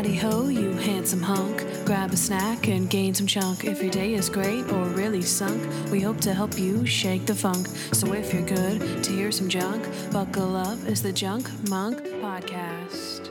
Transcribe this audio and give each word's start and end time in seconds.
Howdy 0.00 0.16
ho, 0.16 0.48
you 0.48 0.70
handsome 0.76 1.20
hunk. 1.20 1.62
Grab 1.84 2.10
a 2.10 2.16
snack 2.16 2.68
and 2.68 2.88
gain 2.88 3.12
some 3.12 3.26
chunk. 3.26 3.66
If 3.66 3.82
your 3.82 3.90
day 3.90 4.14
is 4.14 4.30
great 4.30 4.64
or 4.72 4.84
really 4.84 5.20
sunk, 5.20 5.62
we 5.90 6.00
hope 6.00 6.18
to 6.22 6.32
help 6.32 6.58
you 6.58 6.86
shake 6.86 7.26
the 7.26 7.34
funk. 7.34 7.66
So 7.92 8.14
if 8.14 8.32
you're 8.32 8.40
good 8.40 9.04
to 9.04 9.12
hear 9.12 9.30
some 9.30 9.50
junk, 9.50 9.86
buckle 10.10 10.56
up. 10.56 10.78
It's 10.86 11.02
the 11.02 11.12
Junk 11.12 11.50
Monk 11.68 11.98
Podcast. 11.98 13.28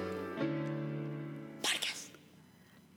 Podcast. 1.63 2.09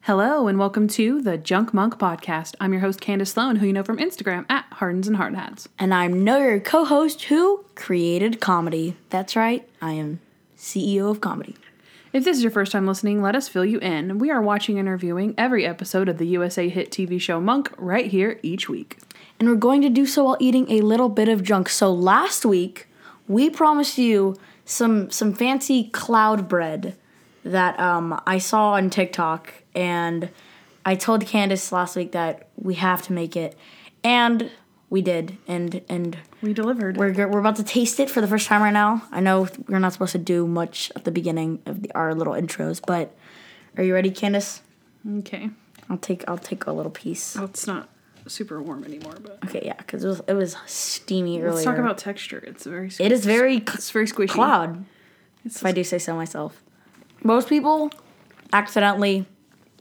Hello 0.02 0.48
and 0.48 0.58
welcome 0.58 0.86
to 0.88 1.22
the 1.22 1.38
Junk 1.38 1.72
Monk 1.72 1.94
Podcast. 1.94 2.54
I'm 2.60 2.74
your 2.74 2.82
host 2.82 3.00
Candace 3.00 3.30
Sloan, 3.30 3.56
who 3.56 3.66
you 3.66 3.72
know 3.72 3.82
from 3.82 3.96
Instagram 3.96 4.44
at 4.50 4.66
Hardens 4.72 5.08
and 5.08 5.16
Hard 5.16 5.34
Hats. 5.34 5.66
And 5.78 5.94
I'm 5.94 6.24
know 6.24 6.36
your 6.36 6.60
co-host 6.60 7.22
who 7.22 7.64
created 7.74 8.38
comedy. 8.38 8.98
That's 9.08 9.34
right, 9.34 9.66
I 9.80 9.92
am 9.92 10.20
CEO 10.58 11.10
of 11.10 11.22
comedy. 11.22 11.56
If 12.12 12.24
this 12.24 12.36
is 12.36 12.42
your 12.42 12.52
first 12.52 12.72
time 12.72 12.86
listening, 12.86 13.22
let 13.22 13.34
us 13.34 13.48
fill 13.48 13.64
you 13.64 13.78
in. 13.78 14.18
We 14.18 14.30
are 14.30 14.42
watching 14.42 14.78
and 14.78 14.86
reviewing 14.86 15.34
every 15.38 15.64
episode 15.64 16.10
of 16.10 16.18
the 16.18 16.26
USA 16.26 16.68
hit 16.68 16.90
TV 16.90 17.18
show 17.18 17.40
Monk 17.40 17.72
right 17.78 18.04
here 18.04 18.38
each 18.42 18.68
week. 18.68 18.98
And 19.40 19.48
we're 19.48 19.54
going 19.54 19.80
to 19.80 19.88
do 19.88 20.04
so 20.04 20.24
while 20.24 20.36
eating 20.38 20.70
a 20.70 20.82
little 20.82 21.08
bit 21.08 21.30
of 21.30 21.42
junk. 21.42 21.70
So 21.70 21.90
last 21.90 22.44
week, 22.44 22.86
we 23.28 23.48
promised 23.48 23.96
you 23.96 24.36
some 24.66 25.10
some 25.10 25.32
fancy 25.32 25.84
cloud 25.84 26.48
bread 26.48 26.96
that 27.44 27.80
um, 27.80 28.20
I 28.26 28.36
saw 28.36 28.72
on 28.72 28.90
TikTok, 28.90 29.50
and 29.74 30.28
I 30.84 30.96
told 30.96 31.24
Candace 31.24 31.72
last 31.72 31.96
week 31.96 32.12
that 32.12 32.46
we 32.56 32.74
have 32.74 33.00
to 33.02 33.14
make 33.14 33.36
it, 33.36 33.56
and 34.04 34.50
we 34.92 35.00
did, 35.00 35.38
and 35.48 35.80
and 35.88 36.18
We 36.42 36.52
delivered. 36.52 36.98
we're 36.98 37.12
we're 37.28 37.40
about 37.40 37.56
to 37.56 37.64
taste 37.64 37.98
it 37.98 38.10
for 38.10 38.20
the 38.20 38.28
first 38.28 38.46
time 38.46 38.60
right 38.62 38.72
now. 38.84 39.02
I 39.10 39.20
know 39.20 39.48
we're 39.66 39.78
not 39.78 39.94
supposed 39.94 40.12
to 40.12 40.18
do 40.18 40.46
much 40.46 40.92
at 40.94 41.04
the 41.04 41.10
beginning 41.10 41.60
of 41.64 41.80
the, 41.82 41.90
our 41.94 42.14
little 42.14 42.34
intros, 42.34 42.80
but 42.86 43.16
are 43.76 43.82
you 43.82 43.94
ready, 43.94 44.10
Candace? 44.10 44.60
okay. 45.20 45.48
I'll 45.88 45.96
take 45.96 46.22
I'll 46.28 46.38
take 46.38 46.66
a 46.66 46.72
little 46.72 46.92
piece. 46.92 47.34
Well, 47.36 47.46
it's 47.46 47.66
not 47.66 47.88
super 48.26 48.60
warm 48.62 48.84
anymore, 48.84 49.16
but 49.22 49.38
Okay, 49.46 49.62
yeah, 49.64 49.78
because 49.78 50.04
it 50.04 50.08
was 50.08 50.20
it 50.28 50.34
was 50.34 50.56
steamy 50.66 51.40
earlier. 51.40 51.52
let's 51.54 51.64
talk 51.64 51.78
about 51.78 51.96
texture. 51.98 52.44
It's 52.46 52.64
very 52.64 52.90
it 53.00 53.12
is 53.12 53.24
very 53.24 53.56
it's 53.56 53.90
very 53.90 54.06
squishy. 54.06 54.28
cloud. 54.28 54.84
It's 55.44 55.56
If 55.56 55.64
I 55.66 55.72
do 55.72 55.82
say 55.82 55.98
so 55.98 56.14
myself. 56.14 56.62
Most 57.24 57.48
people 57.48 57.90
accidentally 58.52 59.24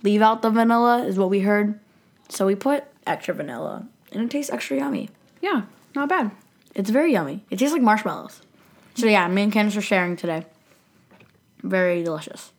leave 0.04 0.22
out 0.22 0.42
the 0.42 0.50
vanilla, 0.50 1.04
is 1.04 1.18
what 1.20 1.30
we 1.30 1.42
heard. 1.42 1.80
So 2.30 2.46
we 2.48 2.56
put 2.56 2.86
extra 3.06 3.34
vanilla, 3.34 3.88
and 4.12 4.24
it 4.24 4.30
tastes 4.32 4.52
extra 4.52 4.78
yummy. 4.78 5.10
yeah, 5.42 5.64
not 5.96 6.10
bad. 6.10 6.32
It's 6.74 6.90
very 6.90 7.12
yummy. 7.12 7.44
It 7.50 7.60
tastes 7.60 7.74
like 7.74 7.82
marshmallows. 7.82 8.42
So 8.96 9.06
yeah, 9.08 9.28
me 9.28 9.44
and 9.44 9.52
Candace 9.52 9.76
are 9.76 9.82
sharing 9.82 10.16
today. 10.16 10.46
Very 11.64 12.04
delicious. 12.04 12.52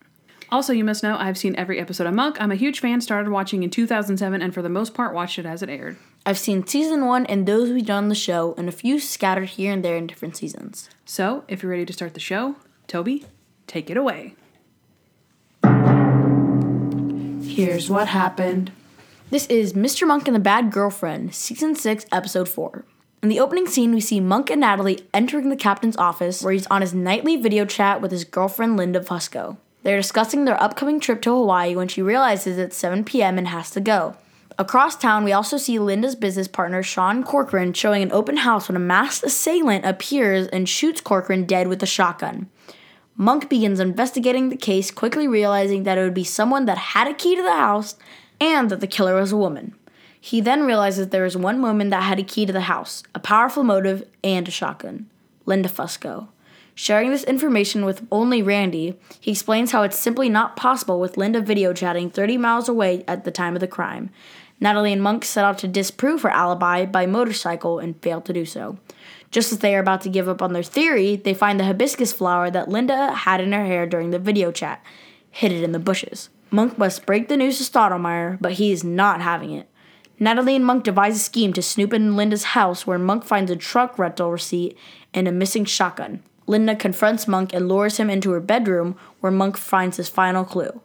Also, 0.50 0.74
you 0.74 0.84
must 0.84 1.02
know 1.02 1.16
I've 1.18 1.38
seen 1.38 1.56
every 1.56 1.80
episode 1.80 2.06
of 2.06 2.12
Monk. 2.12 2.36
I'm 2.38 2.52
a 2.52 2.56
huge 2.56 2.80
fan. 2.80 3.00
Started 3.00 3.30
watching 3.30 3.62
in 3.62 3.70
2007, 3.70 4.42
and 4.42 4.52
for 4.52 4.60
the 4.60 4.68
most 4.68 4.92
part, 4.92 5.14
watched 5.14 5.38
it 5.38 5.46
as 5.46 5.62
it 5.62 5.70
aired. 5.70 5.96
I've 6.26 6.38
seen 6.38 6.66
season 6.66 7.06
one 7.06 7.24
and 7.26 7.46
those 7.46 7.70
we've 7.70 7.86
done 7.86 8.04
on 8.04 8.08
the 8.10 8.14
show, 8.14 8.54
and 8.58 8.68
a 8.68 8.72
few 8.72 9.00
scattered 9.00 9.48
here 9.50 9.72
and 9.72 9.82
there 9.82 9.96
in 9.96 10.06
different 10.06 10.36
seasons. 10.36 10.90
So, 11.06 11.44
if 11.48 11.62
you're 11.62 11.70
ready 11.70 11.86
to 11.86 11.92
start 11.92 12.12
the 12.12 12.20
show, 12.20 12.56
Toby, 12.86 13.24
take 13.66 13.88
it 13.88 13.96
away. 13.96 14.34
Here's 17.42 17.88
what 17.90 18.08
happened. 18.08 18.72
This 19.32 19.46
is 19.46 19.72
Mr. 19.72 20.06
Monk 20.06 20.28
and 20.28 20.34
the 20.34 20.40
Bad 20.40 20.70
Girlfriend, 20.70 21.34
Season 21.34 21.74
6, 21.74 22.04
Episode 22.12 22.50
4. 22.50 22.84
In 23.22 23.30
the 23.30 23.40
opening 23.40 23.66
scene, 23.66 23.94
we 23.94 24.00
see 24.02 24.20
Monk 24.20 24.50
and 24.50 24.60
Natalie 24.60 25.08
entering 25.14 25.48
the 25.48 25.56
captain's 25.56 25.96
office 25.96 26.42
where 26.42 26.52
he's 26.52 26.66
on 26.66 26.82
his 26.82 26.92
nightly 26.92 27.36
video 27.36 27.64
chat 27.64 28.02
with 28.02 28.10
his 28.10 28.24
girlfriend 28.24 28.76
Linda 28.76 29.00
Fusco. 29.00 29.56
They're 29.84 29.96
discussing 29.96 30.44
their 30.44 30.62
upcoming 30.62 31.00
trip 31.00 31.22
to 31.22 31.30
Hawaii 31.30 31.74
when 31.74 31.88
she 31.88 32.02
realizes 32.02 32.58
it's 32.58 32.76
7 32.76 33.04
p.m. 33.04 33.38
and 33.38 33.48
has 33.48 33.70
to 33.70 33.80
go. 33.80 34.18
Across 34.58 34.96
town, 34.96 35.24
we 35.24 35.32
also 35.32 35.56
see 35.56 35.78
Linda's 35.78 36.14
business 36.14 36.46
partner 36.46 36.82
Sean 36.82 37.24
Corcoran 37.24 37.72
showing 37.72 38.02
an 38.02 38.12
open 38.12 38.36
house 38.36 38.68
when 38.68 38.76
a 38.76 38.80
masked 38.80 39.24
assailant 39.24 39.86
appears 39.86 40.46
and 40.48 40.68
shoots 40.68 41.00
Corcoran 41.00 41.46
dead 41.46 41.68
with 41.68 41.82
a 41.82 41.86
shotgun. 41.86 42.50
Monk 43.16 43.48
begins 43.48 43.80
investigating 43.80 44.50
the 44.50 44.56
case, 44.58 44.90
quickly 44.90 45.26
realizing 45.26 45.84
that 45.84 45.96
it 45.96 46.02
would 46.02 46.12
be 46.12 46.22
someone 46.22 46.66
that 46.66 46.76
had 46.76 47.08
a 47.08 47.14
key 47.14 47.34
to 47.34 47.42
the 47.42 47.56
house 47.56 47.96
and 48.42 48.70
that 48.70 48.80
the 48.80 48.88
killer 48.88 49.14
was 49.14 49.30
a 49.30 49.36
woman. 49.36 49.72
He 50.20 50.40
then 50.40 50.64
realizes 50.64 51.08
there 51.08 51.24
is 51.24 51.36
one 51.36 51.62
woman 51.62 51.90
that 51.90 52.02
had 52.02 52.18
a 52.18 52.24
key 52.24 52.44
to 52.44 52.52
the 52.52 52.62
house, 52.62 53.04
a 53.14 53.20
powerful 53.20 53.62
motive, 53.62 54.04
and 54.24 54.46
a 54.46 54.50
shotgun 54.50 55.06
Linda 55.46 55.68
Fusco. 55.68 56.26
Sharing 56.74 57.10
this 57.10 57.24
information 57.24 57.84
with 57.84 58.06
only 58.10 58.42
Randy, 58.42 58.98
he 59.20 59.30
explains 59.30 59.70
how 59.70 59.82
it's 59.82 59.98
simply 59.98 60.28
not 60.28 60.56
possible 60.56 60.98
with 60.98 61.16
Linda 61.16 61.40
video 61.40 61.72
chatting 61.72 62.10
30 62.10 62.36
miles 62.38 62.68
away 62.68 63.04
at 63.06 63.24
the 63.24 63.30
time 63.30 63.54
of 63.54 63.60
the 63.60 63.68
crime. 63.68 64.10
Natalie 64.58 64.92
and 64.92 65.02
Monk 65.02 65.24
set 65.24 65.44
out 65.44 65.58
to 65.58 65.68
disprove 65.68 66.22
her 66.22 66.30
alibi 66.30 66.84
by 66.86 67.06
motorcycle 67.06 67.78
and 67.78 68.00
fail 68.02 68.20
to 68.22 68.32
do 68.32 68.44
so. 68.44 68.78
Just 69.30 69.52
as 69.52 69.58
they 69.58 69.76
are 69.76 69.80
about 69.80 70.00
to 70.02 70.08
give 70.08 70.28
up 70.28 70.42
on 70.42 70.52
their 70.52 70.62
theory, 70.62 71.14
they 71.16 71.34
find 71.34 71.60
the 71.60 71.64
hibiscus 71.64 72.12
flower 72.12 72.50
that 72.50 72.68
Linda 72.68 73.12
had 73.12 73.40
in 73.40 73.52
her 73.52 73.66
hair 73.66 73.86
during 73.86 74.10
the 74.10 74.18
video 74.18 74.50
chat, 74.50 74.82
hidden 75.30 75.62
in 75.62 75.72
the 75.72 75.78
bushes. 75.78 76.28
Monk 76.54 76.76
must 76.76 77.06
break 77.06 77.28
the 77.28 77.36
news 77.38 77.56
to 77.56 77.64
Stottlemeyer, 77.64 78.36
but 78.38 78.52
he 78.52 78.72
is 78.72 78.84
not 78.84 79.22
having 79.22 79.52
it. 79.52 79.70
Natalie 80.20 80.54
and 80.54 80.66
Monk 80.66 80.84
devise 80.84 81.16
a 81.16 81.18
scheme 81.18 81.54
to 81.54 81.62
snoop 81.62 81.94
in 81.94 82.14
Linda's 82.14 82.44
house 82.44 82.86
where 82.86 82.98
Monk 82.98 83.24
finds 83.24 83.50
a 83.50 83.56
truck 83.56 83.98
rental 83.98 84.30
receipt 84.30 84.76
and 85.14 85.26
a 85.26 85.32
missing 85.32 85.64
shotgun. 85.64 86.22
Linda 86.46 86.76
confronts 86.76 87.26
Monk 87.26 87.54
and 87.54 87.68
lures 87.68 87.96
him 87.96 88.10
into 88.10 88.32
her 88.32 88.40
bedroom 88.40 88.96
where 89.20 89.32
Monk 89.32 89.56
finds 89.56 89.96
his 89.96 90.10
final 90.10 90.44
clue. 90.44 90.82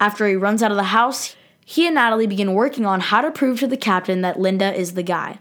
After 0.00 0.26
he 0.26 0.36
runs 0.36 0.62
out 0.62 0.70
of 0.70 0.78
the 0.78 0.84
house, 0.84 1.36
he 1.66 1.86
and 1.86 1.96
Natalie 1.96 2.26
begin 2.26 2.54
working 2.54 2.86
on 2.86 3.00
how 3.00 3.20
to 3.20 3.30
prove 3.30 3.60
to 3.60 3.66
the 3.66 3.76
captain 3.76 4.22
that 4.22 4.40
Linda 4.40 4.72
is 4.72 4.94
the 4.94 5.02
guy. 5.02 5.40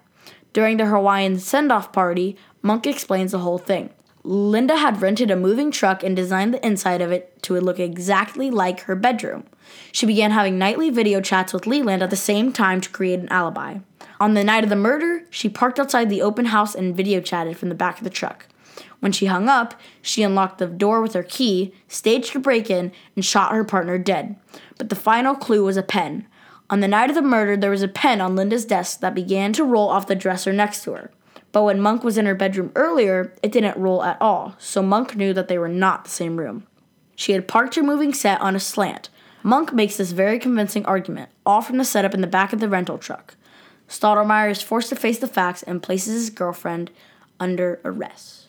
During 0.51 0.75
the 0.75 0.87
Hawaiian 0.87 1.39
send 1.39 1.71
off 1.71 1.93
party, 1.93 2.35
Monk 2.61 2.85
explains 2.85 3.31
the 3.31 3.39
whole 3.39 3.57
thing. 3.57 3.91
Linda 4.23 4.75
had 4.75 5.01
rented 5.01 5.31
a 5.31 5.37
moving 5.37 5.71
truck 5.71 6.03
and 6.03 6.15
designed 6.15 6.53
the 6.53 6.65
inside 6.65 7.01
of 7.01 7.13
it 7.13 7.41
to 7.43 7.57
look 7.59 7.79
exactly 7.79 8.51
like 8.51 8.81
her 8.81 8.95
bedroom. 8.95 9.45
She 9.91 10.05
began 10.05 10.31
having 10.31 10.57
nightly 10.57 10.89
video 10.89 11.21
chats 11.21 11.53
with 11.53 11.67
Leland 11.67 12.03
at 12.03 12.09
the 12.09 12.15
same 12.15 12.51
time 12.51 12.81
to 12.81 12.89
create 12.89 13.19
an 13.19 13.29
alibi. 13.29 13.79
On 14.19 14.33
the 14.33 14.43
night 14.43 14.63
of 14.63 14.69
the 14.69 14.75
murder, 14.75 15.23
she 15.29 15.49
parked 15.49 15.79
outside 15.79 16.09
the 16.09 16.21
open 16.21 16.45
house 16.45 16.75
and 16.75 16.95
video 16.95 17.21
chatted 17.21 17.57
from 17.57 17.69
the 17.69 17.75
back 17.75 17.97
of 17.97 18.03
the 18.03 18.09
truck. 18.09 18.47
When 18.99 19.11
she 19.11 19.27
hung 19.27 19.47
up, 19.47 19.79
she 20.01 20.23
unlocked 20.23 20.57
the 20.57 20.67
door 20.67 21.01
with 21.01 21.13
her 21.13 21.23
key, 21.23 21.73
staged 21.87 22.35
a 22.35 22.39
break 22.39 22.69
in, 22.69 22.91
and 23.15 23.23
shot 23.23 23.53
her 23.53 23.63
partner 23.63 23.97
dead. 23.97 24.35
But 24.77 24.89
the 24.89 24.95
final 24.95 25.35
clue 25.35 25.63
was 25.63 25.77
a 25.77 25.83
pen. 25.83 26.27
On 26.69 26.81
the 26.81 26.87
night 26.87 27.09
of 27.09 27.15
the 27.15 27.21
murder, 27.21 27.55
there 27.55 27.71
was 27.71 27.81
a 27.81 27.87
pen 27.87 28.21
on 28.21 28.35
Linda's 28.35 28.65
desk 28.65 28.99
that 28.99 29.15
began 29.15 29.53
to 29.53 29.63
roll 29.63 29.89
off 29.89 30.07
the 30.07 30.15
dresser 30.15 30.53
next 30.53 30.83
to 30.83 30.91
her. 30.93 31.11
But 31.51 31.63
when 31.63 31.81
Monk 31.81 32.03
was 32.03 32.17
in 32.17 32.25
her 32.25 32.35
bedroom 32.35 32.71
earlier, 32.75 33.33
it 33.41 33.51
didn't 33.51 33.77
roll 33.77 34.03
at 34.03 34.21
all, 34.21 34.55
so 34.59 34.83
Monk 34.83 35.15
knew 35.15 35.33
that 35.33 35.47
they 35.47 35.57
were 35.57 35.69
not 35.69 36.03
the 36.03 36.11
same 36.11 36.37
room. 36.37 36.67
She 37.15 37.31
had 37.31 37.47
parked 37.47 37.75
her 37.75 37.83
moving 37.83 38.13
set 38.13 38.39
on 38.41 38.55
a 38.55 38.59
slant. 38.59 39.09
Monk 39.43 39.73
makes 39.73 39.97
this 39.97 40.11
very 40.11 40.39
convincing 40.39 40.85
argument, 40.85 41.29
all 41.45 41.61
from 41.61 41.77
the 41.77 41.85
setup 41.85 42.13
in 42.13 42.21
the 42.21 42.27
back 42.27 42.53
of 42.53 42.59
the 42.59 42.69
rental 42.69 42.97
truck. 42.97 43.35
Stottlemeyer 43.87 44.51
is 44.51 44.61
forced 44.61 44.89
to 44.89 44.95
face 44.95 45.19
the 45.19 45.27
facts 45.27 45.63
and 45.63 45.81
places 45.81 46.13
his 46.13 46.29
girlfriend 46.29 46.91
under 47.39 47.79
arrest. 47.83 48.47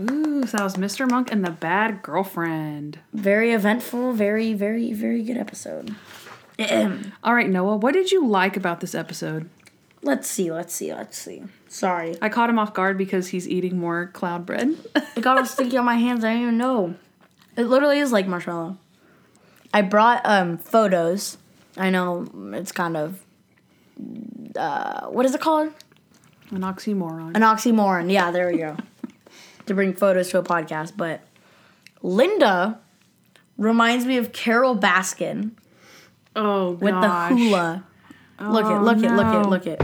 Ooh, 0.00 0.46
so 0.46 0.56
that 0.56 0.64
was 0.64 0.76
Mr. 0.76 1.08
Monk 1.08 1.30
and 1.30 1.44
the 1.44 1.50
Bad 1.50 2.02
Girlfriend. 2.02 2.98
Very 3.12 3.52
eventful, 3.52 4.12
very, 4.14 4.54
very, 4.54 4.92
very 4.92 5.22
good 5.22 5.36
episode. 5.36 5.94
All 7.22 7.34
right, 7.34 7.48
Noah, 7.48 7.76
what 7.76 7.92
did 7.92 8.10
you 8.10 8.26
like 8.26 8.56
about 8.56 8.80
this 8.80 8.94
episode? 8.94 9.50
let's 10.02 10.28
see, 10.28 10.52
let's 10.52 10.74
see, 10.74 10.92
let's 10.92 11.16
see. 11.16 11.42
Sorry. 11.68 12.16
I 12.20 12.28
caught 12.28 12.50
him 12.50 12.58
off 12.58 12.74
guard 12.74 12.98
because 12.98 13.28
he's 13.28 13.48
eating 13.48 13.78
more 13.78 14.08
cloud 14.08 14.44
bread. 14.44 14.76
It 15.16 15.22
got 15.22 15.38
all 15.38 15.46
sticky 15.46 15.76
on 15.76 15.84
my 15.84 15.94
hands. 15.96 16.24
I 16.24 16.30
didn't 16.30 16.42
even 16.42 16.58
know. 16.58 16.94
It 17.56 17.64
literally 17.64 17.98
is 17.98 18.12
like 18.12 18.26
marshmallow. 18.26 18.78
I 19.74 19.82
brought 19.82 20.20
um 20.24 20.58
photos. 20.58 21.38
I 21.76 21.90
know 21.90 22.26
it's 22.54 22.72
kind 22.72 22.96
of 22.96 23.20
uh 24.56 25.06
what 25.08 25.26
is 25.26 25.34
it 25.34 25.40
called? 25.40 25.72
An 26.50 26.60
oxymoron. 26.60 27.34
An 27.34 27.42
oxymoron. 27.42 28.12
Yeah, 28.12 28.30
there 28.30 28.50
we 28.50 28.58
go. 28.58 28.76
to 29.66 29.74
bring 29.74 29.94
photos 29.94 30.28
to 30.30 30.38
a 30.38 30.42
podcast, 30.42 30.92
but 30.96 31.22
Linda 32.02 32.78
reminds 33.56 34.04
me 34.06 34.16
of 34.18 34.32
Carole 34.32 34.76
Baskin 34.76 35.52
oh, 36.36 36.72
with 36.72 36.90
gosh. 36.92 37.30
the 37.30 37.36
hula. 37.36 37.84
look 38.40 38.64
it, 38.64 38.68
Oh, 38.68 38.80
look 38.82 38.98
it, 38.98 39.10
look 39.12 39.26
no. 39.26 39.40
it, 39.40 39.46
look 39.48 39.66
it. 39.66 39.80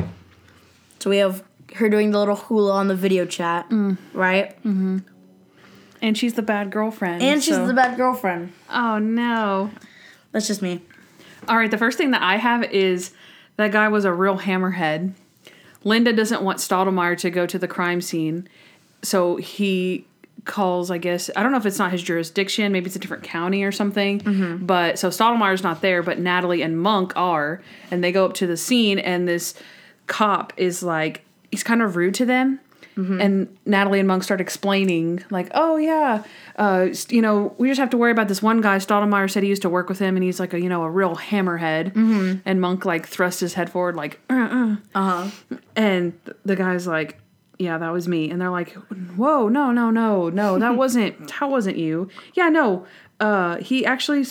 So 0.99 1.11
we 1.11 1.19
have 1.19 1.45
her 1.77 1.89
doing 1.89 2.11
the 2.11 2.19
little 2.19 2.35
hula 2.37 2.73
on 2.73 2.89
the 2.89 2.95
video 2.97 3.25
chat, 3.25 3.69
Mm. 3.71 3.97
right? 4.13 4.57
And 6.01 6.17
she's 6.17 6.35
the 6.35 6.43
bad 6.43 6.71
girlfriend. 6.71 7.23
And 7.23 7.43
she's 7.43 7.55
so- 7.57 7.67
the 7.67 7.75
bad 7.75 7.97
girlfriend. 7.97 8.53
Oh, 8.71 8.99
no. 8.99 9.71
That's 10.33 10.47
just 10.47 10.63
me. 10.63 10.81
All 11.49 11.57
right, 11.57 11.71
the 11.71 11.79
first 11.79 11.97
thing 11.99 12.11
that 12.11 12.23
I 12.23 12.37
have 12.37 12.63
is 12.65 13.13
that 13.57 13.73
guy 13.73 13.89
was 13.89 14.05
a 14.05 14.13
real 14.13 14.39
hammerhead. 14.39 15.13
Linda 15.85 16.13
doesn't 16.13 16.43
want 16.43 16.59
Stottlemeyer 16.59 17.17
to 17.19 17.31
go 17.31 17.47
to 17.47 17.59
the 17.59 17.69
crime 17.69 18.01
scene, 18.01 18.49
so 19.03 19.37
he 19.37 20.05
calls, 20.45 20.91
I 20.91 20.99
guess, 20.99 21.31
I 21.37 21.43
don't 21.43 21.53
know 21.53 21.59
if 21.59 21.67
it's 21.67 21.79
not 21.79 21.93
his 21.93 22.03
jurisdiction, 22.03 22.73
maybe 22.73 22.87
it's 22.87 22.97
a 22.97 22.99
different 22.99 23.23
county 23.23 23.63
or 23.63 23.73
something. 23.73 24.21
Mm-hmm. 24.21 24.67
But 24.67 24.99
so 24.99 25.09
Stottlemeyer's 25.09 25.63
not 25.63 25.81
there, 25.81 26.03
but 26.03 26.19
Natalie 26.19 26.63
and 26.63 26.81
Monk 26.81 27.13
are. 27.17 27.63
And 27.91 28.03
they 28.03 28.13
go 28.13 28.25
up 28.25 28.35
to 28.35 28.47
the 28.47 28.57
scene, 28.57 28.99
and 28.99 29.29
this 29.29 29.55
cop 30.07 30.53
is 30.57 30.83
like, 30.83 31.23
he's 31.51 31.63
kind 31.63 31.81
of 31.81 31.97
rude 31.97 32.15
to 32.17 32.25
them. 32.27 32.61
And 32.99 33.59
Natalie 33.65 34.01
and 34.01 34.09
Monk 34.09 34.25
start 34.25 34.41
explaining, 34.41 35.23
like, 35.31 35.49
oh, 35.55 35.77
yeah, 35.77 36.25
uh, 36.57 36.89
you 37.11 37.23
know, 37.23 37.55
we 37.57 37.69
just 37.69 37.79
have 37.79 37.91
to 37.91 37.97
worry 37.97 38.11
about 38.11 38.27
this 38.27 38.43
one 38.43 38.61
guy. 38.61 38.79
Stottlemeyer 38.79 39.31
said 39.31 39.45
he 39.45 39.49
used 39.49 39.63
to 39.63 39.69
work 39.69 39.89
with 39.89 40.01
him, 40.01 40.17
and 40.17 40.25
he's 40.25 40.41
like 40.41 40.53
a, 40.53 40.61
you 40.61 40.69
know, 40.69 40.83
a 40.83 40.91
real 40.91 41.15
hammerhead. 41.15 41.93
And 42.45 42.61
Monk, 42.61 42.85
like, 42.85 43.07
thrust 43.07 43.39
his 43.41 43.55
head 43.55 43.71
forward, 43.71 43.95
like, 43.95 44.19
uh, 44.29 44.35
uh. 44.35 44.77
Uh 44.95 45.29
huh. 45.31 45.57
And 45.77 46.13
the 46.45 46.57
guy's 46.57 46.87
like, 46.89 47.21
"Yeah, 47.59 47.79
that 47.79 47.93
was 47.93 48.09
me." 48.09 48.31
And 48.31 48.41
they're 48.41 48.51
like, 48.51 48.73
"Whoa, 49.17 49.49
no, 49.49 49.71
no, 49.71 49.91
no, 49.91 50.29
no, 50.29 50.59
that 50.59 50.75
wasn't. 50.83 51.29
That 51.39 51.49
wasn't 51.51 51.77
you." 51.77 52.09
Yeah, 52.35 52.49
no. 52.49 52.85
Uh, 53.21 53.57
he 53.59 53.87
actually 53.87 54.25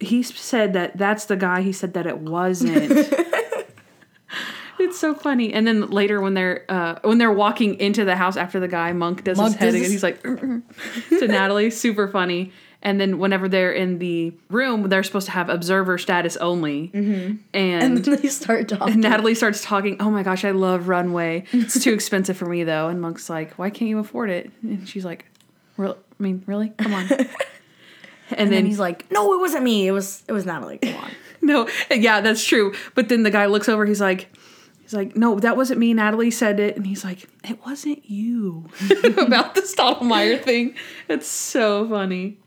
he 0.00 0.22
said 0.22 0.72
that 0.74 0.96
that's 0.96 1.24
the 1.24 1.36
guy. 1.36 1.62
He 1.62 1.72
said 1.72 1.94
that 1.94 2.06
it 2.06 2.18
wasn't. 2.18 2.92
it's 4.84 4.98
so 4.98 5.14
funny. 5.14 5.52
And 5.52 5.66
then 5.66 5.90
later 5.90 6.20
when 6.20 6.34
they're 6.34 6.64
uh, 6.68 6.98
when 7.02 7.18
they're 7.18 7.32
walking 7.32 7.78
into 7.80 8.04
the 8.04 8.16
house 8.16 8.36
after 8.36 8.60
the 8.60 8.68
guy 8.68 8.92
Monk 8.92 9.24
does 9.24 9.38
Monk 9.38 9.52
his 9.52 9.60
head 9.60 9.74
this- 9.74 9.90
he's 9.90 10.02
like 10.02 10.22
to 10.22 10.62
Natalie, 11.28 11.70
super 11.70 12.08
funny. 12.08 12.52
And 12.82 13.00
then 13.00 13.18
whenever 13.18 13.48
they're 13.48 13.72
in 13.72 13.98
the 13.98 14.34
room, 14.50 14.90
they're 14.90 15.02
supposed 15.02 15.24
to 15.26 15.32
have 15.32 15.48
observer 15.48 15.96
status 15.96 16.36
only. 16.36 16.88
Mm-hmm. 16.88 17.36
And 17.54 17.96
then 18.04 18.20
they 18.20 18.28
start 18.28 18.68
talking. 18.68 18.92
And 18.92 19.02
Natalie 19.02 19.34
starts 19.34 19.62
talking, 19.62 19.96
Oh 20.00 20.10
my 20.10 20.22
gosh, 20.22 20.44
I 20.44 20.50
love 20.50 20.88
Runway. 20.88 21.44
It's 21.52 21.82
too 21.82 21.94
expensive 21.94 22.36
for 22.36 22.44
me 22.44 22.62
though. 22.62 22.88
And 22.88 23.00
Monk's 23.00 23.30
like, 23.30 23.58
Why 23.58 23.70
can't 23.70 23.88
you 23.88 23.98
afford 24.00 24.28
it? 24.28 24.50
And 24.62 24.86
she's 24.86 25.04
like, 25.04 25.24
I 25.78 26.22
mean, 26.22 26.42
really? 26.46 26.70
Come 26.70 26.94
on. 26.94 27.06
and, 27.10 27.28
and 28.30 28.38
then 28.38 28.50
then 28.50 28.66
he's 28.66 28.78
like, 28.78 29.10
"No, 29.10 29.34
it 29.34 29.40
wasn't 29.40 29.64
me. 29.64 29.86
It 29.86 29.92
was 29.92 30.22
it 30.28 30.32
was 30.32 30.46
Natalie. 30.46 30.78
Come 30.78 30.96
on." 30.96 31.10
No, 31.42 31.68
yeah, 31.90 32.22
that's 32.22 32.42
true. 32.42 32.72
But 32.94 33.10
then 33.10 33.22
the 33.22 33.30
guy 33.30 33.44
looks 33.44 33.68
over, 33.68 33.84
he's 33.84 34.00
like 34.00 34.34
like, 34.94 35.16
no, 35.16 35.38
that 35.40 35.56
wasn't 35.56 35.80
me. 35.80 35.92
Natalie 35.92 36.30
said 36.30 36.58
it. 36.60 36.76
And 36.76 36.86
he's 36.86 37.04
like, 37.04 37.28
it 37.44 37.64
wasn't 37.64 38.08
you. 38.08 38.68
About 39.18 39.54
the 39.54 39.62
Stottlemeyer 39.62 40.42
thing. 40.42 40.74
It's 41.08 41.26
so 41.26 41.88
funny. 41.88 42.38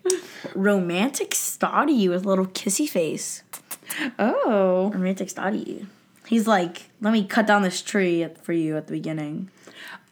Romantic 0.55 1.31
Stoddy 1.31 2.09
with 2.09 2.25
a 2.25 2.27
little 2.27 2.47
kissy 2.47 2.87
face. 2.87 3.43
Oh. 4.17 4.91
Romantic 4.93 5.29
Stoddy. 5.29 5.85
He's 6.27 6.45
like, 6.45 6.89
"Let 6.99 7.13
me 7.13 7.23
cut 7.25 7.47
down 7.47 7.61
this 7.61 7.81
tree 7.81 8.21
at, 8.21 8.43
for 8.43 8.51
you 8.53 8.75
at 8.75 8.87
the 8.87 8.93
beginning." 8.93 9.49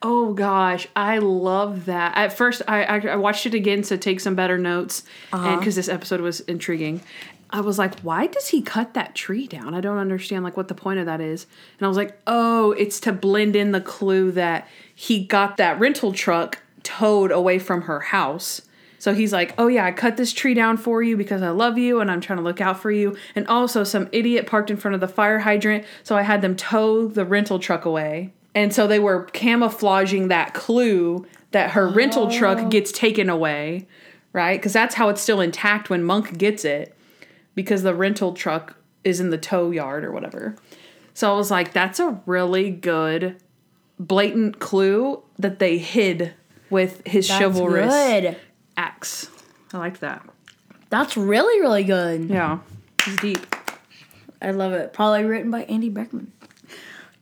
Oh 0.01 0.33
gosh, 0.33 0.87
I 0.95 1.17
love 1.17 1.85
that. 1.85 2.17
At 2.17 2.31
first, 2.31 2.61
I 2.67 2.83
I, 2.83 2.99
I 2.99 3.15
watched 3.17 3.45
it 3.45 3.53
again 3.53 3.81
to 3.83 3.97
take 3.97 4.21
some 4.21 4.33
better 4.33 4.57
notes, 4.57 5.03
and 5.33 5.41
uh-huh. 5.41 5.57
because 5.57 5.75
this 5.75 5.89
episode 5.89 6.21
was 6.21 6.39
intriguing, 6.41 7.01
I 7.49 7.61
was 7.61 7.77
like, 7.77 7.99
why 8.01 8.27
does 8.27 8.49
he 8.49 8.61
cut 8.61 8.93
that 8.95 9.15
tree 9.15 9.47
down? 9.47 9.73
I 9.73 9.81
don't 9.81 9.97
understand 9.97 10.43
like 10.43 10.57
what 10.57 10.67
the 10.67 10.75
point 10.75 10.99
of 10.99 11.05
that 11.05 11.21
is. 11.21 11.45
And 11.77 11.85
I 11.85 11.87
was 11.87 11.97
like, 11.97 12.19
oh, 12.27 12.71
it's 12.73 12.99
to 13.01 13.13
blend 13.13 13.55
in 13.55 13.71
the 13.71 13.81
clue 13.81 14.31
that 14.31 14.67
he 14.93 15.23
got 15.23 15.57
that 15.57 15.79
rental 15.79 16.11
truck 16.11 16.59
towed 16.83 17.31
away 17.31 17.59
from 17.59 17.83
her 17.83 17.99
house. 17.99 18.61
So 18.97 19.13
he's 19.13 19.31
like, 19.31 19.53
oh 19.57 19.67
yeah, 19.67 19.85
I 19.85 19.91
cut 19.91 20.17
this 20.17 20.33
tree 20.33 20.53
down 20.53 20.77
for 20.77 21.03
you 21.03 21.15
because 21.15 21.41
I 21.41 21.49
love 21.49 21.77
you 21.77 21.99
and 21.99 22.09
I'm 22.09 22.21
trying 22.21 22.37
to 22.37 22.43
look 22.43 22.61
out 22.61 22.79
for 22.79 22.91
you. 22.91 23.15
And 23.35 23.45
also, 23.47 23.83
some 23.83 24.09
idiot 24.11 24.47
parked 24.47 24.71
in 24.71 24.77
front 24.77 24.95
of 24.95 25.01
the 25.01 25.07
fire 25.07 25.39
hydrant, 25.39 25.85
so 26.01 26.17
I 26.17 26.23
had 26.23 26.41
them 26.41 26.55
tow 26.55 27.07
the 27.07 27.25
rental 27.25 27.59
truck 27.59 27.85
away. 27.85 28.33
And 28.55 28.73
so 28.73 28.87
they 28.87 28.99
were 28.99 29.25
camouflaging 29.25 30.29
that 30.29 30.53
clue 30.53 31.27
that 31.51 31.71
her 31.71 31.87
rental 31.87 32.31
truck 32.31 32.57
oh. 32.59 32.69
gets 32.69 32.91
taken 32.91 33.29
away, 33.29 33.85
right? 34.33 34.57
Because 34.57 34.73
that's 34.73 34.95
how 34.95 35.09
it's 35.09 35.21
still 35.21 35.41
intact 35.41 35.89
when 35.89 36.03
Monk 36.03 36.37
gets 36.37 36.65
it, 36.65 36.94
because 37.55 37.83
the 37.83 37.95
rental 37.95 38.33
truck 38.33 38.75
is 39.03 39.19
in 39.19 39.29
the 39.29 39.37
tow 39.37 39.71
yard 39.71 40.03
or 40.03 40.11
whatever. 40.11 40.55
So 41.13 41.31
I 41.33 41.35
was 41.37 41.49
like, 41.49 41.71
that's 41.73 41.99
a 41.99 42.19
really 42.25 42.69
good, 42.69 43.37
blatant 43.97 44.59
clue 44.59 45.23
that 45.39 45.59
they 45.59 45.77
hid 45.77 46.33
with 46.69 47.05
his 47.07 47.27
That's 47.27 47.39
chivalrous 47.39 47.93
good. 47.93 48.37
axe. 48.75 49.29
I 49.73 49.77
like 49.77 49.99
that. 49.99 50.27
That's 50.89 51.15
really 51.17 51.59
really 51.61 51.83
good. 51.83 52.29
Yeah, 52.29 52.59
it's 53.05 53.21
deep. 53.21 53.55
I 54.41 54.51
love 54.51 54.73
it. 54.73 54.93
Probably 54.93 55.23
written 55.23 55.49
by 55.51 55.63
Andy 55.63 55.89
Breckman. 55.89 56.27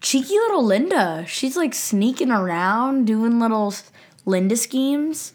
Cheeky 0.01 0.33
little 0.33 0.63
Linda. 0.65 1.23
She's 1.27 1.55
like 1.55 1.73
sneaking 1.73 2.31
around 2.31 3.05
doing 3.05 3.39
little 3.39 3.73
Linda 4.25 4.57
schemes. 4.57 5.33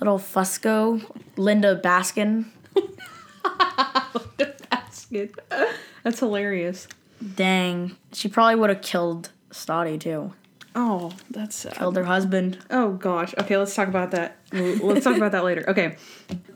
Little 0.00 0.18
Fusco. 0.18 1.02
Linda 1.36 1.80
Baskin. 1.80 2.46
That's 5.14 5.34
good. 5.50 5.68
That's 6.02 6.20
hilarious. 6.20 6.88
Dang. 7.36 7.96
She 8.12 8.28
probably 8.28 8.56
would 8.56 8.70
have 8.70 8.82
killed 8.82 9.30
Stoddy 9.50 9.98
too. 9.98 10.32
Oh, 10.76 11.12
that's 11.30 11.54
sad. 11.54 11.74
Killed 11.74 11.96
her 11.96 12.04
husband. 12.04 12.58
Oh 12.68 12.92
gosh. 12.92 13.32
Okay, 13.38 13.56
let's 13.56 13.74
talk 13.74 13.86
about 13.86 14.10
that. 14.10 14.38
Let's 14.52 15.04
talk 15.04 15.16
about 15.16 15.32
that 15.32 15.44
later. 15.44 15.64
Okay. 15.74 15.96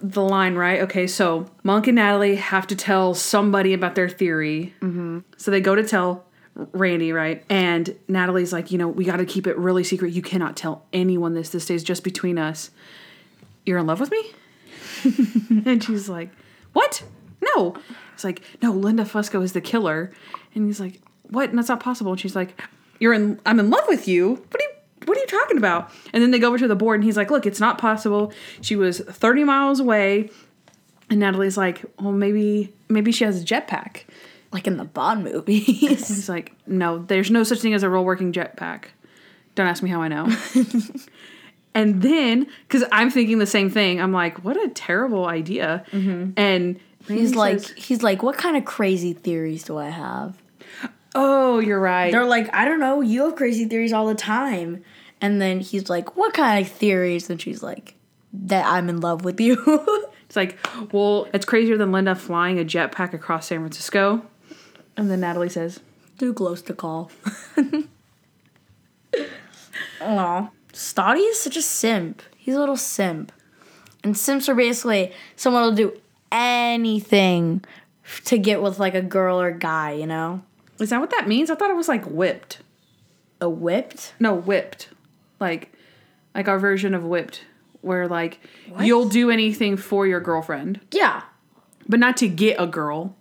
The 0.03 0.23
line, 0.23 0.55
right? 0.55 0.83
Okay, 0.83 1.07
so 1.07 1.49
Monk 1.63 1.87
and 1.87 1.97
Natalie 1.97 2.37
have 2.37 2.67
to 2.69 2.77
tell 2.77 3.15
somebody 3.15 3.73
about 3.75 3.95
their 3.95 4.09
theory. 4.09 4.75
Mm-hmm. 4.81 5.21
So 5.37 5.51
they 5.51 5.61
go 5.61 5.75
to 5.75 5.83
tell 5.85 6.25
Randy, 6.55 7.13
right? 7.13 7.45
And 7.49 7.97
Natalie's 8.09 8.53
like, 8.53 8.71
you 8.71 8.79
know, 8.79 8.89
we 8.89 9.05
got 9.05 9.17
to 9.17 9.25
keep 9.25 9.47
it 9.47 9.57
really 9.57 9.85
secret. 9.85 10.13
You 10.13 10.23
cannot 10.23 10.57
tell 10.57 10.85
anyone 10.93 11.35
this. 11.35 11.51
This 11.51 11.65
stays 11.65 11.83
just 11.85 12.05
between 12.05 12.39
us. 12.39 12.71
You're 13.67 13.79
in 13.79 13.87
love 13.87 14.01
with 14.01 14.11
me? 14.11 14.33
and 15.65 15.83
she's 15.83 16.09
like, 16.09 16.31
what? 16.73 17.03
No. 17.41 17.77
It's 18.19 18.25
like, 18.25 18.43
no, 18.61 18.73
Linda 18.73 19.05
Fusco 19.05 19.45
is 19.45 19.53
the 19.53 19.61
killer. 19.61 20.11
And 20.53 20.67
he's 20.67 20.81
like, 20.81 21.01
what? 21.31 21.51
And 21.51 21.57
that's 21.57 21.69
not 21.69 21.79
possible. 21.79 22.11
And 22.11 22.21
she's 22.21 22.35
like, 22.35 22.61
you're 22.99 23.13
in, 23.13 23.41
I'm 23.47 23.61
in 23.61 23.71
love 23.71 23.85
with 23.87 24.09
you. 24.09 24.31
What 24.31 24.57
are 24.57 24.65
you, 24.65 24.71
what 25.05 25.17
are 25.17 25.21
you 25.21 25.27
talking 25.29 25.57
about? 25.57 25.93
And 26.13 26.21
then 26.21 26.33
they 26.33 26.41
go 26.41 26.49
over 26.49 26.59
to 26.59 26.67
the 26.67 26.75
board 26.75 26.97
and 26.97 27.05
he's 27.05 27.17
like, 27.17 27.31
look, 27.31 27.47
it's 27.47 27.61
not 27.61 27.79
possible. 27.79 28.33
She 28.61 28.75
was 28.75 28.99
30 28.99 29.45
miles 29.45 29.79
away. 29.79 30.31
And 31.09 31.21
Natalie's 31.21 31.57
like, 31.57 31.85
well, 32.01 32.11
maybe, 32.11 32.75
maybe 32.89 33.13
she 33.13 33.23
has 33.23 33.41
a 33.41 33.45
jetpack. 33.45 34.03
Like 34.51 34.67
in 34.67 34.79
the 34.79 34.85
Bond 34.85 35.23
movies. 35.23 35.65
He's 36.09 36.29
like, 36.29 36.55
no, 36.67 36.99
there's 36.99 37.31
no 37.31 37.45
such 37.45 37.61
thing 37.61 37.73
as 37.73 37.85
a 37.85 37.89
real 37.89 38.05
working 38.05 38.33
jetpack. 38.33 38.87
Don't 39.55 39.69
ask 39.69 39.81
me 39.81 39.91
how 39.91 40.03
I 40.03 40.09
know. 40.09 40.37
and 41.75 42.03
then, 42.03 42.49
because 42.67 42.83
I'm 42.91 43.13
thinking 43.13 43.39
the 43.39 43.47
same 43.47 43.71
thing, 43.71 44.01
I'm 44.01 44.13
like, 44.13 44.45
what 44.45 44.57
a 44.57 44.69
terrible 44.71 45.27
idea. 45.27 45.85
Mm-hmm. 45.93 46.33
And 46.37 46.81
he's 47.09 47.35
like 47.35 47.61
says, 47.61 47.73
he's 47.77 48.03
like, 48.03 48.23
what 48.23 48.37
kind 48.37 48.57
of 48.57 48.65
crazy 48.65 49.13
theories 49.13 49.65
do 49.65 49.77
I 49.79 49.89
have? 49.89 50.37
oh, 51.15 51.59
you're 51.59 51.81
right. 51.81 52.13
They're 52.13 52.25
like, 52.25 52.53
I 52.55 52.65
don't 52.65 52.81
know, 52.81 53.01
you 53.01 53.25
have 53.25 53.37
crazy 53.37 53.65
theories 53.65 53.93
all 53.93 54.07
the 54.07 54.15
time. 54.15 54.85
And 55.21 55.41
then 55.41 55.61
he's 55.61 55.89
like, 55.89 56.17
What 56.17 56.35
kind 56.35 56.65
of 56.65 56.71
theories? 56.71 57.31
And 57.31 57.41
she's 57.41 57.63
like, 57.63 57.95
That 58.33 58.67
I'm 58.67 58.89
in 58.89 59.01
love 59.01 59.25
with 59.25 59.41
you. 59.41 60.07
It's 60.29 60.37
like, 60.37 60.59
well, 60.93 61.27
it's 61.33 61.47
crazier 61.47 61.79
than 61.79 61.91
Linda 61.91 62.15
flying 62.15 62.59
a 62.59 62.63
jetpack 62.63 63.15
across 63.15 63.47
San 63.47 63.61
Francisco. 63.61 64.27
And 64.95 65.11
then 65.11 65.21
Natalie 65.21 65.49
says, 65.49 65.81
Too 66.19 66.35
close 66.35 66.61
to 66.63 66.75
call. 66.75 67.11
Aw. 70.03 70.51
Stoddy 70.75 71.21
is 71.21 71.41
such 71.41 71.57
a 71.57 71.63
simp. 71.63 72.21
He's 72.37 72.55
a 72.55 72.61
little 72.61 72.77
simp. 72.77 73.33
And 74.05 74.15
simps 74.19 74.51
are 74.51 74.55
basically 74.55 75.15
someone 75.35 75.63
will 75.63 75.73
do 75.73 75.99
anything 76.33 77.65
to 78.25 78.39
get 78.39 78.63
with 78.63 78.79
like 78.79 78.95
a 78.95 79.03
girl 79.03 79.41
or 79.41 79.51
guy, 79.51 79.93
you 79.93 80.07
know? 80.07 80.43
is 80.81 80.91
that 80.91 81.01
what 81.01 81.11
that 81.11 81.27
means? 81.27 81.51
I 81.51 81.57
thought 81.57 81.71
it 81.71 81.77
was 81.77 81.89
like 81.89 82.05
whipped. 82.05 82.59
A 83.41 83.49
whipped? 83.49 84.15
No, 84.21 84.35
whipped. 84.35 84.89
Like, 85.41 85.73
like 86.35 86.47
our 86.49 86.59
version 86.59 86.95
of 86.95 87.05
whipped, 87.05 87.43
where 87.81 88.07
like 88.09 88.39
you'll 88.81 89.09
do 89.09 89.31
anything 89.31 89.77
for 89.77 90.07
your 90.07 90.21
girlfriend. 90.21 90.81
Yeah. 90.93 91.23
but 91.89 91.99
not 92.01 92.17
to 92.19 92.29
get 92.29 92.57
a 92.61 92.67
girl. 92.67 93.17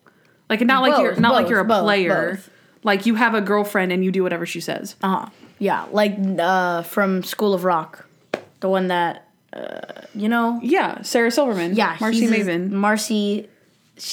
Like 0.50 0.62
not 0.62 0.82
like 0.82 1.00
you're 1.02 1.12
Both, 1.14 1.20
not 1.20 1.34
like 1.34 1.50
you're 1.50 1.60
a 1.60 1.66
both, 1.66 1.84
player. 1.84 2.36
both. 2.36 2.50
Like 2.84 3.06
you 3.06 3.16
have 3.16 3.34
a 3.34 3.42
girlfriend 3.42 3.92
and 3.92 4.04
you 4.06 4.12
do 4.12 4.24
whatever 4.24 4.46
she 4.46 4.62
says. 4.62 4.96
Uh 5.04 5.08
huh. 5.26 5.30
Yeah. 5.60 5.86
Like 5.92 6.16
uh, 6.40 6.84
from 6.84 7.24
School 7.24 7.54
of 7.54 7.64
Rock. 7.64 8.06
The 8.60 8.70
one 8.70 8.88
that, 8.88 9.27
uh, 9.54 9.82
you 10.14 10.30
know? 10.30 10.60
Yeah, 10.62 11.02
Sarah 11.02 11.32
Silverman. 11.32 11.76
Yeah. 11.76 11.98
Marcy 12.00 12.20
he's 12.22 12.32
a- 12.32 12.36
Maven. 12.52 12.72
Marcy. 12.72 13.50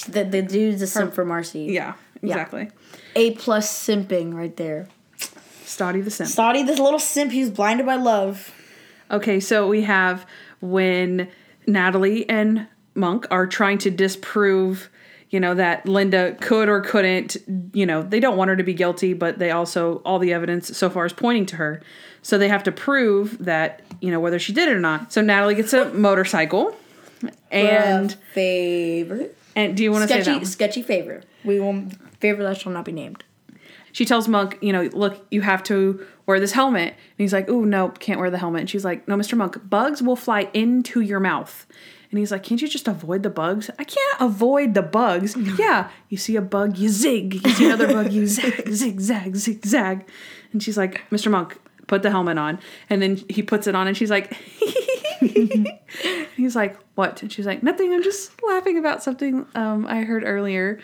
The, 0.08 0.24
the 0.24 0.40
dude's 0.42 0.80
a 0.80 0.86
simp 0.86 1.12
for 1.14 1.24
Marcy. 1.26 1.64
yeah, 1.64 1.94
exactly. 2.22 2.70
A 3.16 3.32
plus 3.32 3.70
simping 3.70 4.32
right 4.34 4.56
there. 4.56 4.88
Stoddy 5.18 6.02
the 6.02 6.10
Simp. 6.10 6.30
Stoddy, 6.30 6.64
this 6.66 6.78
little 6.78 6.98
simp, 6.98 7.32
he's 7.32 7.50
blinded 7.50 7.84
by 7.84 7.96
love. 7.96 8.52
Okay, 9.10 9.40
so 9.40 9.68
we 9.68 9.82
have 9.82 10.24
when 10.60 11.28
Natalie 11.66 12.28
and 12.30 12.66
Monk 12.94 13.26
are 13.30 13.46
trying 13.46 13.78
to 13.78 13.90
disprove, 13.90 14.88
you 15.30 15.40
know, 15.40 15.54
that 15.54 15.86
Linda 15.86 16.36
could 16.40 16.68
or 16.68 16.80
couldn't, 16.80 17.36
you 17.72 17.86
know, 17.86 18.02
they 18.02 18.20
don't 18.20 18.36
want 18.36 18.50
her 18.50 18.56
to 18.56 18.62
be 18.62 18.74
guilty, 18.74 19.14
but 19.14 19.38
they 19.38 19.50
also, 19.50 19.96
all 20.04 20.18
the 20.18 20.32
evidence 20.32 20.76
so 20.76 20.88
far 20.88 21.06
is 21.06 21.12
pointing 21.12 21.46
to 21.46 21.56
her. 21.56 21.82
So 22.22 22.38
they 22.38 22.48
have 22.48 22.62
to 22.64 22.72
prove 22.72 23.38
that, 23.44 23.82
you 24.00 24.10
know, 24.10 24.20
whether 24.20 24.38
she 24.38 24.52
did 24.52 24.68
it 24.68 24.72
or 24.76 24.80
not. 24.80 25.12
So 25.12 25.20
Natalie 25.20 25.54
gets 25.54 25.72
a 25.72 25.92
motorcycle. 25.92 26.76
And 27.50 28.12
favorite. 28.32 29.36
and 29.56 29.76
do 29.76 29.82
you 29.82 29.90
want 29.90 30.02
to 30.02 30.08
say 30.08 30.22
Sketchy, 30.22 30.38
that? 30.40 30.46
sketchy 30.46 30.82
favorite. 30.82 31.26
We 31.44 31.58
will 31.58 31.84
favorite 32.20 32.44
that 32.44 32.60
shall 32.60 32.72
not 32.72 32.84
be 32.84 32.92
named. 32.92 33.24
she 33.92 34.04
tells 34.04 34.28
Monk, 34.28 34.58
you 34.60 34.72
know, 34.72 34.90
look, 34.92 35.24
you 35.30 35.40
have 35.40 35.62
to 35.64 36.04
wear 36.26 36.40
this 36.40 36.52
helmet. 36.52 36.88
And 36.88 36.98
he's 37.16 37.32
like, 37.32 37.48
oh, 37.48 37.64
no, 37.64 37.88
can't 37.90 38.18
wear 38.18 38.30
the 38.30 38.38
helmet. 38.38 38.60
And 38.62 38.70
she's 38.70 38.84
like, 38.84 39.06
no, 39.06 39.16
Mr. 39.16 39.36
Monk, 39.36 39.70
bugs 39.70 40.02
will 40.02 40.16
fly 40.16 40.48
into 40.52 41.00
your 41.00 41.20
mouth. 41.20 41.66
And 42.14 42.20
he's 42.20 42.30
like, 42.30 42.44
can't 42.44 42.62
you 42.62 42.68
just 42.68 42.86
avoid 42.86 43.24
the 43.24 43.28
bugs? 43.28 43.70
I 43.76 43.82
can't 43.82 44.20
avoid 44.20 44.74
the 44.74 44.82
bugs. 44.82 45.36
yeah, 45.58 45.90
you 46.08 46.16
see 46.16 46.36
a 46.36 46.40
bug, 46.40 46.78
you 46.78 46.88
zig. 46.88 47.44
You 47.44 47.52
see 47.54 47.66
another 47.66 47.88
bug, 47.88 48.12
you 48.12 48.28
zag, 48.28 48.68
zig, 48.68 49.00
zag, 49.00 49.34
zig, 49.34 49.66
zag. 49.66 50.08
And 50.52 50.62
she's 50.62 50.76
like, 50.76 51.02
Mr. 51.10 51.28
Monk, 51.28 51.58
put 51.88 52.04
the 52.04 52.12
helmet 52.12 52.38
on. 52.38 52.60
And 52.88 53.02
then 53.02 53.16
he 53.28 53.42
puts 53.42 53.66
it 53.66 53.74
on 53.74 53.88
and 53.88 53.96
she's 53.96 54.10
like, 54.10 54.32
he's 56.36 56.54
like, 56.54 56.78
what? 56.94 57.20
And 57.20 57.32
she's 57.32 57.46
like, 57.46 57.64
nothing. 57.64 57.92
I'm 57.92 58.04
just 58.04 58.30
laughing 58.44 58.78
about 58.78 59.02
something 59.02 59.44
um, 59.56 59.84
I 59.84 60.02
heard 60.02 60.22
earlier. 60.24 60.78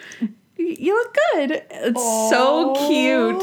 You 0.56 0.94
look 0.94 1.16
good. 1.32 1.62
It's 1.70 2.02
so 2.28 2.74
cute. 2.88 3.40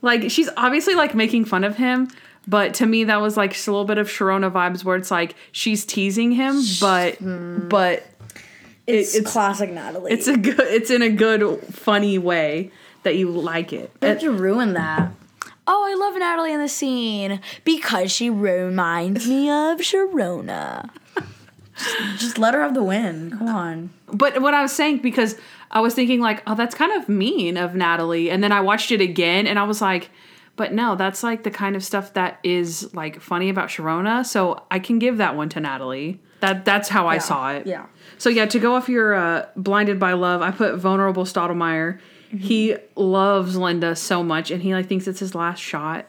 Like 0.00 0.30
she's 0.30 0.48
obviously 0.56 0.94
like 0.94 1.14
making 1.14 1.44
fun 1.44 1.64
of 1.64 1.76
him, 1.76 2.08
but 2.48 2.74
to 2.74 2.86
me 2.86 3.04
that 3.04 3.20
was 3.20 3.36
like 3.36 3.52
just 3.52 3.68
a 3.68 3.70
little 3.70 3.84
bit 3.84 3.98
of 3.98 4.08
Sharona 4.08 4.50
vibes 4.50 4.84
where 4.84 4.96
it's 4.96 5.10
like 5.10 5.34
she's 5.52 5.84
teasing 5.84 6.32
him, 6.32 6.60
but 6.80 7.16
hmm. 7.16 7.68
but 7.68 8.04
It's, 8.86 9.14
it's- 9.14 9.32
classic 9.32 9.70
Natalie. 9.70 10.12
it's 10.12 10.26
a 10.28 10.36
good 10.36 10.58
it's 10.60 10.90
in 10.90 11.02
a 11.02 11.10
good 11.10 11.60
funny 11.74 12.18
way 12.18 12.70
that 13.02 13.16
you 13.16 13.30
like 13.30 13.72
it. 13.72 13.90
Don't 14.00 14.22
you 14.22 14.32
ruin 14.32 14.74
that. 14.74 15.12
Oh, 15.66 15.86
I 15.88 15.94
love 15.94 16.18
Natalie 16.18 16.52
in 16.52 16.58
the 16.60 16.68
scene 16.68 17.40
because 17.64 18.10
she 18.10 18.28
reminds 18.28 19.28
me 19.28 19.48
of 19.48 19.78
Sharona. 19.78 20.90
just, 21.76 22.20
just 22.20 22.38
let 22.38 22.54
her 22.54 22.62
have 22.62 22.74
the 22.74 22.82
win. 22.82 23.30
Come 23.38 23.48
on. 23.48 23.90
But 24.12 24.42
what 24.42 24.52
I 24.52 24.62
was 24.62 24.72
saying 24.72 24.98
because 24.98 25.36
I 25.70 25.80
was 25.80 25.94
thinking 25.94 26.20
like, 26.20 26.42
oh, 26.48 26.56
that's 26.56 26.74
kind 26.74 26.90
of 27.00 27.08
mean 27.08 27.56
of 27.56 27.76
Natalie, 27.76 28.30
and 28.30 28.42
then 28.42 28.50
I 28.50 28.60
watched 28.60 28.90
it 28.90 29.00
again, 29.00 29.46
and 29.46 29.56
I 29.58 29.62
was 29.62 29.80
like, 29.80 30.10
but 30.60 30.74
no, 30.74 30.94
that's 30.94 31.22
like 31.22 31.42
the 31.42 31.50
kind 31.50 31.74
of 31.74 31.82
stuff 31.82 32.12
that 32.12 32.38
is 32.42 32.92
like 32.92 33.18
funny 33.18 33.48
about 33.48 33.70
Sharona, 33.70 34.26
so 34.26 34.62
I 34.70 34.78
can 34.78 34.98
give 34.98 35.16
that 35.16 35.34
one 35.34 35.48
to 35.48 35.58
Natalie. 35.58 36.20
That 36.40 36.66
that's 36.66 36.90
how 36.90 37.06
I 37.06 37.16
saw 37.16 37.52
it. 37.52 37.66
Yeah. 37.66 37.86
So 38.18 38.28
yeah, 38.28 38.44
to 38.44 38.58
go 38.58 38.74
off 38.74 38.86
your 38.86 39.14
uh, 39.14 39.46
blinded 39.56 39.98
by 39.98 40.12
love, 40.12 40.42
I 40.42 40.50
put 40.50 40.76
vulnerable 40.76 41.24
Stottlemeyer. 41.24 41.98
He 42.28 42.76
loves 42.94 43.56
Linda 43.56 43.96
so 43.96 44.22
much, 44.22 44.50
and 44.50 44.62
he 44.62 44.74
like 44.74 44.86
thinks 44.86 45.08
it's 45.08 45.20
his 45.20 45.34
last 45.34 45.60
shot 45.60 46.04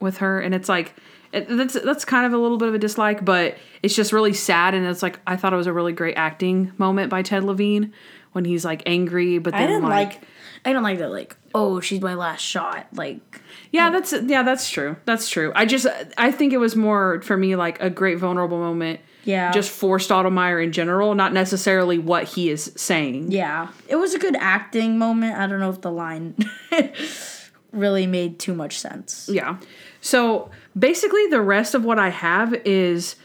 with 0.00 0.18
her, 0.18 0.38
and 0.38 0.54
it's 0.54 0.68
like 0.68 0.92
it, 1.32 1.48
that's 1.48 1.72
that's 1.72 2.04
kind 2.04 2.26
of 2.26 2.34
a 2.34 2.36
little 2.36 2.58
bit 2.58 2.68
of 2.68 2.74
a 2.74 2.78
dislike, 2.78 3.24
but 3.24 3.56
it's 3.82 3.96
just 3.96 4.12
really 4.12 4.34
sad, 4.34 4.74
and 4.74 4.84
it's 4.86 5.02
like 5.02 5.18
I 5.26 5.36
thought 5.36 5.54
it 5.54 5.56
was 5.56 5.66
a 5.66 5.72
really 5.72 5.94
great 5.94 6.18
acting 6.18 6.72
moment 6.76 7.08
by 7.08 7.22
Ted 7.22 7.42
Levine 7.42 7.94
when 8.32 8.44
he's 8.44 8.66
like 8.66 8.82
angry, 8.84 9.38
but 9.38 9.54
then 9.54 9.62
I 9.62 9.66
didn't 9.66 9.82
like, 9.84 10.08
like, 10.08 10.22
I 10.66 10.68
didn't 10.68 10.82
like 10.82 10.98
that. 10.98 11.10
Like, 11.10 11.36
oh, 11.54 11.80
she's 11.80 12.00
my 12.00 12.14
last 12.14 12.40
shot. 12.42 12.88
Like, 12.92 13.40
yeah, 13.70 13.90
that's 13.90 14.12
yeah, 14.12 14.42
that's 14.42 14.68
true, 14.68 14.96
that's 15.04 15.30
true. 15.30 15.52
I 15.54 15.64
just 15.64 15.86
I 16.18 16.32
think 16.32 16.52
it 16.52 16.58
was 16.58 16.74
more 16.76 17.22
for 17.22 17.36
me 17.36 17.56
like 17.56 17.80
a 17.80 17.88
great 17.88 18.18
vulnerable 18.18 18.58
moment. 18.58 19.00
Yeah. 19.26 19.52
just 19.52 19.70
for 19.70 19.96
Stottlemeyer 19.96 20.62
in 20.62 20.70
general, 20.70 21.14
not 21.14 21.32
necessarily 21.32 21.96
what 21.96 22.24
he 22.24 22.50
is 22.50 22.70
saying. 22.76 23.32
yeah, 23.32 23.68
it 23.88 23.96
was 23.96 24.12
a 24.12 24.18
good 24.18 24.36
acting 24.36 24.98
moment. 24.98 25.38
I 25.38 25.46
don't 25.46 25.60
know 25.60 25.70
if 25.70 25.80
the 25.80 25.90
line 25.90 26.36
really 27.72 28.06
made 28.06 28.38
too 28.38 28.52
much 28.52 28.78
sense. 28.78 29.30
Yeah. 29.32 29.56
So 30.02 30.50
basically, 30.78 31.26
the 31.28 31.40
rest 31.40 31.74
of 31.74 31.86
what 31.86 31.98
I 31.98 32.10
have 32.10 32.52
is, 32.66 33.16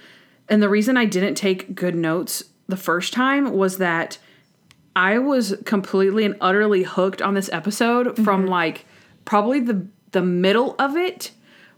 and 0.47 0.63
the 0.63 0.69
reason 0.69 0.95
I 0.95 1.03
didn't 1.03 1.35
take 1.35 1.75
good 1.75 1.95
notes 1.95 2.43
the 2.69 2.77
first 2.77 3.11
time 3.11 3.51
was 3.51 3.77
that 3.79 4.19
I 4.95 5.19
was 5.19 5.55
completely 5.65 6.25
and 6.25 6.35
utterly 6.41 6.83
hooked 6.83 7.21
on 7.21 7.33
this 7.33 7.49
episode 7.51 8.15
from 8.15 8.41
mm-hmm. 8.41 8.49
like 8.49 8.85
probably 9.25 9.59
the 9.59 9.85
the 10.11 10.21
middle 10.21 10.75
of 10.79 10.97
it. 10.97 11.31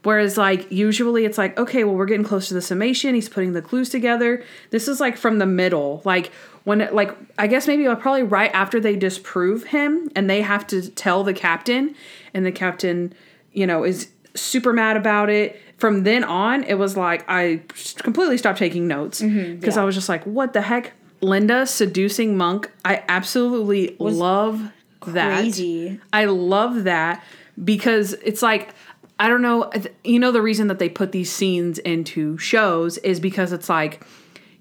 Whereas 0.04 0.36
like 0.36 0.72
usually 0.72 1.26
it's 1.26 1.38
like, 1.38 1.58
okay, 1.60 1.84
well 1.84 1.96
we're 1.96 2.06
getting 2.06 2.26
close 2.26 2.48
to 2.48 2.54
the 2.54 2.62
summation. 2.62 3.14
He's 3.14 3.30
putting 3.30 3.54
the 3.54 3.62
clues 3.62 3.90
together. 3.90 4.44
This 4.72 4.88
is 4.88 5.00
like 5.00 5.18
from 5.18 5.38
the 5.38 5.46
middle. 5.46 6.02
Like 6.06 6.32
when 6.64 6.82
it, 6.82 6.94
like 6.94 7.16
I 7.38 7.48
guess 7.48 7.68
maybe 7.68 7.86
uh, 7.88 7.96
probably 7.96 8.24
right 8.24 8.52
after 8.54 8.80
they 8.80 8.96
disprove 8.96 9.66
him 9.66 10.10
and 10.16 10.30
they 10.30 10.42
have 10.42 10.66
to 10.68 10.90
tell 10.90 11.24
the 11.24 11.34
captain 11.34 11.96
and 12.34 12.46
the 12.46 12.52
captain, 12.52 13.14
you 13.52 13.68
know, 13.68 13.84
is 13.84 14.10
super 14.34 14.74
mad 14.74 14.98
about 14.98 15.30
it. 15.30 15.62
From 15.78 16.04
then 16.04 16.24
on, 16.24 16.64
it 16.64 16.76
was 16.76 16.96
like 16.96 17.24
I 17.28 17.62
completely 17.98 18.38
stopped 18.38 18.60
taking 18.60 18.88
notes 18.88 19.22
mm-hmm. 19.22 19.60
because 19.60 19.78
I 19.78 19.84
was 19.84 19.96
just 19.96 20.10
like, 20.10 20.24
what 20.26 20.54
the 20.54 20.62
heck? 20.62 20.94
Linda 21.22 21.66
seducing 21.66 22.38
Monk. 22.38 22.72
I 22.84 23.04
absolutely 23.08 23.96
love 24.00 24.72
that. 25.08 25.40
Crazy. 25.40 26.00
I 26.12 26.26
love 26.26 26.84
that 26.86 27.24
because 27.64 28.14
it's 28.14 28.42
like 28.42 28.74
I 29.20 29.28
don't 29.30 29.44
know. 29.44 29.72
You 30.04 30.20
know 30.20 30.32
the 30.32 30.42
reason 30.42 30.68
that 30.68 30.80
they 30.80 30.90
put 30.90 31.12
these 31.12 31.32
scenes 31.32 31.78
into 31.78 32.40
shows 32.40 32.98
is 33.00 33.20
because 33.20 33.52
it's 33.52 33.70
like 33.70 34.04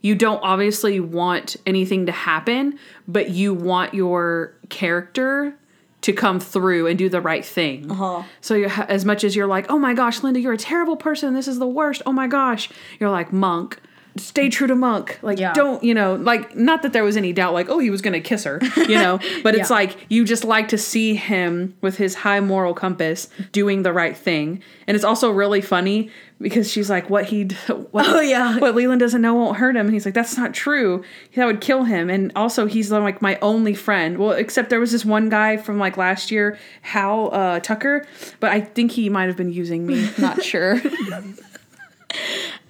you 0.03 0.15
don't 0.15 0.41
obviously 0.43 1.01
want 1.01 1.57
anything 1.67 2.07
to 2.07 2.13
happen, 2.13 2.79
but 3.09 3.31
you 3.31 3.55
want 3.55 3.95
your 3.95 4.55
character 4.69 5.55
to 6.03 6.13
come 6.13 6.41
through 6.41 6.87
and 6.87 6.99
do 6.99 7.09
the 7.09 7.21
right 7.21 7.45
thing. 7.45 7.91
Uh-huh. 7.91 8.23
So 8.41 8.55
you 8.55 8.67
as 8.67 9.05
much 9.05 9.25
as 9.25 9.35
you're 9.35 9.47
like, 9.47 9.71
"Oh 9.71 9.79
my 9.79 9.95
gosh, 9.95 10.23
Linda, 10.23 10.41
you're 10.41 10.53
a 10.53 10.59
terrible 10.59 10.97
person. 10.97 11.35
This 11.35 11.49
is 11.49 11.59
the 11.59 11.67
worst. 11.67 12.03
Oh 12.05 12.13
my 12.13 12.27
gosh." 12.27 12.71
You're 12.99 13.11
like, 13.11 13.33
"Monk, 13.33 13.79
stay 14.17 14.49
true 14.49 14.67
to 14.67 14.75
Monk. 14.75 15.19
Like 15.23 15.39
Yeah. 15.39 15.53
don't, 15.53 15.83
you 15.85 15.95
know, 15.95 16.15
like 16.17 16.57
not 16.57 16.83
that 16.83 16.93
there 16.93 17.05
was 17.05 17.17
any 17.17 17.33
doubt 17.33 17.53
like, 17.55 17.69
"Oh, 17.69 17.79
he 17.79 17.91
was 17.91 18.03
going 18.03 18.13
to 18.15 18.21
kiss 18.21 18.45
her," 18.45 18.61
you 18.77 18.95
know, 18.97 19.19
but 19.43 19.55
it's 19.55 19.71
like 19.71 19.97
you 20.09 20.25
just 20.25 20.45
like 20.45 20.69
to 20.69 20.79
see 20.79 21.15
him 21.15 21.75
with 21.81 21.97
his 21.97 22.15
high 22.17 22.41
moral 22.41 22.75
compass 22.75 23.29
doing 23.53 23.83
the 23.83 23.93
right 23.93 24.17
thing. 24.17 24.63
And 24.87 24.95
it's 24.97 25.05
also 25.05 25.31
really 25.31 25.61
funny 25.61 26.11
because 26.41 26.71
she's 26.71 26.91
like, 26.91 27.09
"What 27.11 27.27
he, 27.27 27.45
what, 27.93 28.07
Oh, 28.09 28.21
yeah. 28.21 28.59
what 28.59 28.75
Leland 28.75 28.99
doesn't 29.01 29.21
know 29.23 29.35
won't 29.35 29.57
hurt 29.59 29.77
him." 29.77 29.87
And 29.87 29.95
he's 29.95 30.05
like, 30.05 30.15
"That's 30.15 30.37
not 30.37 30.53
true. 30.55 31.05
That 31.35 31.47
would 31.47 31.61
kill 31.61 31.85
him." 31.85 32.11
And 32.11 32.33
also, 32.35 32.67
he's 32.67 32.91
like 32.91 33.23
my 33.23 33.39
only 33.41 33.75
friend. 33.75 34.19
Well, 34.19 34.33
except 34.33 34.71
there 34.71 34.81
was 34.81 34.91
this 34.93 35.05
one 35.05 35.29
guy 35.29 35.57
from 35.57 35.79
like 35.79 35.97
last 35.97 36.31
year, 36.31 36.59
Hal 36.83 37.33
uh, 37.33 37.61
Tucker, 37.61 38.07
but 38.41 38.51
I 38.51 38.61
think 38.61 38.93
he 38.93 39.09
might 39.09 39.27
have 39.29 39.37
been 39.37 39.53
using 39.53 39.87
me. 39.87 40.11
Not 40.19 40.43
sure. 40.43 40.81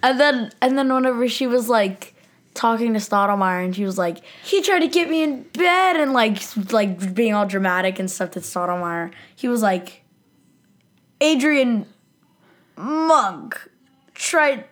And 0.03 0.19
then 0.19 0.53
and 0.61 0.79
then 0.79 0.93
whenever 0.93 1.29
she 1.29 1.47
was 1.47 1.69
like 1.69 2.15
talking 2.55 2.93
to 2.95 2.99
Stottlemeyer 3.01 3.65
and 3.65 3.75
she 3.75 3.85
was 3.85 3.99
like, 3.99 4.19
he 4.45 4.63
tried 4.63 4.81
to 4.81 4.89
get 4.89 5.09
me 5.09 5.23
in 5.23 5.43
bed 5.43 5.97
and 5.97 6.13
like 6.13 6.41
like 6.73 7.15
being 7.15 7.35
all 7.35 7.47
dramatic 7.47 7.99
and 7.99 8.11
stuff 8.11 8.33
to 8.33 8.41
Stottlemeyer. 8.41 9.13
He 9.37 9.49
was 9.49 9.63
like, 9.63 10.03
Adrian 11.21 11.87
Monk 12.77 13.71
tried 14.15 14.65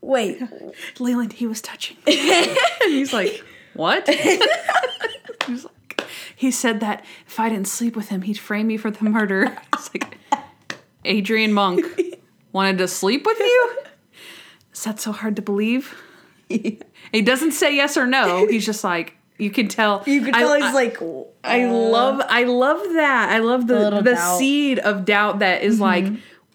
wait. 0.00 0.42
Leland, 0.98 1.34
he 1.34 1.46
was 1.46 1.60
touching. 1.60 1.96
he's 2.06 3.12
like, 3.12 3.44
"What?" 3.74 4.08
he's 5.46 5.64
like, 5.64 6.04
he 6.36 6.50
said 6.50 6.80
that 6.80 7.04
if 7.26 7.40
I 7.40 7.48
didn't 7.48 7.68
sleep 7.68 7.96
with 7.96 8.08
him, 8.08 8.22
he'd 8.22 8.38
frame 8.38 8.66
me 8.66 8.76
for 8.76 8.90
the 8.90 9.04
murder. 9.04 9.56
It's 9.74 9.90
like, 9.94 10.18
Adrian 11.04 11.52
Monk 11.52 11.84
wanted 12.52 12.78
to 12.78 12.88
sleep 12.88 13.26
with 13.26 13.38
you. 13.38 13.78
Is 14.78 14.84
that 14.84 15.00
so 15.00 15.10
hard 15.10 15.34
to 15.36 15.42
believe? 15.42 15.92
he 16.48 16.78
doesn't 17.24 17.50
say 17.52 17.74
yes 17.74 17.96
or 17.96 18.06
no. 18.06 18.46
He's 18.50 18.64
just 18.64 18.84
like 18.84 19.14
you 19.36 19.50
can 19.50 19.66
tell. 19.66 20.04
You 20.06 20.28
I- 20.28 20.30
tell 20.30 20.52
I- 20.52 20.60
he's 20.60 20.74
like 20.74 20.98
I 21.44 21.66
love 21.66 22.20
I 22.28 22.44
love 22.44 22.80
that. 22.94 23.30
I 23.30 23.38
love 23.38 23.66
the 23.66 23.90
the 23.90 24.02
doubt. 24.02 24.04
Mm-hmm. 24.16 24.38
seed 24.38 24.78
of 24.78 25.04
doubt 25.04 25.40
that 25.40 25.62
is 25.62 25.80
like 25.80 26.06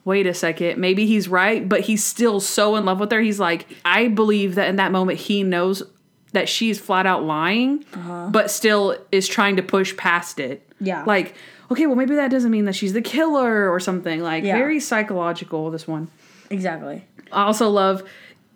wait 0.06 0.26
a 0.28 0.34
second, 0.34 0.80
maybe 0.80 1.06
he's 1.06 1.28
right, 1.30 1.68
but 1.68 1.82
he's 1.82 2.04
still 2.04 2.40
so 2.40 2.76
in 2.78 2.86
love 2.86 3.00
with 3.00 3.12
her. 3.12 3.20
He's 3.22 3.40
like 3.42 3.68
I 3.84 4.08
believe 4.08 4.56
that 4.56 4.70
in 4.70 4.78
that 4.78 4.92
moment 4.94 5.20
he 5.20 5.44
knows 5.44 5.84
that 6.32 6.48
she's 6.50 6.80
flat 6.80 7.06
out 7.06 7.24
lying, 7.26 7.84
but 8.32 8.50
still 8.50 8.98
is 9.12 9.28
trying 9.28 9.58
to 9.58 9.64
push 9.64 9.96
past 9.98 10.40
it. 10.40 10.62
Uh-huh. 10.72 10.80
Yeah. 10.86 11.04
Like, 11.06 11.36
okay, 11.72 11.88
well 11.88 11.96
maybe 11.98 12.16
that 12.16 12.32
doesn't 12.32 12.52
mean 12.52 12.66
that 12.66 12.76
she's 12.76 12.94
the 12.94 13.02
killer 13.02 13.70
or 13.70 13.80
something. 13.82 14.22
Like 14.22 14.44
Yeah. 14.46 14.56
very 14.58 14.80
psychological 14.80 15.70
this 15.72 15.88
one. 15.88 16.10
Exactly. 16.50 17.04
I 17.34 17.44
also 17.44 17.70
love 17.70 18.04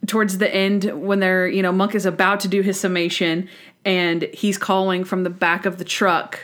towards 0.05 0.37
the 0.37 0.53
end 0.53 0.83
when 1.05 1.19
they're, 1.19 1.47
you 1.47 1.61
know, 1.61 1.71
Monk 1.71 1.95
is 1.95 2.05
about 2.05 2.39
to 2.41 2.47
do 2.47 2.61
his 2.61 2.79
summation 2.79 3.49
and 3.83 4.23
he's 4.33 4.57
calling 4.57 5.03
from 5.03 5.23
the 5.23 5.29
back 5.29 5.65
of 5.65 5.77
the 5.77 5.83
truck 5.85 6.39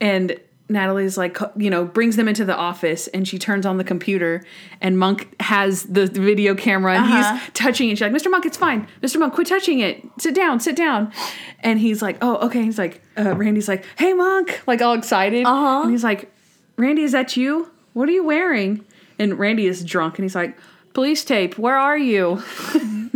and 0.00 0.38
Natalie's 0.68 1.16
like, 1.16 1.38
you 1.56 1.70
know, 1.70 1.84
brings 1.84 2.16
them 2.16 2.26
into 2.26 2.44
the 2.44 2.54
office 2.56 3.06
and 3.08 3.26
she 3.28 3.38
turns 3.38 3.64
on 3.64 3.76
the 3.76 3.84
computer 3.84 4.44
and 4.80 4.98
Monk 4.98 5.32
has 5.40 5.84
the 5.84 6.06
video 6.06 6.54
camera 6.56 6.94
and 6.96 7.04
Uh-huh. 7.04 7.36
he's 7.36 7.50
touching 7.54 7.88
it. 7.88 7.92
She's 7.98 8.00
like, 8.02 8.12
Mr. 8.12 8.30
Monk, 8.30 8.46
it's 8.46 8.56
fine. 8.56 8.88
Mr. 9.00 9.18
Monk, 9.20 9.32
quit 9.34 9.46
touching 9.46 9.78
it. 9.80 10.04
Sit 10.18 10.34
down, 10.34 10.58
sit 10.58 10.74
down. 10.74 11.12
And 11.60 11.78
he's 11.78 12.02
like, 12.02 12.18
oh, 12.20 12.46
okay. 12.46 12.62
He's 12.64 12.78
like, 12.78 13.00
uh, 13.16 13.34
Randy's 13.36 13.68
like, 13.68 13.84
hey, 13.96 14.12
Monk, 14.12 14.60
like 14.66 14.82
all 14.82 14.94
excited. 14.94 15.46
Uh-huh. 15.46 15.82
And 15.82 15.90
he's 15.92 16.02
like, 16.04 16.32
Randy, 16.76 17.02
is 17.02 17.12
that 17.12 17.36
you? 17.36 17.70
What 17.92 18.08
are 18.08 18.12
you 18.12 18.24
wearing? 18.24 18.84
And 19.20 19.38
Randy 19.38 19.66
is 19.66 19.84
drunk 19.84 20.18
and 20.18 20.24
he's 20.24 20.34
like, 20.34 20.56
police 20.96 21.26
tape, 21.26 21.58
where 21.58 21.76
are 21.76 21.98
you? 21.98 22.42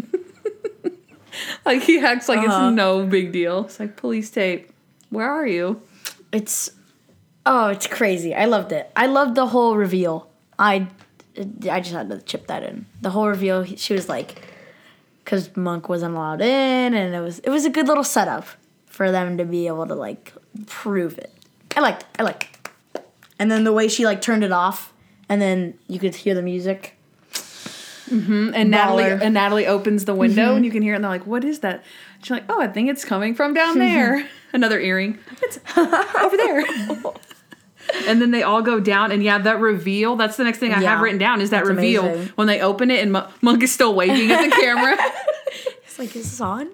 like 1.64 1.82
he 1.82 1.99
acts 1.99 2.28
like 2.28 2.40
Uh-huh. 2.40 2.68
it's 2.68 2.76
no 2.76 3.06
big 3.06 3.32
deal. 3.32 3.64
It's 3.64 3.80
like, 3.80 3.96
police 3.96 4.28
tape, 4.28 4.70
where 5.08 5.30
are 5.30 5.46
you? 5.46 5.80
It's 6.30 6.72
oh, 7.46 7.68
it's 7.68 7.87
crazy. 7.87 8.34
I 8.34 8.44
loved 8.44 8.72
it. 8.72 8.90
I 8.94 9.06
loved 9.06 9.34
the 9.34 9.46
whole 9.46 9.78
reveal. 9.78 10.28
I 10.58 10.88
I 11.70 11.80
just 11.80 11.94
had 11.94 12.10
to 12.10 12.20
chip 12.20 12.49
that 12.49 12.62
in. 12.62 12.84
The 13.00 13.08
whole 13.08 13.28
reveal. 13.28 13.64
She 13.64 13.94
was 13.94 14.10
like, 14.10 14.42
because 15.25 15.56
Monk 15.56 15.88
wasn't 15.88 16.14
allowed 16.14 16.42
in, 16.42 16.92
and 16.92 17.14
it 17.14 17.20
was 17.20 17.38
it 17.38 17.49
was 17.49 17.64
a 17.64 17.70
good 17.70 17.88
little 17.88 18.04
setup 18.04 18.44
for 18.84 19.10
them 19.10 19.38
to 19.38 19.46
be 19.46 19.68
able 19.68 19.87
to 19.87 19.94
like 19.94 20.34
prove 20.66 21.16
it. 21.16 21.32
I 21.75 21.80
liked. 21.80 22.02
It. 22.02 22.08
I 22.18 22.22
liked. 22.25 22.58
It. 22.94 23.08
And 23.38 23.50
then 23.50 23.64
the 23.64 23.72
way 23.72 23.88
she 23.88 24.04
like 24.04 24.20
turned 24.20 24.44
it 24.44 24.52
off, 24.52 24.92
and 25.30 25.40
then 25.40 25.78
you 25.88 25.99
could 25.99 26.14
hear 26.14 26.34
the 26.34 26.42
music. 26.42 26.99
Mm-hmm. 28.10 28.50
And 28.54 28.70
Natalie 28.70 29.04
Baller. 29.04 29.20
and 29.22 29.34
Natalie 29.34 29.66
opens 29.66 30.04
the 30.04 30.14
window 30.14 30.48
and 30.48 30.56
mm-hmm. 30.56 30.64
you 30.64 30.70
can 30.70 30.82
hear 30.82 30.94
it 30.94 30.96
and 30.96 31.04
they're 31.04 31.10
like, 31.10 31.26
What 31.26 31.44
is 31.44 31.60
that? 31.60 31.84
She's 32.22 32.30
like, 32.30 32.44
Oh, 32.48 32.60
I 32.60 32.68
think 32.68 32.90
it's 32.90 33.04
coming 33.04 33.34
from 33.34 33.54
down 33.54 33.76
mm-hmm. 33.76 33.78
there. 33.80 34.28
Another 34.52 34.80
earring. 34.80 35.18
It's 35.42 35.58
over 35.76 36.36
there. 36.36 36.64
and 38.08 38.20
then 38.20 38.30
they 38.30 38.42
all 38.42 38.62
go 38.62 38.80
down 38.80 39.12
and 39.12 39.22
yeah, 39.22 39.38
that 39.38 39.60
reveal, 39.60 40.16
that's 40.16 40.36
the 40.36 40.44
next 40.44 40.58
thing 40.58 40.72
I 40.72 40.80
have 40.82 41.00
written 41.00 41.18
down 41.18 41.40
is 41.40 41.50
that 41.50 41.64
reveal 41.64 42.04
amazing. 42.04 42.32
when 42.34 42.46
they 42.46 42.60
open 42.60 42.90
it 42.90 43.00
and 43.00 43.12
Mo- 43.12 43.28
Monk 43.40 43.62
is 43.62 43.72
still 43.72 43.94
waving 43.94 44.30
at 44.30 44.44
the 44.44 44.56
camera. 44.56 44.96
It's 45.84 45.98
like, 45.98 46.14
is 46.14 46.24
this 46.24 46.40
on? 46.40 46.70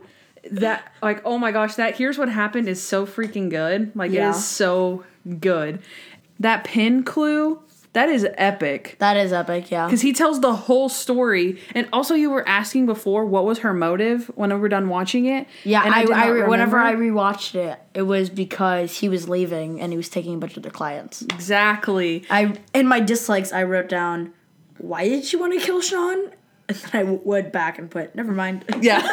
that 0.53 0.93
like 1.03 1.23
oh 1.25 1.39
my 1.39 1.53
gosh, 1.53 1.75
that 1.75 1.97
here's 1.97 2.19
what 2.19 2.29
happened 2.29 2.69
is 2.69 2.83
so 2.83 3.07
freaking 3.07 3.51
good. 3.51 3.95
Like 3.95 4.13
Yeah. 4.13 4.29
it 4.29 4.31
is 4.31 4.45
so 4.45 5.05
good. 5.41 5.81
That 6.39 6.65
pin 6.65 7.03
clue, 7.03 7.61
that 7.97 8.11
is 8.11 8.27
epic. 8.35 8.97
That 8.99 9.17
is 9.17 9.33
epic. 9.33 9.71
Yeah. 9.71 9.87
Because 9.87 10.03
he 10.03 10.13
tells 10.13 10.43
the 10.43 10.55
whole 10.55 10.91
story. 10.91 11.59
And 11.75 11.89
also, 11.95 12.15
you 12.15 12.29
were 12.29 12.47
asking 12.47 12.85
before 12.85 13.25
what 13.25 13.47
was 13.47 13.61
her 13.61 13.73
motive 13.73 14.27
when 14.35 14.51
we 14.51 14.57
were 14.57 14.69
done 14.69 14.91
watching 14.91 15.25
it. 15.25 15.47
Yeah, 15.65 15.83
and 15.83 15.95
I, 15.95 16.25
I, 16.25 16.27
re- 16.27 16.47
whenever 16.47 16.79
I 16.79 16.95
rewatched 16.95 17.55
it, 17.55 17.81
it 17.95 18.03
was 18.03 18.29
because 18.29 18.99
he 18.99 19.09
was 19.09 19.31
leaving 19.31 19.81
and 19.81 19.95
he 19.95 19.97
was 19.97 20.11
taking 20.11 20.35
a 20.35 20.37
bunch 20.37 20.59
of 20.59 20.63
their 20.63 20.73
clients. 20.73 21.23
Exactly. 21.23 22.27
I 22.29 22.59
in 22.75 22.87
my 22.87 23.01
dislikes, 23.01 23.51
I 23.51 23.63
wrote 23.63 23.89
down, 23.89 24.35
"Why 24.77 25.09
did 25.09 25.25
she 25.25 25.39
want 25.39 25.59
to 25.59 25.65
kill 25.65 25.81
Sean?" 25.81 26.33
And 26.69 26.77
then 26.77 26.91
I 26.93 26.99
w- 27.05 27.21
went 27.25 27.51
back 27.51 27.79
and 27.79 27.91
put, 27.91 28.15
"Never 28.15 28.33
mind." 28.33 28.67
Yeah. 28.83 29.09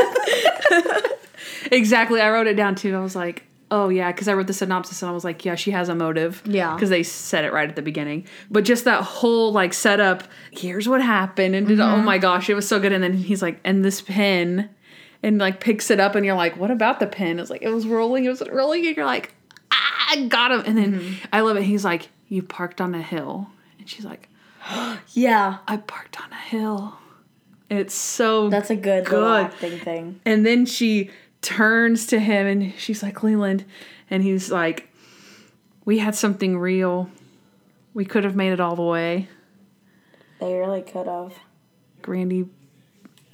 exactly. 1.72 2.20
I 2.20 2.30
wrote 2.32 2.48
it 2.48 2.56
down 2.56 2.76
too. 2.76 2.98
I 2.98 3.00
was 3.00 3.16
like, 3.16 3.46
oh, 3.76 3.90
yeah. 3.90 4.12
Because 4.12 4.28
I 4.28 4.34
wrote 4.34 4.48
the 4.48 4.54
synopsis 4.54 5.02
and 5.02 5.10
I 5.10 5.14
was 5.14 5.24
like, 5.24 5.44
yeah, 5.46 5.56
she 5.56 5.72
has 5.72 5.90
a 5.90 5.96
motive. 5.96 6.42
Yeah. 6.46 6.74
Because 6.76 6.90
they 6.90 7.04
said 7.04 7.44
it 7.46 7.52
right 7.54 7.68
at 7.70 7.76
the 7.76 7.82
beginning. 7.82 8.26
But 8.52 8.66
just 8.66 8.86
that 8.86 9.02
whole 9.04 9.52
like 9.52 9.74
setup, 9.74 10.24
here's 10.52 10.88
what 10.88 11.02
happened. 11.02 11.56
And 11.56 11.68
did, 11.68 11.80
oh 11.80 11.84
Mm-hmm. 11.86 12.06
my 12.06 12.18
gosh, 12.18 12.50
it 12.50 12.54
was 12.54 12.68
so 12.68 12.80
good. 12.80 12.92
And 12.92 13.04
then 13.04 13.14
he's 13.14 13.42
like, 13.42 13.60
and 13.64 13.84
this 13.84 14.02
pen. 14.02 14.70
And 15.24 15.38
like 15.40 15.60
picks 15.62 15.90
it 15.90 16.00
up 16.02 16.16
and 16.16 16.26
you're 16.26 16.36
like, 16.36 16.58
what 16.58 16.70
about 16.70 17.00
the 17.00 17.08
pen? 17.08 17.40
It's 17.40 17.50
like, 17.50 17.62
it 17.62 17.70
was 17.70 17.88
rolling, 17.88 18.26
it 18.26 18.30
was 18.30 18.44
rolling. 18.52 18.86
And 18.86 18.96
you're 18.98 19.06
like, 19.06 19.34
ah, 19.72 20.06
I 20.12 20.26
got 20.28 20.52
him. 20.52 20.64
And 20.66 20.78
then 20.78 20.94
Mm-hmm. 21.00 21.26
I 21.32 21.40
love 21.42 21.56
it. 21.58 21.64
He's 21.64 21.86
like, 21.86 22.10
you 22.28 22.44
parked 22.44 22.82
on 22.82 22.94
a 22.94 23.02
hill. 23.02 23.48
And 23.80 23.90
she's 23.90 24.04
like, 24.06 24.28
yeah, 25.14 25.58
I 25.68 25.78
parked 25.78 26.22
on 26.22 26.32
a 26.32 26.36
hill. 26.36 26.98
It's 27.70 27.94
so 27.96 28.50
that's 28.50 28.70
a 28.70 28.76
good, 28.76 29.06
Good. 29.06 29.46
acting 29.46 29.80
thing. 29.80 30.20
and 30.26 30.46
then 30.46 30.66
she 30.66 31.10
turns 31.44 32.08
to 32.08 32.20
him 32.20 32.48
and 32.48 32.74
she's 32.78 33.04
like, 33.04 33.22
Leland. 33.22 33.66
And 34.10 34.24
he's 34.24 34.52
like, 34.52 34.90
We 35.86 36.00
had 36.00 36.16
something 36.16 36.58
real. 36.58 37.10
We 37.94 38.06
could 38.06 38.24
have 38.24 38.36
made 38.36 38.54
it 38.54 38.60
all 38.60 38.76
the 38.76 38.82
way. 38.82 39.28
They 40.40 40.56
really 40.56 40.82
could 40.82 41.08
have. 41.08 41.34
Grandy 42.02 42.48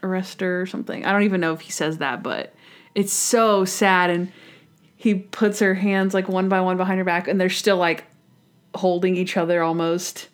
arrest 0.03 0.41
her 0.41 0.61
or 0.61 0.65
something. 0.65 1.05
I 1.05 1.11
don't 1.11 1.23
even 1.23 1.41
know 1.41 1.53
if 1.53 1.61
he 1.61 1.71
says 1.71 1.99
that, 1.99 2.21
but 2.21 2.53
it's 2.93 3.13
so 3.13 3.65
sad. 3.65 4.09
And 4.09 4.31
he 4.95 5.15
puts 5.15 5.59
her 5.59 5.75
hands 5.75 6.13
like 6.13 6.27
one 6.27 6.49
by 6.49 6.61
one 6.61 6.77
behind 6.77 6.99
her 6.99 7.05
back 7.05 7.27
and 7.27 7.39
they're 7.39 7.49
still 7.49 7.77
like 7.77 8.05
holding 8.75 9.15
each 9.15 9.37
other 9.37 9.63
almost. 9.63 10.27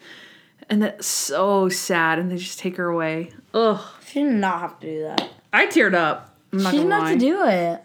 And 0.69 0.81
that's 0.81 1.05
so 1.05 1.69
sad. 1.69 2.17
And 2.17 2.31
they 2.31 2.37
just 2.37 2.59
take 2.59 2.77
her 2.77 2.87
away. 2.87 3.31
Ugh. 3.53 3.81
She 4.07 4.23
did 4.23 4.33
not 4.33 4.59
have 4.59 4.79
to 4.79 4.87
do 4.87 5.01
that. 5.03 5.29
I 5.53 5.67
teared 5.67 5.93
up. 5.93 6.34
I'm 6.57 6.63
not 6.63 6.71
She 6.71 6.77
didn't 6.77 6.91
have 6.91 7.13
to 7.13 7.17
do 7.19 7.43
it. 7.45 7.81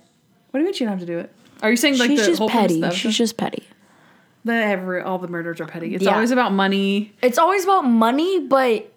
What 0.51 0.53
do 0.55 0.59
you 0.61 0.65
mean 0.65 0.73
she 0.73 0.79
didn't 0.81 0.91
have 0.99 1.01
to 1.01 1.07
do 1.07 1.19
it? 1.19 1.33
Are 1.63 1.71
you 1.71 1.77
saying 1.77 1.99
like 1.99 2.11
She's 2.11 2.21
the 2.21 2.27
just 2.27 2.39
whole 2.39 2.49
petty. 2.49 2.81
the 2.81 2.91
She's 2.91 3.17
just 3.17 3.37
petty. 3.37 3.65
The 4.45 4.55
every 4.55 5.03
all 5.03 5.19
the 5.19 5.29
murders 5.29 5.61
are 5.61 5.67
petty. 5.67 5.95
It's 5.95 6.05
Yeah. 6.05 6.15
always 6.15 6.31
about 6.31 6.53
money. 6.53 7.13
It's 7.23 7.39
always 7.39 7.65
about 7.65 7.83
money, 7.83 8.41
but 8.41 8.91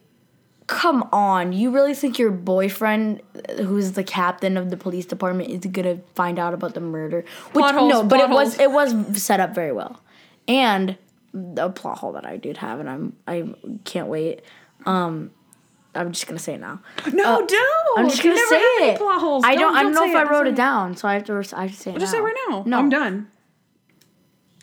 come 0.68 1.08
on. 1.12 1.52
You 1.52 1.72
really 1.72 1.94
think 1.94 2.18
your 2.18 2.32
boyfriend, 2.32 3.22
who's 3.58 3.92
the 3.92 4.04
captain 4.04 4.56
of 4.56 4.70
the 4.70 4.78
police 4.78 5.06
department, 5.06 5.50
is 5.50 5.70
gonna 5.72 6.00
find 6.16 6.40
out 6.40 6.54
about 6.54 6.74
the 6.74 6.80
murder? 6.80 7.26
Which 7.52 7.62
Plot 7.64 7.76
holes, 7.76 7.92
no, 7.92 8.04
but 8.04 8.18
plot 8.20 8.30
it 8.30 8.34
was 8.34 8.60
it 8.60 8.72
was 8.72 9.22
set 9.22 9.40
up 9.42 9.54
very 9.54 9.74
well. 9.74 10.00
And 10.48 10.98
the 11.34 11.70
plot 11.70 11.98
hole 12.00 12.14
that 12.14 12.26
I 12.26 12.38
did 12.38 12.58
have, 12.58 12.80
and 12.80 12.90
I'm 12.90 13.14
I 13.28 13.54
can't 13.84 14.08
wait. 14.08 14.42
Um, 14.86 15.32
I'm 15.96 16.12
just 16.12 16.28
gonna 16.28 16.40
say 16.40 16.56
it 16.56 16.60
now. 16.60 16.82
No, 17.12 17.46
don't. 17.46 17.98
Uh, 17.98 18.02
I'm 18.02 18.10
just 18.10 18.24
gonna 18.24 18.36
say 18.38 18.56
it. 18.90 18.98
Plot 18.98 19.20
holes. 19.22 19.44
I 19.46 19.56
don't. 19.56 19.76
I 19.76 19.84
don't 19.84 19.94
know 19.94 20.06
if 20.10 20.16
I 20.16 20.24
wrote 20.24 20.48
it 20.48 20.56
down, 20.56 20.96
so 20.98 21.08
I 21.08 21.14
have 21.14 21.24
to. 21.26 21.34
I 21.56 21.64
have 21.64 21.72
to 21.72 21.78
say 21.78 21.92
it. 21.92 22.00
Just 22.00 22.12
now. 22.12 22.12
say 22.12 22.18
it 22.18 22.22
right 22.22 22.36
now. 22.50 22.64
No, 22.66 22.80
I'm 22.80 22.90
done. 22.90 23.30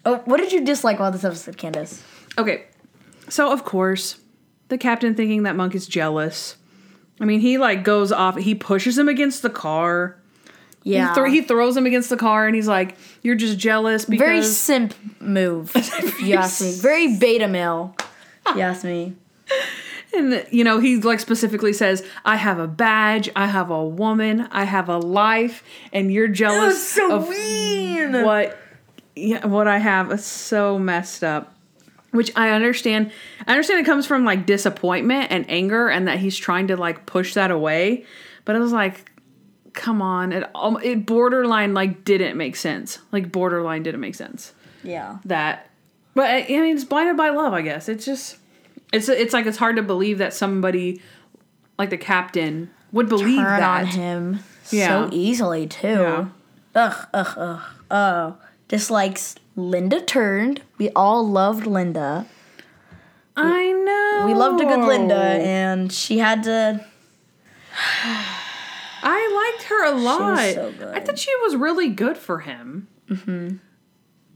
Oh, 0.04 0.16
what 0.24 0.38
did 0.38 0.52
you 0.52 0.64
dislike 0.64 0.96
about 0.96 1.12
this 1.12 1.24
episode, 1.24 1.56
Candace? 1.56 2.02
Okay, 2.38 2.64
so 3.28 3.52
of 3.52 3.64
course, 3.64 4.18
the 4.68 4.78
captain 4.78 5.14
thinking 5.14 5.42
that 5.44 5.56
Monk 5.56 5.74
is 5.74 5.86
jealous. 5.86 6.56
I 7.20 7.26
mean, 7.26 7.40
he 7.40 7.58
like 7.58 7.84
goes 7.84 8.10
off. 8.10 8.36
He 8.38 8.54
pushes 8.54 8.98
him 8.98 9.08
against 9.08 9.42
the 9.42 9.50
car. 9.50 10.16
Yeah, 10.82 11.08
He, 11.08 11.14
thro- 11.14 11.30
he 11.30 11.42
throws 11.42 11.76
him 11.76 11.84
against 11.84 12.08
the 12.08 12.16
car, 12.16 12.46
and 12.46 12.56
he's 12.56 12.66
like, 12.68 12.96
"You're 13.22 13.34
just 13.34 13.58
jealous 13.58 14.06
because." 14.06 14.26
very 14.26 14.42
simp 14.42 14.94
move. 15.20 15.70
you 16.22 16.34
ask 16.34 16.62
me, 16.62 16.72
very 16.72 17.18
beta 17.18 17.46
male. 17.46 17.94
You 18.54 18.62
ask 18.62 18.84
me. 18.84 19.14
And 20.14 20.44
you 20.50 20.64
know, 20.64 20.78
he 20.80 20.96
like 20.96 21.20
specifically 21.20 21.72
says, 21.72 22.04
"I 22.24 22.36
have 22.36 22.58
a 22.58 22.66
badge, 22.66 23.28
I 23.36 23.46
have 23.46 23.70
a 23.70 23.84
woman, 23.84 24.48
I 24.50 24.64
have 24.64 24.88
a 24.88 24.98
life, 24.98 25.62
and 25.92 26.12
you're 26.12 26.28
jealous 26.28 26.82
so 26.84 27.16
of 27.16 27.28
mean. 27.28 28.22
what 28.24 28.58
yeah, 29.14 29.46
what 29.46 29.68
I 29.68 29.78
have." 29.78 30.10
It's 30.10 30.24
so 30.24 30.78
messed 30.78 31.22
up. 31.24 31.54
Which 32.10 32.32
I 32.34 32.50
understand. 32.50 33.12
I 33.46 33.52
understand 33.52 33.78
it 33.80 33.86
comes 33.86 34.04
from 34.04 34.24
like 34.24 34.44
disappointment 34.46 35.30
and 35.30 35.44
anger, 35.48 35.88
and 35.88 36.08
that 36.08 36.18
he's 36.18 36.36
trying 36.36 36.66
to 36.68 36.76
like 36.76 37.06
push 37.06 37.34
that 37.34 37.52
away. 37.52 38.04
But 38.44 38.56
it 38.56 38.58
was 38.58 38.72
like, 38.72 39.12
come 39.74 40.02
on, 40.02 40.32
it 40.32 40.50
it 40.82 41.06
borderline 41.06 41.72
like 41.72 42.04
didn't 42.04 42.36
make 42.36 42.56
sense. 42.56 42.98
Like 43.12 43.30
borderline 43.30 43.84
didn't 43.84 44.00
make 44.00 44.16
sense 44.16 44.54
Yeah. 44.82 45.18
that 45.26 45.70
but 46.14 46.24
I 46.28 46.46
mean 46.48 46.74
it's 46.74 46.84
blinded 46.84 47.16
by 47.16 47.28
love 47.28 47.52
I 47.52 47.62
guess 47.62 47.88
it's 47.88 48.04
just 48.04 48.38
it's 48.92 49.08
it's 49.08 49.32
like 49.32 49.46
it's 49.46 49.58
hard 49.58 49.76
to 49.76 49.82
believe 49.82 50.18
that 50.18 50.34
somebody 50.34 51.00
like 51.78 51.90
the 51.90 51.98
captain 51.98 52.70
would 52.92 53.08
believe 53.08 53.38
Turn 53.38 53.60
that 53.60 53.80
on 53.80 53.86
him 53.86 54.40
Yeah. 54.70 54.88
so 54.88 55.08
easily 55.12 55.66
too. 55.66 55.88
Yeah. 55.88 56.28
Ugh, 56.74 57.06
ugh, 57.12 57.34
ugh. 57.36 57.60
Oh, 57.90 58.36
dislikes 58.68 59.36
Linda 59.56 60.00
turned. 60.00 60.62
We 60.78 60.90
all 60.90 61.26
loved 61.26 61.66
Linda. 61.66 62.26
I 63.36 63.72
know 63.72 64.26
We 64.26 64.34
loved 64.34 64.60
a 64.60 64.64
good 64.64 64.84
Linda, 64.86 65.14
and 65.14 65.92
she 65.92 66.18
had 66.18 66.42
to. 66.44 66.84
I 69.02 69.52
liked 69.52 69.68
her 69.68 69.84
a 69.86 69.92
lot 69.92 70.54
so 70.54 70.72
good. 70.72 70.94
I 70.94 71.00
thought 71.00 71.18
she 71.18 71.34
was 71.42 71.56
really 71.56 71.88
good 71.88 72.18
for 72.18 72.40
him 72.40 72.88
mm-hmm. 73.08 73.56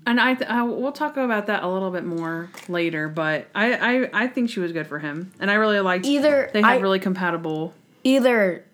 And 0.07 0.21
I, 0.21 0.35
th- 0.35 0.49
I 0.51 0.63
we'll 0.63 0.93
talk 0.93 1.17
about 1.17 1.47
that 1.47 1.63
a 1.63 1.69
little 1.69 1.91
bit 1.91 2.05
more 2.05 2.51
later 2.69 3.09
but 3.09 3.49
I, 3.55 3.73
I 4.05 4.25
I 4.25 4.27
think 4.27 4.51
she 4.51 4.61
was 4.61 4.73
good 4.73 4.87
for 4.87 4.99
him 4.99 5.33
and 5.41 5.51
I 5.51 5.55
really 5.55 5.81
liked 5.81 6.07
Either 6.07 6.51
they 6.53 6.61
had 6.63 6.79
I- 6.79 6.81
really 6.81 7.01
compatible 7.01 7.73
Either 8.05 8.65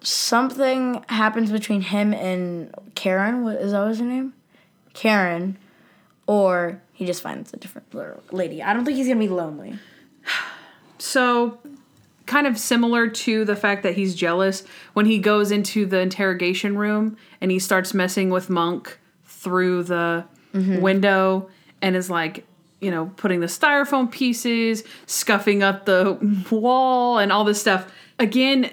something 0.00 1.04
happens 1.08 1.52
between 1.52 1.80
him 1.82 2.12
and 2.12 2.74
Karen. 2.96 3.44
What 3.44 3.56
is 3.56 3.70
that? 3.72 3.80
Was 3.86 4.00
her 4.00 4.04
name? 4.04 4.34
Karen, 4.94 5.56
or 6.26 6.82
he 6.92 7.06
just 7.06 7.22
finds 7.22 7.52
a 7.54 7.56
different 7.56 8.32
lady. 8.32 8.60
I 8.62 8.72
don't 8.74 8.84
think 8.84 8.96
he's 8.96 9.06
gonna 9.06 9.20
be 9.20 9.28
lonely. 9.28 9.78
So, 10.98 11.58
kind 12.26 12.46
of 12.46 12.56
similar 12.56 13.08
to 13.08 13.44
the 13.44 13.56
fact 13.56 13.82
that 13.82 13.94
he's 13.96 14.14
jealous 14.14 14.62
when 14.92 15.06
he 15.06 15.18
goes 15.18 15.50
into 15.50 15.84
the 15.84 15.98
interrogation 15.98 16.78
room 16.78 17.16
and 17.40 17.50
he 17.50 17.58
starts 17.58 17.92
messing 17.92 18.30
with 18.30 18.48
Monk 18.48 18.98
through 19.24 19.82
the 19.82 20.24
Mm-hmm. 20.52 20.80
window 20.80 21.48
and 21.80 21.96
is 21.96 22.10
like, 22.10 22.46
you 22.80 22.90
know, 22.90 23.12
putting 23.16 23.40
the 23.40 23.46
styrofoam 23.46 24.10
pieces, 24.10 24.84
scuffing 25.06 25.62
up 25.62 25.84
the 25.84 26.18
wall, 26.50 27.18
and 27.18 27.32
all 27.32 27.44
this 27.44 27.60
stuff. 27.60 27.92
Again, 28.18 28.70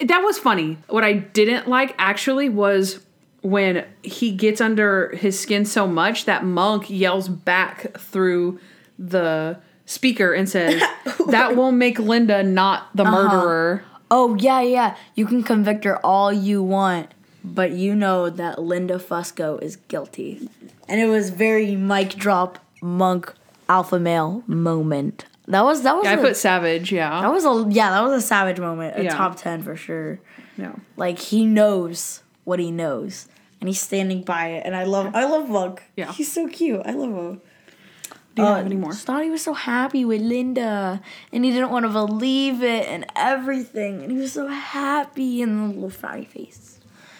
that 0.00 0.18
was 0.20 0.38
funny. 0.38 0.78
What 0.88 1.04
I 1.04 1.12
didn't 1.14 1.68
like 1.68 1.94
actually 1.98 2.48
was 2.48 3.00
when 3.42 3.84
he 4.02 4.32
gets 4.32 4.60
under 4.60 5.14
his 5.16 5.38
skin 5.38 5.64
so 5.64 5.86
much 5.86 6.24
that 6.24 6.44
Monk 6.44 6.90
yells 6.90 7.28
back 7.28 7.96
through 7.98 8.58
the 8.98 9.58
speaker 9.86 10.32
and 10.32 10.48
says, 10.48 10.82
oh 11.06 11.30
That 11.30 11.56
won't 11.56 11.76
make 11.76 11.98
Linda 11.98 12.42
not 12.42 12.94
the 12.94 13.04
uh-huh. 13.04 13.12
murderer. 13.12 13.84
Oh 14.10 14.34
yeah, 14.36 14.60
yeah. 14.60 14.96
You 15.14 15.26
can 15.26 15.42
convict 15.42 15.84
her 15.84 16.04
all 16.04 16.32
you 16.32 16.62
want, 16.62 17.12
but 17.54 17.72
you 17.72 17.94
know 17.94 18.28
that 18.30 18.60
Linda 18.60 18.98
Fusco 18.98 19.60
is 19.62 19.76
guilty. 19.88 20.48
And 20.88 21.00
it 21.00 21.06
was 21.06 21.30
very 21.30 21.76
mic 21.76 22.10
drop 22.16 22.58
monk 22.82 23.32
alpha 23.68 23.98
male 23.98 24.42
moment. 24.46 25.26
That 25.46 25.62
was 25.64 25.82
that 25.82 25.96
was 25.96 26.06
I 26.06 26.12
a, 26.12 26.18
put 26.18 26.36
Savage, 26.36 26.92
yeah. 26.92 27.20
that 27.22 27.32
was 27.32 27.44
a 27.44 27.66
yeah 27.70 27.90
that 27.90 28.02
was 28.02 28.22
a 28.22 28.26
savage 28.26 28.58
moment. 28.60 28.98
A 28.98 29.04
Yeah. 29.04 29.14
top 29.14 29.36
ten 29.36 29.62
for 29.62 29.76
sure. 29.76 30.20
yeah. 30.56 30.74
Like 30.96 31.18
he 31.18 31.44
knows 31.46 32.22
what 32.44 32.58
he 32.58 32.70
knows, 32.70 33.28
and 33.60 33.68
he's 33.68 33.80
standing 33.80 34.22
by 34.22 34.48
it. 34.48 34.66
And 34.66 34.76
I 34.76 34.84
love 34.84 35.14
I 35.14 35.24
love 35.24 35.48
Monk. 35.48 35.82
Yeah. 35.96 36.12
he's 36.12 36.30
so 36.30 36.48
cute. 36.48 36.82
I 36.84 36.92
love 36.92 37.10
him. 37.10 37.40
Do 38.34 38.42
you 38.42 38.48
Uh, 38.48 38.54
have 38.56 38.66
any 38.66 38.76
more? 38.76 38.92
Thought 38.92 39.24
he 39.24 39.30
was 39.30 39.42
so 39.42 39.52
happy 39.54 40.04
with 40.04 40.20
Linda, 40.20 41.00
and 41.32 41.44
he 41.44 41.50
didn't 41.50 41.70
want 41.70 41.84
to 41.86 41.90
believe 41.92 42.62
it 42.62 42.86
and 42.86 43.04
everything, 43.16 44.02
and 44.02 44.12
he 44.12 44.18
was 44.18 44.32
so 44.32 44.46
happy 44.48 45.40
in 45.42 45.56
the 45.56 45.74
little 45.74 45.90
frowny 45.90 46.26
face. 46.26 46.67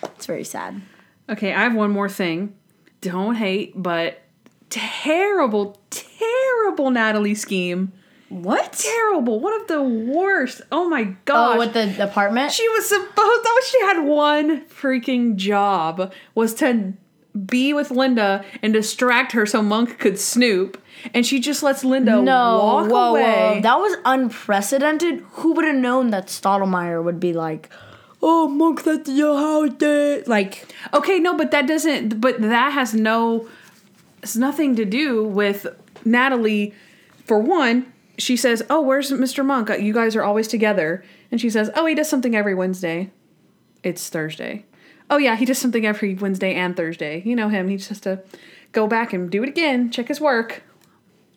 It's 0.03 0.27
very 0.27 0.45
sad. 0.45 0.81
Okay, 1.29 1.53
I 1.53 1.63
have 1.63 1.75
one 1.75 1.91
more 1.91 2.09
thing. 2.09 2.55
Don't 3.01 3.35
hate, 3.37 3.73
but 3.77 4.23
terrible, 4.71 5.81
terrible 5.91 6.91
Natalie 6.91 7.35
scheme. 7.35 7.93
What? 8.29 8.73
Terrible. 8.73 9.41
One 9.41 9.59
of 9.61 9.69
the 9.69 9.83
worst. 9.83 10.61
Oh 10.71 10.89
my 10.89 11.05
god. 11.25 11.57
Oh, 11.57 11.59
with 11.59 11.73
the 11.73 12.05
apartment. 12.05 12.53
she 12.53 12.69
was 12.71 12.89
supposed 12.89 13.13
oh 13.17 13.63
she 13.71 13.81
had 13.81 14.05
one 14.05 14.67
freaking 14.67 15.37
job 15.37 16.13
was 16.35 16.53
to 16.55 16.93
be 17.47 17.73
with 17.73 17.91
Linda 17.91 18.45
and 18.63 18.73
distract 18.73 19.33
her 19.33 19.47
so 19.47 19.63
Monk 19.63 19.99
could 19.99 20.19
snoop. 20.19 20.83
And 21.15 21.25
she 21.25 21.41
just 21.41 21.63
lets 21.63 21.85
Linda 21.85 22.21
no, 22.21 22.59
walk 22.59 22.91
whoa, 22.91 23.11
away. 23.11 23.23
whoa, 23.23 23.61
that 23.63 23.77
was 23.79 23.97
unprecedented. 24.05 25.21
Who 25.31 25.53
would 25.55 25.65
have 25.65 25.77
known 25.77 26.11
that 26.11 26.27
Stottlemeyer 26.27 27.03
would 27.03 27.21
be 27.21 27.33
like, 27.33 27.71
"Oh, 28.23 28.49
monk, 28.49 28.85
that's 28.85 29.09
your 29.09 29.37
house." 29.37 29.83
Eh. 29.83 30.23
Like, 30.27 30.67
Okay, 30.93 31.19
no, 31.19 31.37
but 31.37 31.51
that 31.51 31.67
doesn't. 31.67 32.21
But 32.21 32.41
that 32.41 32.73
has 32.73 32.95
no. 32.95 33.49
It's 34.23 34.37
nothing 34.37 34.75
to 34.77 34.85
do 34.85 35.25
with 35.25 35.67
Natalie. 36.05 36.75
For 37.25 37.39
one, 37.39 37.93
she 38.17 38.37
says, 38.37 38.63
"Oh, 38.71 38.81
where's 38.81 39.11
Mr. 39.13 39.45
Monk? 39.45 39.71
You 39.81 39.93
guys 39.93 40.17
are 40.17 40.23
always 40.23 40.49
together." 40.49 41.05
And 41.31 41.41
she 41.41 41.51
says, 41.51 41.71
"Oh, 41.75 41.87
he 41.87 41.95
does 41.95 42.09
something 42.09 42.35
every 42.35 42.55
Wednesday. 42.55 43.11
It's 43.83 44.09
Thursday. 44.09 44.65
Oh 45.11 45.19
yeah, 45.19 45.37
he 45.37 45.45
does 45.45 45.59
something 45.59 45.87
every 45.87 46.15
Wednesday 46.15 46.55
and 46.55 46.77
Thursday. 46.77 47.23
You 47.25 47.37
know 47.37 47.49
him. 47.49 47.69
He 47.69 47.77
just 47.77 47.89
has 47.91 48.01
to 48.01 48.21
go 48.73 48.87
back 48.87 49.13
and 49.13 49.31
do 49.31 49.43
it 49.43 49.49
again. 49.49 49.91
Check 49.91 50.09
his 50.09 50.21
work." 50.21 50.63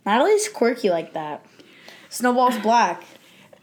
Natalie's 0.05 0.49
quirky 0.49 0.89
like 0.89 1.13
that. 1.13 1.45
Snowball's 2.09 2.57
black. 2.57 3.03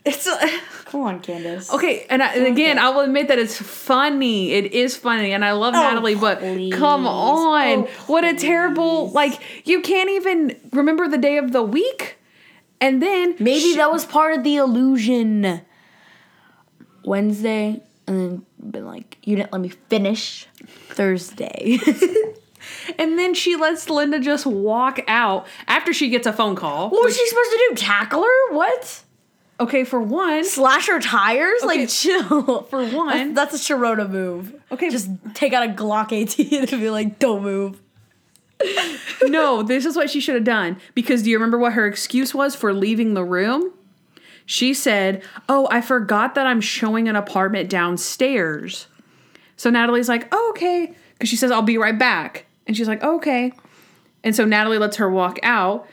It's 0.08 0.28
Come 0.86 1.02
on, 1.02 1.20
Candace. 1.20 1.70
okay, 1.72 2.06
and, 2.08 2.22
I, 2.22 2.32
and 2.34 2.46
again, 2.46 2.78
I 2.78 2.88
will 2.88 3.00
admit 3.02 3.28
that 3.28 3.38
it's 3.38 3.60
funny. 3.60 4.52
It 4.52 4.72
is 4.72 4.96
funny, 4.96 5.32
and 5.32 5.44
I 5.44 5.52
love 5.52 5.74
Oh, 5.74 5.80
Natalie. 5.80 6.14
But 6.14 6.38
please. 6.38 6.72
come 6.74 7.06
on, 7.06 7.80
Oh, 7.80 7.86
what 8.06 8.24
a 8.24 8.34
terrible 8.34 9.10
like! 9.10 9.38
You 9.66 9.82
can't 9.82 10.08
even 10.10 10.56
remember 10.72 11.06
the 11.08 11.18
day 11.18 11.36
of 11.36 11.52
the 11.52 11.62
week, 11.62 12.16
and 12.80 13.02
then 13.02 13.34
Maybe 13.38 13.60
she- 13.60 13.76
that 13.76 13.92
was 13.92 14.06
part 14.06 14.34
of 14.36 14.44
the 14.44 14.56
illusion. 14.56 15.60
Wednesday, 17.04 17.82
and 18.06 18.20
then 18.20 18.70
been 18.70 18.86
like, 18.86 19.18
you 19.22 19.36
didn't 19.36 19.52
let 19.52 19.60
me 19.60 19.68
finish 19.68 20.46
Thursday. 20.88 21.78
and 22.98 23.18
then 23.18 23.34
she 23.34 23.56
lets 23.56 23.88
Linda 23.88 24.18
just 24.20 24.44
walk 24.46 25.00
out 25.08 25.46
after 25.66 25.92
she 25.92 26.08
gets 26.10 26.26
a 26.26 26.32
phone 26.32 26.56
call. 26.56 26.90
what 26.90 27.04
was 27.04 27.16
she 27.16 27.26
supposed 27.28 27.50
to 27.50 27.66
do? 27.70 27.74
Tackle 27.76 28.22
her? 28.22 28.54
What? 28.54 29.02
Okay, 29.60 29.84
for 29.84 30.00
one, 30.00 30.44
Slash 30.44 30.88
her 30.88 31.00
tires? 31.00 31.62
Okay, 31.62 31.80
Like, 31.80 31.88
chill. 31.88 32.62
for 32.70 32.84
one- 32.86 33.34
that's, 33.34 33.52
that's 33.52 33.70
a 33.70 33.74
Sharona 33.74 34.08
move. 34.08 34.54
Okay. 34.72 34.90
just 34.90 35.10
take 35.34 35.52
out 35.52 35.68
a 35.68 35.72
Glock 35.72 36.12
18 36.12 36.54
and 36.60 36.70
be 36.70 36.90
like, 36.90 37.18
don't 37.18 37.42
move. 37.42 37.80
no, 39.22 39.62
this 39.62 39.84
is 39.84 39.96
what 39.96 40.10
she 40.10 40.20
should 40.20 40.34
have 40.34 40.44
done. 40.44 40.78
Because 40.94 41.22
do 41.22 41.30
you 41.30 41.36
remember 41.36 41.58
what 41.58 41.74
her 41.74 41.86
excuse 41.86 42.34
was 42.34 42.54
for 42.54 42.72
leaving 42.72 43.14
the 43.14 43.24
room? 43.24 43.72
She 44.46 44.74
said, 44.74 45.22
Oh, 45.48 45.68
I 45.70 45.80
forgot 45.80 46.34
that 46.34 46.46
I'm 46.46 46.60
showing 46.60 47.06
an 47.08 47.14
apartment 47.16 47.68
downstairs. 47.70 48.86
So 49.56 49.70
Natalie's 49.70 50.08
like, 50.08 50.26
Oh, 50.32 50.48
okay. 50.50 50.94
Because 51.12 51.28
she 51.28 51.36
says, 51.36 51.50
I'll 51.50 51.62
be 51.62 51.78
right 51.78 51.98
back. 51.98 52.46
And 52.66 52.76
she's 52.76 52.88
like, 52.88 53.02
okay. 53.02 53.52
And 54.22 54.34
so 54.34 54.44
Natalie 54.44 54.78
lets 54.78 54.96
her 54.96 55.08
walk 55.10 55.38
out. 55.42 55.86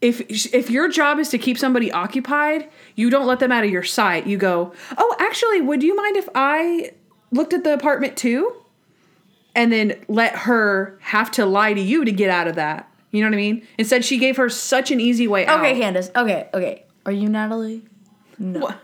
If 0.00 0.20
if 0.54 0.70
your 0.70 0.88
job 0.88 1.18
is 1.18 1.28
to 1.30 1.38
keep 1.38 1.58
somebody 1.58 1.92
occupied, 1.92 2.68
you 2.94 3.10
don't 3.10 3.26
let 3.26 3.38
them 3.38 3.52
out 3.52 3.64
of 3.64 3.70
your 3.70 3.82
sight. 3.82 4.26
You 4.26 4.38
go, 4.38 4.72
"Oh, 4.96 5.16
actually, 5.18 5.60
would 5.60 5.82
you 5.82 5.94
mind 5.94 6.16
if 6.16 6.28
I 6.34 6.92
looked 7.30 7.52
at 7.52 7.64
the 7.64 7.74
apartment 7.74 8.16
too?" 8.16 8.54
And 9.54 9.72
then 9.72 9.96
let 10.08 10.36
her 10.36 10.96
have 11.00 11.30
to 11.32 11.44
lie 11.44 11.74
to 11.74 11.80
you 11.80 12.04
to 12.04 12.12
get 12.12 12.30
out 12.30 12.46
of 12.46 12.54
that. 12.54 12.88
You 13.10 13.20
know 13.20 13.26
what 13.26 13.34
I 13.34 13.38
mean? 13.38 13.66
Instead, 13.76 14.04
she 14.04 14.16
gave 14.16 14.36
her 14.36 14.48
such 14.48 14.90
an 14.90 15.00
easy 15.00 15.26
way 15.26 15.44
out. 15.46 15.58
Okay, 15.58 15.78
Candace. 15.78 16.10
Okay, 16.14 16.48
okay. 16.54 16.84
Are 17.04 17.12
you 17.12 17.28
Natalie? 17.28 17.82
No. 18.38 18.60
What? 18.60 18.78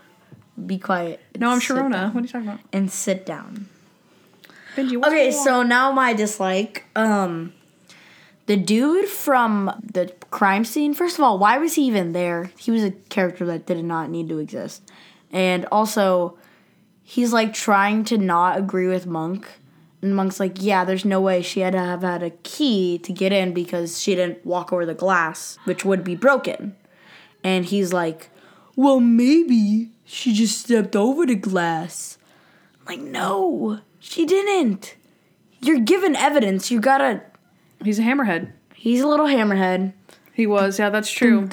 Be 0.65 0.77
quiet. 0.77 1.19
No, 1.37 1.49
I'm 1.51 1.59
Sharona. 1.59 2.13
What 2.13 2.21
are 2.21 2.25
you 2.25 2.27
talking 2.27 2.47
about? 2.47 2.59
And 2.73 2.91
sit 2.91 3.25
down. 3.25 3.67
Benji, 4.75 4.97
what's 4.97 5.09
Okay, 5.09 5.31
so 5.31 5.63
now 5.63 5.91
my 5.91 6.13
dislike. 6.13 6.85
Um, 6.95 7.53
the 8.47 8.57
dude 8.57 9.07
from 9.07 9.71
the 9.83 10.11
crime 10.37 10.63
scene. 10.63 10.93
First 10.93 11.17
of 11.17 11.23
all, 11.23 11.39
why 11.39 11.57
was 11.57 11.73
he 11.73 11.87
even 11.87 12.11
there? 12.11 12.51
He 12.59 12.69
was 12.69 12.83
a 12.83 12.91
character 12.91 13.43
that 13.47 13.65
did 13.65 13.83
not 13.83 14.11
need 14.11 14.29
to 14.29 14.37
exist, 14.37 14.83
and 15.31 15.65
also, 15.71 16.37
he's 17.01 17.33
like 17.33 17.53
trying 17.53 18.03
to 18.05 18.19
not 18.19 18.59
agree 18.59 18.87
with 18.87 19.07
Monk. 19.07 19.47
And 19.99 20.15
Monk's 20.15 20.39
like, 20.39 20.61
yeah, 20.61 20.85
there's 20.85 21.05
no 21.05 21.19
way 21.19 21.41
she 21.41 21.61
had 21.61 21.73
to 21.73 21.79
have 21.79 22.03
had 22.03 22.21
a 22.21 22.29
key 22.29 22.99
to 22.99 23.11
get 23.11 23.33
in 23.33 23.51
because 23.51 23.99
she 23.99 24.13
didn't 24.13 24.45
walk 24.45 24.71
over 24.71 24.85
the 24.85 24.93
glass, 24.93 25.57
which 25.65 25.83
would 25.83 26.03
be 26.03 26.15
broken. 26.15 26.75
And 27.43 27.65
he's 27.65 27.91
like, 27.91 28.29
well, 28.75 28.99
maybe 28.99 29.89
she 30.05 30.33
just 30.33 30.59
stepped 30.59 30.95
over 30.95 31.25
the 31.25 31.33
glass. 31.33 32.19
I'm 32.81 32.85
like, 32.85 32.99
no, 32.99 33.79
she 33.99 34.23
didn't. 34.23 34.97
You're 35.61 35.79
given 35.79 36.15
evidence. 36.15 36.69
You 36.69 36.79
gotta. 36.79 37.23
he's 37.83 37.97
a 37.97 38.03
hammerhead. 38.03 38.51
He's 38.75 39.01
a 39.01 39.07
little 39.07 39.25
hammerhead. 39.25 39.93
He 40.37 40.45
was. 40.45 40.77
Yeah, 40.77 40.91
that's 40.91 41.09
true. 41.11 41.45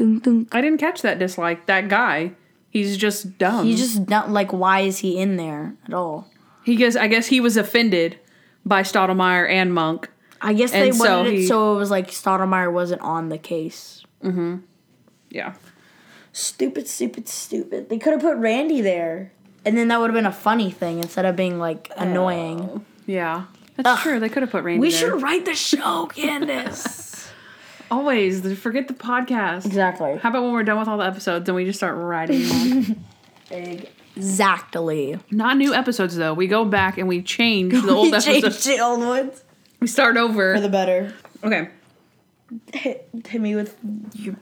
I 0.52 0.60
didn't 0.60 0.76
catch 0.76 1.00
that 1.00 1.18
dislike. 1.18 1.64
That 1.64 1.88
guy. 1.88 2.32
He's 2.68 2.98
just 2.98 3.38
dumb. 3.38 3.64
He's 3.64 3.80
just 3.80 4.10
not 4.10 4.30
like, 4.30 4.52
why 4.52 4.80
is 4.80 4.98
he 4.98 5.18
in 5.18 5.36
there 5.36 5.74
at 5.86 5.94
all? 5.94 6.28
He 6.64 6.76
guess 6.76 6.94
I 6.94 7.08
guess 7.08 7.28
he 7.28 7.40
was 7.40 7.56
offended 7.56 8.18
by 8.66 8.82
Stottlemeyer 8.82 9.48
and 9.48 9.72
Monk. 9.72 10.10
I 10.42 10.52
guess 10.52 10.72
they 10.72 10.88
And 10.88 10.94
so 10.96 11.16
wanted 11.18 11.32
he- 11.32 11.44
it 11.44 11.48
so 11.48 11.74
it 11.74 11.78
was 11.78 11.90
like 11.90 12.10
Stottlemeyer 12.10 12.70
wasn't 12.70 13.00
on 13.00 13.30
the 13.30 13.38
case. 13.38 14.04
Mm-hmm. 14.22 14.56
Yeah. 15.30 15.54
Stupid, 16.32 16.86
stupid, 16.86 17.26
stupid. 17.26 17.88
They 17.88 17.96
could 17.98 18.12
have 18.12 18.20
put 18.20 18.36
Randy 18.36 18.82
there. 18.82 19.32
And 19.64 19.78
then 19.78 19.88
that 19.88 19.98
would 19.98 20.10
have 20.10 20.14
been 20.14 20.26
a 20.26 20.32
funny 20.32 20.70
thing 20.70 20.98
instead 20.98 21.24
of 21.24 21.36
being 21.36 21.58
like 21.58 21.90
annoying. 21.96 22.60
Oh. 22.60 22.82
Yeah. 23.06 23.44
That's 23.76 24.02
true. 24.02 24.20
They 24.20 24.28
could 24.28 24.42
have 24.42 24.50
put 24.52 24.62
Randy 24.62 24.80
we 24.80 24.90
there. 24.90 24.98
should 25.00 25.22
write 25.22 25.46
the 25.46 25.54
show, 25.54 26.06
Candace. 26.06 27.12
Always 27.98 28.58
forget 28.58 28.88
the 28.88 28.94
podcast. 28.94 29.66
exactly. 29.66 30.16
How 30.18 30.30
about 30.30 30.42
when 30.42 30.52
we're 30.52 30.64
done 30.64 30.78
with 30.78 30.88
all 30.88 30.98
the 30.98 31.04
episodes 31.06 31.48
and 31.48 31.54
we 31.56 31.64
just 31.64 31.78
start 31.78 31.96
writing? 31.96 33.04
Exactly. 34.16 35.18
Not 35.30 35.56
new 35.56 35.74
episodes 35.74 36.16
though. 36.16 36.34
We 36.34 36.46
go 36.46 36.64
back 36.64 36.98
and 36.98 37.08
we 37.08 37.20
change 37.22 37.72
the 37.72 37.90
old 37.94 38.10
we 38.12 38.14
episodes. 38.16 38.64
the 38.64 38.78
old 38.80 39.00
ones 39.00 39.42
We 39.80 39.86
start 39.86 40.16
over. 40.16 40.54
for 40.54 40.60
the 40.60 40.68
better. 40.68 41.12
okay. 41.42 41.68
hit, 42.72 43.08
hit 43.26 43.40
me 43.40 43.54
with 43.56 43.76
your 44.14 44.36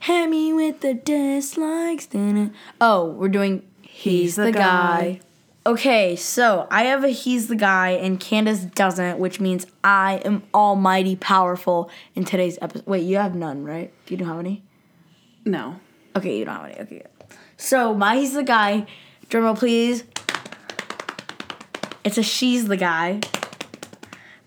hit 0.00 0.28
me 0.30 0.52
with 0.52 0.80
the 0.80 0.94
dislikes. 0.94 2.06
dun-dun. 2.06 2.54
Oh, 2.80 3.10
we're 3.12 3.28
doing 3.28 3.62
he's, 3.82 4.36
the, 4.36 4.44
the 4.44 4.52
guy. 4.52 4.60
guy. 4.60 5.20
Okay, 5.66 6.16
so 6.16 6.66
I 6.70 6.84
have 6.84 7.04
a 7.04 7.08
he's 7.08 7.48
the 7.48 7.56
guy 7.56 7.90
and 7.90 8.18
Candace 8.18 8.60
doesn't, 8.60 9.18
which 9.18 9.38
means 9.38 9.66
I 9.84 10.22
am 10.24 10.44
almighty 10.54 11.16
powerful 11.16 11.90
in 12.14 12.24
today's 12.24 12.58
episode. 12.62 12.86
Wait, 12.86 13.02
you 13.02 13.16
have 13.16 13.34
none, 13.34 13.64
right? 13.64 13.92
Do 14.06 14.14
you 14.14 14.18
don't 14.18 14.28
have 14.28 14.38
any? 14.38 14.62
No. 15.44 15.78
Okay, 16.16 16.38
you 16.38 16.44
don't 16.44 16.54
have 16.54 16.64
any. 16.64 16.80
Okay. 16.80 17.02
So 17.56 17.92
my 17.92 18.16
he's 18.16 18.32
the 18.32 18.44
guy. 18.44 18.86
Drumroll 19.28 19.58
please. 19.58 20.04
It's 22.04 22.16
a 22.16 22.22
she's 22.22 22.66
the 22.66 22.76
guy. 22.76 23.20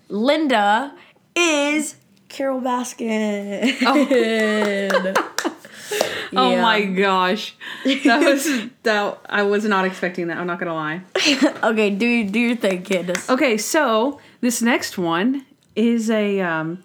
Linda 0.08 0.94
is 1.36 1.96
Carole 2.28 2.60
Baskin. 2.60 3.76
Oh 3.86 5.52
Yeah. 6.32 6.62
my 6.62 6.84
gosh, 6.86 7.54
that 7.84 8.20
was 8.24 8.48
that. 8.84 9.18
I 9.26 9.42
was 9.42 9.64
not 9.66 9.84
expecting 9.84 10.28
that. 10.28 10.38
I'm 10.38 10.46
not 10.46 10.58
gonna 10.58 10.74
lie. 10.74 11.02
okay, 11.62 11.90
do 11.90 12.24
do 12.30 12.40
your 12.40 12.56
thing, 12.56 12.82
Candace. 12.82 13.28
Okay, 13.28 13.58
so 13.58 14.18
this 14.40 14.62
next 14.62 14.96
one 14.96 15.44
is 15.76 16.08
a 16.08 16.40
um, 16.40 16.82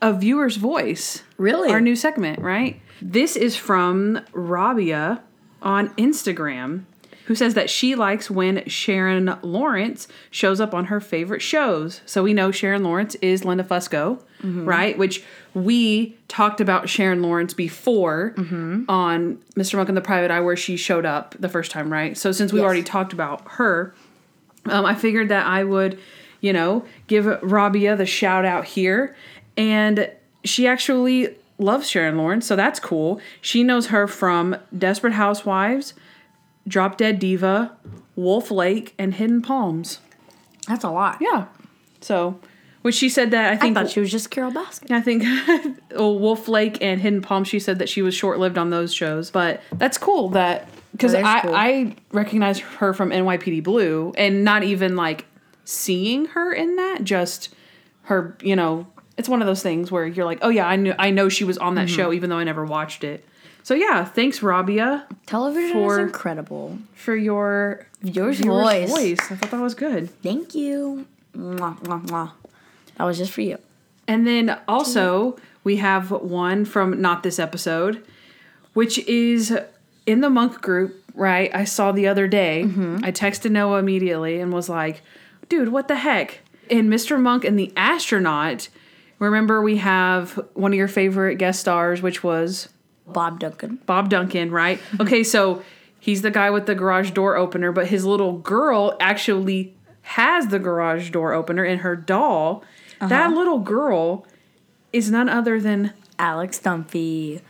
a 0.00 0.12
viewer's 0.12 0.56
voice. 0.56 1.22
Really? 1.38 1.70
Our 1.70 1.80
new 1.80 1.94
segment, 1.94 2.40
right? 2.40 2.80
This 3.00 3.36
is 3.36 3.56
from 3.56 4.20
Rabia 4.32 5.22
on 5.62 5.90
Instagram, 5.90 6.84
who 7.26 7.34
says 7.34 7.54
that 7.54 7.70
she 7.70 7.94
likes 7.94 8.30
when 8.30 8.66
Sharon 8.68 9.36
Lawrence 9.42 10.08
shows 10.30 10.60
up 10.60 10.74
on 10.74 10.86
her 10.86 11.00
favorite 11.00 11.40
shows. 11.42 12.00
So 12.06 12.22
we 12.22 12.34
know 12.34 12.50
Sharon 12.50 12.82
Lawrence 12.82 13.14
is 13.16 13.44
Linda 13.44 13.64
Fusco, 13.64 14.20
right? 14.42 14.98
Which 14.98 15.22
we 15.54 16.16
talked 16.28 16.60
about 16.60 16.88
Sharon 16.88 17.22
Lawrence 17.22 17.54
before 17.54 18.34
on 18.88 19.38
Mr. 19.56 19.76
Monk 19.76 19.88
and 19.88 19.96
the 19.96 20.02
Private 20.02 20.30
Eye, 20.30 20.40
where 20.40 20.56
she 20.56 20.76
showed 20.76 21.06
up 21.06 21.34
the 21.38 21.48
first 21.48 21.70
time, 21.70 21.92
right? 21.92 22.16
So 22.16 22.32
since 22.32 22.52
we 22.52 22.58
Yes. 22.58 22.64
already 22.64 22.82
talked 22.82 23.12
about 23.12 23.42
her, 23.52 23.94
um, 24.66 24.84
I 24.84 24.94
figured 24.94 25.28
that 25.28 25.46
I 25.46 25.62
would, 25.64 25.98
you 26.40 26.52
know, 26.52 26.84
give 27.06 27.26
Rabia 27.42 27.96
the 27.96 28.06
shout 28.06 28.44
out 28.44 28.64
here. 28.64 29.14
And 29.56 30.10
she 30.44 30.66
actually 30.66 31.36
loves 31.58 31.88
Sharon 31.88 32.16
Lawrence, 32.16 32.46
so 32.46 32.56
that's 32.56 32.80
cool. 32.80 33.20
She 33.40 33.62
knows 33.62 33.86
her 33.88 34.08
from 34.08 34.56
Desperate 34.76 35.12
Housewives, 35.12 35.94
Drop 36.68 36.96
Dead 36.96 37.18
Diva, 37.18 37.72
Wolf 38.16 38.50
Lake, 38.50 38.94
and 38.98 39.14
Hidden 39.14 39.42
Palms. 39.42 39.98
That's 40.68 40.84
a 40.84 40.90
lot. 40.90 41.18
Yeah. 41.20 41.46
So, 42.00 42.38
which 42.82 42.94
she 42.94 43.08
said 43.08 43.30
that 43.32 43.50
I 43.50 43.52
I 43.54 43.56
think. 43.56 43.76
thought 43.76 43.90
she 43.90 44.00
was 44.00 44.10
just 44.10 44.30
Carole 44.30 44.52
Baskin. 44.52 44.90
I 44.90 45.00
think 45.00 45.24
well, 45.94 46.18
Wolf 46.18 46.48
Lake 46.48 46.78
and 46.80 47.00
Hidden 47.00 47.22
Palms. 47.22 47.48
She 47.48 47.58
said 47.58 47.78
that 47.78 47.88
she 47.88 48.02
was 48.02 48.14
short 48.14 48.38
lived 48.38 48.58
on 48.58 48.70
those 48.70 48.92
shows, 48.94 49.30
but 49.30 49.60
that's 49.74 49.98
cool 49.98 50.30
that 50.30 50.68
because 50.92 51.14
I 51.14 51.40
cool. 51.40 51.54
I 51.54 51.96
recognize 52.12 52.58
her 52.60 52.92
from 52.94 53.10
NYPD 53.10 53.62
Blue 53.64 54.12
and 54.16 54.44
not 54.44 54.62
even 54.62 54.94
like 54.96 55.26
seeing 55.64 56.26
her 56.26 56.52
in 56.52 56.76
that, 56.76 57.04
just 57.04 57.54
her. 58.02 58.36
You 58.42 58.56
know, 58.56 58.86
it's 59.16 59.28
one 59.28 59.40
of 59.42 59.46
those 59.46 59.62
things 59.62 59.90
where 59.90 60.06
you're 60.06 60.24
like, 60.26 60.38
oh 60.42 60.48
yeah, 60.48 60.66
I 60.68 60.76
knew 60.76 60.94
I 60.98 61.10
know 61.10 61.28
she 61.28 61.44
was 61.44 61.58
on 61.58 61.74
that 61.76 61.86
Mm-hmm. 61.88 61.96
show, 61.96 62.12
even 62.12 62.30
though 62.30 62.38
I 62.38 62.44
never 62.44 62.64
watched 62.64 63.02
it. 63.04 63.24
So 63.62 63.74
yeah, 63.74 64.04
thanks 64.04 64.42
Rabia 64.42 65.06
Television 65.26 65.72
For- 65.72 66.00
is 66.00 66.06
incredible. 66.06 66.78
for 66.94 67.14
your 67.14 67.86
Yours 68.02 68.38
viewer's 68.40 68.88
voice. 68.88 68.90
voice. 68.90 69.18
I 69.30 69.36
thought 69.36 69.50
that 69.52 69.60
was 69.60 69.74
good. 69.74 70.10
Thank 70.22 70.54
you. 70.54 71.06
Mwah, 71.36 71.78
mwah, 71.80 72.06
mwah. 72.06 72.32
That 72.96 73.04
was 73.04 73.18
just 73.18 73.32
for 73.32 73.40
you. 73.42 73.58
And 74.08 74.26
then 74.26 74.58
also 74.66 75.38
we 75.64 75.76
have 75.76 76.10
one 76.10 76.64
from 76.64 77.00
not 77.00 77.22
this 77.22 77.38
episode, 77.38 78.04
which 78.74 78.98
is 79.06 79.56
in 80.06 80.20
the 80.20 80.28
monk 80.30 80.60
group, 80.60 81.00
right? 81.14 81.48
I 81.54 81.62
saw 81.64 81.92
the 81.92 82.08
other 82.08 82.26
day. 82.26 82.64
Mm-hmm. 82.66 83.04
I 83.04 83.12
texted 83.12 83.52
Noah 83.52 83.78
immediately 83.78 84.40
and 84.40 84.52
was 84.52 84.68
like, 84.68 85.02
dude, 85.48 85.68
what 85.68 85.86
the 85.86 85.96
heck? 85.96 86.40
In 86.68 86.88
Mr. 86.88 87.20
Monk 87.20 87.44
and 87.44 87.56
the 87.58 87.72
astronaut, 87.76 88.68
remember 89.20 89.62
we 89.62 89.76
have 89.76 90.32
one 90.54 90.72
of 90.72 90.76
your 90.76 90.88
favorite 90.88 91.36
guest 91.36 91.60
stars, 91.60 92.02
which 92.02 92.24
was 92.24 92.68
Bob 93.12 93.40
Duncan. 93.40 93.78
Bob 93.86 94.08
Duncan, 94.08 94.50
right? 94.50 94.80
Okay, 95.00 95.22
so 95.24 95.62
he's 96.00 96.22
the 96.22 96.30
guy 96.30 96.50
with 96.50 96.66
the 96.66 96.74
garage 96.74 97.10
door 97.10 97.36
opener, 97.36 97.72
but 97.72 97.88
his 97.88 98.04
little 98.04 98.38
girl 98.38 98.96
actually 99.00 99.74
has 100.02 100.48
the 100.48 100.58
garage 100.58 101.10
door 101.10 101.32
opener 101.32 101.64
in 101.64 101.80
her 101.80 101.96
doll. 101.96 102.64
Uh-huh. 103.00 103.08
That 103.08 103.32
little 103.32 103.58
girl 103.58 104.26
is 104.92 105.10
none 105.10 105.28
other 105.28 105.60
than 105.60 105.92
Alex 106.18 106.58
Dunphy. 106.58 107.40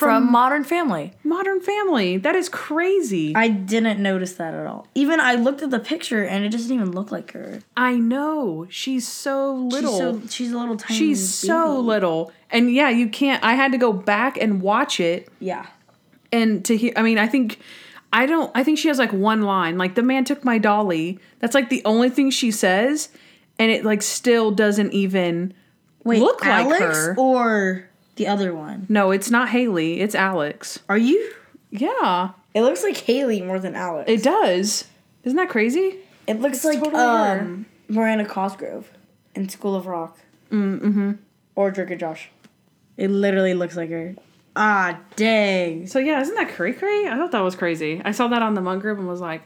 From 0.00 0.30
Modern 0.32 0.64
Family. 0.64 1.12
Modern 1.24 1.60
Family. 1.60 2.16
That 2.16 2.34
is 2.34 2.48
crazy. 2.48 3.34
I, 3.34 3.48
didn't 3.48 4.00
notice 4.02 4.34
that 4.34 4.54
at 4.54 4.66
all. 4.66 4.86
Even 4.94 5.20
I 5.20 5.34
looked 5.34 5.62
at 5.62 5.70
the 5.70 5.78
picture 5.78 6.24
and 6.24 6.44
it 6.44 6.50
doesn't 6.50 6.74
even 6.74 6.92
look 6.92 7.12
like 7.12 7.32
her. 7.32 7.60
I 7.76 7.94
know. 7.96 8.66
She's 8.70 9.06
so 9.06 9.52
little. 9.54 9.90
She's 9.90 9.98
so 9.98 10.22
she's 10.28 10.52
a 10.52 10.58
little 10.58 10.76
tiny. 10.76 10.98
She's 10.98 11.32
so 11.32 11.78
little. 11.78 12.32
And 12.50 12.72
yeah, 12.72 12.88
you 12.88 13.08
can't 13.08 13.42
I 13.44 13.54
had 13.54 13.72
to 13.72 13.78
go 13.78 13.92
back 13.92 14.36
and 14.36 14.60
watch 14.62 15.00
it 15.00 15.28
Yeah. 15.38 15.66
and 16.32 16.64
to 16.64 16.76
hear 16.76 16.92
i 16.96 17.02
mean 17.02 17.18
i 17.18 17.26
think 17.26 17.58
i 18.12 18.24
don't 18.26 18.50
i 18.54 18.62
think 18.64 18.78
she 18.78 18.88
has 18.88 18.98
like 18.98 19.12
one 19.12 19.42
line 19.42 19.76
like 19.78 19.94
the 19.96 20.02
man 20.02 20.24
took 20.24 20.44
my 20.44 20.58
dolly 20.58 21.18
that's 21.40 21.54
like 21.54 21.68
the 21.70 21.82
only 21.84 22.08
thing 22.08 22.30
she 22.30 22.50
says 22.50 23.08
and 23.58 23.70
it 23.70 23.84
like 23.84 24.00
still 24.02 24.50
doesn't 24.50 24.92
even 24.92 25.52
Wait, 26.04 26.20
look 26.20 26.44
like 26.44 26.66
her 26.80 27.14
or 27.18 27.89
the 28.20 28.26
other 28.28 28.54
one? 28.54 28.84
no 28.88 29.10
it's 29.10 29.30
not 29.30 29.48
haley 29.48 30.00
it's 30.00 30.14
alex 30.14 30.78
Are 30.88 30.98
you? 30.98 31.32
yeah 31.70 32.30
It 32.54 32.62
looks 32.62 32.82
like 32.82 32.96
Haley 32.96 33.40
more 33.42 33.58
than 33.58 33.74
Alex. 33.74 34.10
it 34.10 34.22
does 34.22 34.84
isn't 35.24 35.36
that 35.36 35.48
crazy 35.48 35.96
It 36.26 36.40
looks 36.40 36.64
like 36.64 36.78
totally 36.82 37.02
her. 37.02 37.40
um, 37.40 37.66
Miranda 37.88 38.24
Cosgrove 38.24 38.90
in 39.34 39.48
School 39.48 39.74
of 39.74 39.86
Rock. 39.86 40.18
Mm-hmm. 40.52 41.12
Or 41.56 41.70
Drake 41.70 41.90
and 41.90 42.00
Josh. 42.00 42.28
It 42.96 43.08
literally 43.10 43.54
looks 43.54 43.76
like 43.76 43.90
her. 43.90 44.14
Ah, 44.56 44.98
dang. 45.16 45.86
so 45.86 45.98
yeah 45.98 46.20
isn't 46.20 46.34
that 46.34 46.50
cray 46.54 46.72
cray 46.72 47.06
i 47.08 47.14
thought 47.16 47.30
that 47.32 47.40
was 47.40 47.54
crazy 47.56 48.02
i 48.04 48.10
saw 48.10 48.26
that 48.28 48.42
on 48.42 48.54
the 48.54 48.60
monk 48.60 48.82
group 48.82 48.98
and 48.98 49.06
was 49.08 49.20
like 49.20 49.42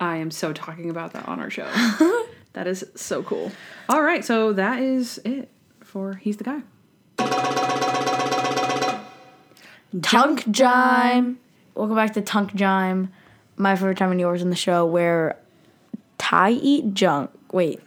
i 0.00 0.16
am 0.16 0.30
so 0.32 0.52
talking 0.52 0.90
about 0.90 1.12
that 1.12 1.26
on 1.28 1.38
our 1.40 1.48
show 1.50 1.66
that 2.54 2.66
is 2.66 2.84
so 2.96 3.22
cool 3.22 3.50
all 3.88 4.02
right 4.02 4.24
so 4.24 4.52
that 4.52 4.80
is 4.80 5.18
it 5.24 5.48
for 5.80 6.14
he's 6.14 6.36
the 6.38 6.44
guy 6.44 6.60
Tunk 10.02 10.50
Jime. 10.50 11.38
Welcome 11.74 11.96
back 11.96 12.12
to 12.14 12.20
Tunk 12.20 12.54
Jime, 12.54 13.10
my 13.56 13.74
favorite 13.76 13.96
time 13.98 14.10
and 14.10 14.20
yours 14.20 14.42
in 14.42 14.50
the 14.50 14.56
show 14.56 14.84
where 14.84 15.36
Ty 16.18 16.50
eat 16.50 16.94
junk. 16.94 17.30
Wait. 17.52 17.80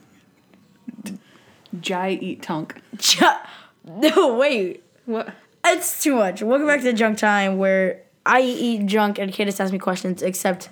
jai 1.79 2.09
eat 2.21 2.41
tunk 2.41 2.81
Ju- 2.97 3.25
no, 3.85 4.35
wait. 4.35 4.83
what 5.05 5.33
It's 5.65 6.01
too 6.01 6.15
much. 6.15 6.41
Welcome 6.41 6.67
back 6.67 6.81
to 6.81 6.93
Junk 6.93 7.17
Time 7.19 7.57
where 7.57 8.01
I 8.25 8.41
eat 8.41 8.85
junk 8.87 9.19
and 9.19 9.31
Candace 9.31 9.59
asks 9.59 9.71
me 9.71 9.77
questions, 9.79 10.21
except 10.23 10.69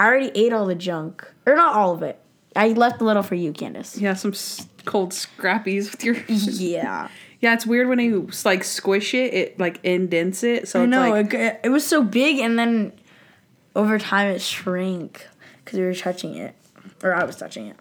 I 0.00 0.06
already 0.06 0.30
ate 0.34 0.52
all 0.52 0.66
the 0.66 0.74
junk. 0.74 1.30
Or 1.46 1.54
not 1.54 1.74
all 1.74 1.92
of 1.94 2.02
it. 2.02 2.18
I 2.56 2.68
left 2.68 3.00
a 3.00 3.04
little 3.04 3.22
for 3.22 3.34
you, 3.34 3.52
Candace. 3.52 3.98
Yeah, 3.98 4.14
some 4.14 4.32
s- 4.32 4.66
cold 4.84 5.12
scrappies 5.12 5.90
with 5.90 6.04
your. 6.04 6.16
Yeah. 6.28 7.08
Yeah, 7.42 7.52
it's 7.54 7.66
weird 7.66 7.88
when 7.88 7.98
you 7.98 8.30
like 8.44 8.62
squish 8.64 9.12
it, 9.14 9.34
it 9.34 9.58
like 9.58 9.80
indents 9.84 10.42
it. 10.44 10.68
So 10.68 10.82
I 10.82 10.86
know. 10.86 11.10
like, 11.10 11.34
it, 11.34 11.60
it 11.64 11.68
was 11.68 11.84
so 11.84 12.02
big 12.02 12.38
and 12.38 12.56
then 12.58 12.92
over 13.76 13.98
time 13.98 14.28
it 14.28 14.40
shrank 14.40 15.26
because 15.64 15.78
we 15.78 15.84
were 15.84 15.94
touching 15.94 16.36
it. 16.36 16.54
Or 17.02 17.12
I 17.12 17.24
was 17.24 17.36
touching 17.36 17.66
it. 17.66 17.76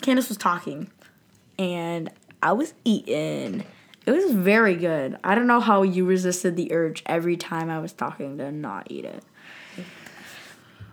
Candace 0.00 0.28
was 0.28 0.38
talking 0.38 0.90
and 1.58 2.08
I 2.42 2.52
was 2.52 2.72
eating. 2.84 3.64
It 4.06 4.12
was 4.12 4.30
very 4.32 4.76
good. 4.76 5.18
I 5.24 5.34
don't 5.34 5.46
know 5.48 5.60
how 5.60 5.82
you 5.82 6.06
resisted 6.06 6.56
the 6.56 6.72
urge 6.72 7.02
every 7.06 7.36
time 7.36 7.68
I 7.68 7.80
was 7.80 7.92
talking 7.92 8.38
to 8.38 8.50
not 8.52 8.86
eat 8.90 9.04
it. 9.04 9.24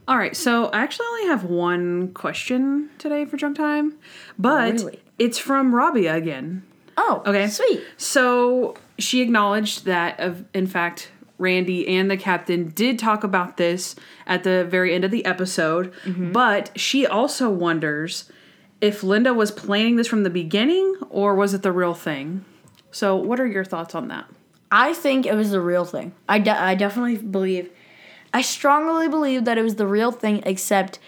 all 0.07 0.17
right. 0.17 0.35
So 0.35 0.65
I 0.67 0.79
actually 0.79 1.05
only 1.11 1.27
have 1.27 1.43
one 1.43 2.13
question 2.13 2.89
today 2.97 3.25
for 3.25 3.37
junk 3.37 3.57
time, 3.57 3.93
but 4.39 4.73
Really? 4.73 4.99
it's 5.19 5.37
from 5.37 5.73
Rabia 5.75 6.15
again. 6.15 6.63
Oh, 6.97 7.21
Okay. 7.25 7.47
Sweet. 7.47 7.83
So 7.97 8.75
she 8.97 9.21
acknowledged 9.21 9.85
that, 9.85 10.19
of 10.19 10.45
in 10.53 10.67
fact, 10.67 11.11
Randy 11.37 11.87
and 11.87 12.09
the 12.09 12.17
captain 12.17 12.69
did 12.69 12.97
talk 12.97 13.23
about 13.23 13.57
this 13.57 13.95
at 14.25 14.43
the 14.43 14.65
very 14.65 14.93
end 14.93 15.03
of 15.03 15.11
the 15.11 15.23
episode, 15.25 15.93
mm-hmm. 16.03 16.31
but 16.31 16.71
she 16.75 17.05
also 17.05 17.49
wonders 17.49 18.31
if 18.81 19.03
Linda 19.03 19.33
was 19.33 19.51
planning 19.51 19.95
this 19.95 20.07
from 20.07 20.23
the 20.23 20.29
beginning 20.29 20.95
or 21.09 21.35
was 21.35 21.53
it 21.53 21.61
the 21.61 21.71
real 21.71 21.93
thing. 21.93 22.43
So, 22.91 23.15
what 23.15 23.39
are 23.39 23.47
your 23.47 23.65
thoughts 23.65 23.93
on 23.93 24.07
that? 24.07 24.25
I 24.71 24.93
think 24.93 25.25
it 25.25 25.35
was 25.35 25.51
the 25.51 25.61
real 25.61 25.85
thing. 25.85 26.13
I, 26.27 26.39
de- 26.39 26.59
I 26.59 26.75
definitely 26.75 27.17
believe, 27.17 27.69
I 28.33 28.41
strongly 28.41 29.07
believe 29.07 29.45
that 29.45 29.57
it 29.57 29.63
was 29.63 29.75
the 29.75 29.87
real 29.87 30.11
thing, 30.11 30.41
except 30.45 30.99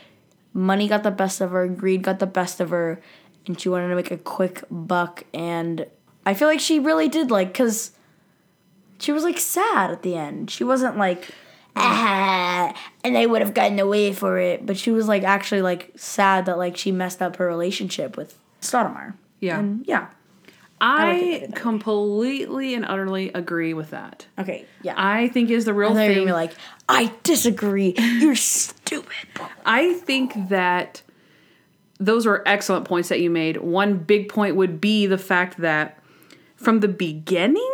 money 0.54 0.88
got 0.88 1.04
the 1.04 1.12
best 1.12 1.41
of 1.41 1.52
her, 1.52 1.67
greed 1.67 2.04
got 2.04 2.19
the 2.19 2.28
best 2.28 2.60
of 2.60 2.69
her, 2.69 3.02
and 3.49 3.59
she 3.59 3.67
wanted 3.67 3.89
to 3.89 3.95
make 3.95 4.12
a 4.12 4.17
quick 4.17 4.63
buck. 4.69 5.25
And 5.33 5.88
I 6.25 6.35
feel 6.35 6.47
like 6.47 6.59
she 6.59 6.79
really 6.79 7.09
did, 7.09 7.31
like, 7.31 7.47
because 7.47 7.91
she 8.99 9.12
was, 9.12 9.23
like, 9.23 9.39
sad 9.39 9.89
at 9.89 10.03
the 10.03 10.15
end. 10.15 10.51
She 10.51 10.63
wasn't 10.63 10.97
like, 10.97 11.29
ah, 11.75 12.73
and 13.03 13.15
they 13.15 13.25
would 13.25 13.41
have 13.41 13.55
gotten 13.55 13.79
away 13.79 14.13
for 14.13 14.38
it. 14.38 14.65
But 14.65 14.77
she 14.77 14.91
was, 14.91 15.07
like, 15.07 15.23
actually, 15.23 15.63
like, 15.63 15.91
sad 15.95 16.45
that, 16.45 16.59
like, 16.59 16.77
she 16.77 16.91
messed 16.91 17.21
up 17.21 17.38
her 17.38 17.47
relationship 17.47 18.15
with 18.15 18.38
Stoudemire. 18.62 19.15
Yeah. 19.39 19.59
And 19.59 19.83
yeah. 19.88 20.01
like 20.01 20.09
I 20.81 21.05
that 21.41 21.49
way. 21.49 21.51
completely 21.55 22.75
and 22.75 22.85
utterly 22.85 23.31
agree 23.33 23.73
with 23.73 23.89
that. 23.89 24.27
Okay, 24.38 24.65
yeah. 24.83 24.93
I 24.95 25.27
think 25.29 25.49
is 25.49 25.65
the 25.65 25.73
real 25.73 25.91
I 25.91 25.93
thought 25.93 26.13
you 26.13 26.21
were 26.21 26.27
thing. 26.27 26.33
like, 26.33 26.53
I 26.88 27.12
disagree. 27.23 27.95
You're 27.97 28.35
stupid. 28.35 29.12
I 29.65 29.93
think 29.93 30.49
that 30.49 31.01
those 31.99 32.25
were 32.25 32.41
excellent 32.45 32.85
points 32.85 33.09
that 33.09 33.19
you 33.19 33.29
made. 33.29 33.57
One 33.57 33.97
big 33.97 34.29
point 34.29 34.55
would 34.55 34.79
be 34.79 35.05
the 35.05 35.17
fact 35.17 35.57
that 35.57 36.01
from 36.55 36.79
the 36.79 36.88
beginning, 36.88 37.69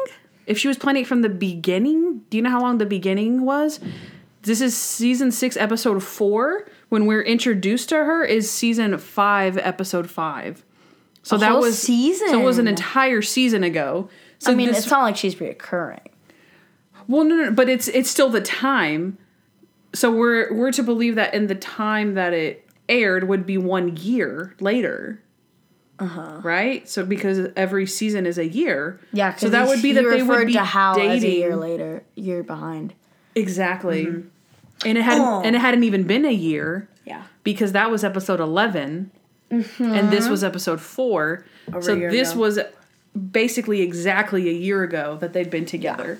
if 0.45 0.57
she 0.57 0.67
was 0.67 0.77
planning 0.77 1.03
it 1.03 1.07
from 1.07 1.21
the 1.21 1.29
beginning, 1.29 2.21
do 2.29 2.37
you 2.37 2.43
know 2.43 2.49
how 2.49 2.61
long 2.61 2.77
the 2.77 2.85
beginning 2.85 3.43
was? 3.45 3.79
This 4.43 4.61
is 4.61 4.75
season 4.77 5.31
six, 5.31 5.57
episode 5.57 6.03
four. 6.03 6.67
When 6.89 7.05
we're 7.07 7.23
introduced 7.23 7.89
to 7.89 7.95
her, 7.95 8.23
is 8.23 8.49
season 8.49 8.97
five, 8.99 9.57
episode 9.57 10.09
five. 10.09 10.63
So 11.23 11.35
A 11.35 11.39
that 11.39 11.57
was 11.57 11.79
So 12.29 12.39
it 12.41 12.43
was 12.43 12.59
an 12.59 12.67
entire 12.67 13.23
season 13.23 13.63
ago. 13.63 14.09
So 14.37 14.51
I 14.51 14.55
mean, 14.55 14.67
this- 14.67 14.79
it's 14.79 14.91
not 14.91 15.01
like 15.01 15.17
she's 15.17 15.35
reoccurring. 15.35 16.05
well, 17.07 17.23
no, 17.23 17.35
no, 17.35 17.51
but 17.51 17.69
it's 17.69 17.87
it's 17.87 18.09
still 18.09 18.29
the 18.29 18.41
time. 18.41 19.17
So 19.93 20.11
we're 20.11 20.53
we're 20.53 20.71
to 20.73 20.83
believe 20.83 21.15
that 21.15 21.33
in 21.33 21.47
the 21.47 21.55
time 21.55 22.13
that 22.15 22.33
it 22.33 22.64
aired 22.89 23.27
would 23.27 23.45
be 23.45 23.57
one 23.57 23.95
year 23.97 24.55
later. 24.59 25.21
Uh 25.97 26.05
huh. 26.07 26.39
Right. 26.43 26.87
So 26.89 27.05
because 27.05 27.49
every 27.55 27.85
season 27.87 28.25
is 28.25 28.37
a 28.37 28.45
year. 28.47 28.99
Uh-huh. 28.99 29.07
Yeah, 29.13 29.35
So 29.35 29.49
that 29.49 29.67
would 29.67 29.81
be 29.81 29.93
that 29.93 30.03
they 30.03 30.23
would 30.23 30.47
be 30.47 30.53
to 30.53 30.63
Hal 30.63 30.95
dating 30.95 31.11
as 31.17 31.23
a 31.23 31.29
year 31.29 31.55
later, 31.55 32.03
year 32.15 32.43
behind. 32.43 32.93
exactly. 33.33 34.05
And 34.85 34.97
it 34.97 35.01
hadn't 35.03 35.21
Oh. 35.25 35.41
and 35.43 35.55
it 35.55 35.59
hadn't 35.59 35.83
even 35.85 36.03
been 36.03 36.25
a 36.25 36.33
year 36.33 36.89
Yeah. 37.05 37.23
because 37.43 37.71
that 37.71 37.89
was 37.89 38.03
episode 38.03 38.39
11 38.41 39.11
and 39.49 40.11
this 40.11 40.27
was 40.27 40.43
episode 40.43 40.81
four. 40.81 41.45
Over 41.69 41.81
so 41.81 41.95
this 41.95 42.31
ago. 42.33 42.41
was 42.41 42.59
basically 43.31 43.81
exactly 43.81 44.49
a 44.49 44.53
year 44.53 44.83
ago 44.83 45.17
that 45.21 45.31
they'd 45.33 45.49
been 45.49 45.65
together. 45.65 46.19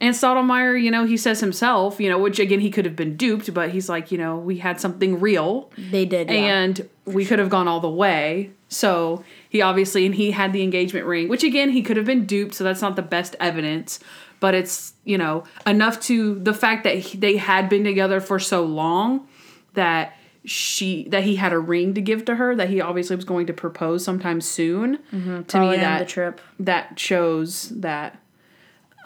And 0.00 0.14
Stottlemeyer, 0.14 0.82
you 0.82 0.90
know, 0.90 1.04
he 1.04 1.16
says 1.18 1.40
himself, 1.40 2.00
you 2.00 2.08
know, 2.08 2.18
which 2.18 2.38
again 2.38 2.60
he 2.60 2.70
could 2.70 2.86
have 2.86 2.96
been 2.96 3.16
duped, 3.16 3.52
but 3.52 3.70
he's 3.70 3.88
like, 3.88 4.10
you 4.10 4.18
know, 4.18 4.36
we 4.38 4.58
had 4.58 4.80
something 4.80 5.20
real 5.20 5.70
They 5.76 6.06
did, 6.06 6.30
yeah. 6.30 6.36
and 6.36 6.88
we 7.04 7.26
could 7.26 7.38
have 7.38 7.50
gone 7.50 7.68
all 7.68 7.80
the 7.80 7.90
way. 7.90 8.50
So 8.68 9.24
he 9.48 9.60
obviously, 9.60 10.06
and 10.06 10.14
he 10.14 10.30
had 10.30 10.52
the 10.52 10.62
engagement 10.62 11.04
ring, 11.06 11.28
which 11.28 11.44
again 11.44 11.70
he 11.70 11.82
could 11.82 11.96
have 11.96 12.06
been 12.06 12.24
duped, 12.24 12.54
so 12.54 12.64
that's 12.64 12.80
not 12.80 12.96
the 12.96 13.02
best 13.02 13.36
evidence. 13.40 14.00
But 14.38 14.54
it's 14.54 14.94
you 15.04 15.18
know 15.18 15.44
enough 15.66 16.00
to 16.02 16.38
the 16.38 16.54
fact 16.54 16.84
that 16.84 16.96
he, 16.96 17.18
they 17.18 17.36
had 17.36 17.68
been 17.68 17.84
together 17.84 18.20
for 18.20 18.38
so 18.38 18.64
long 18.64 19.28
that 19.74 20.16
she 20.44 21.06
that 21.08 21.24
he 21.24 21.36
had 21.36 21.52
a 21.52 21.58
ring 21.58 21.92
to 21.94 22.00
give 22.00 22.24
to 22.24 22.36
her 22.36 22.56
that 22.56 22.70
he 22.70 22.80
obviously 22.80 23.16
was 23.16 23.26
going 23.26 23.46
to 23.48 23.52
propose 23.52 24.02
sometime 24.02 24.40
soon. 24.40 24.96
Mm-hmm. 25.12 25.26
To 25.26 25.34
me, 25.34 25.44
Probably 25.44 25.76
that 25.76 25.98
the 25.98 26.04
trip. 26.06 26.40
that 26.60 26.98
shows 26.98 27.68
that. 27.80 28.18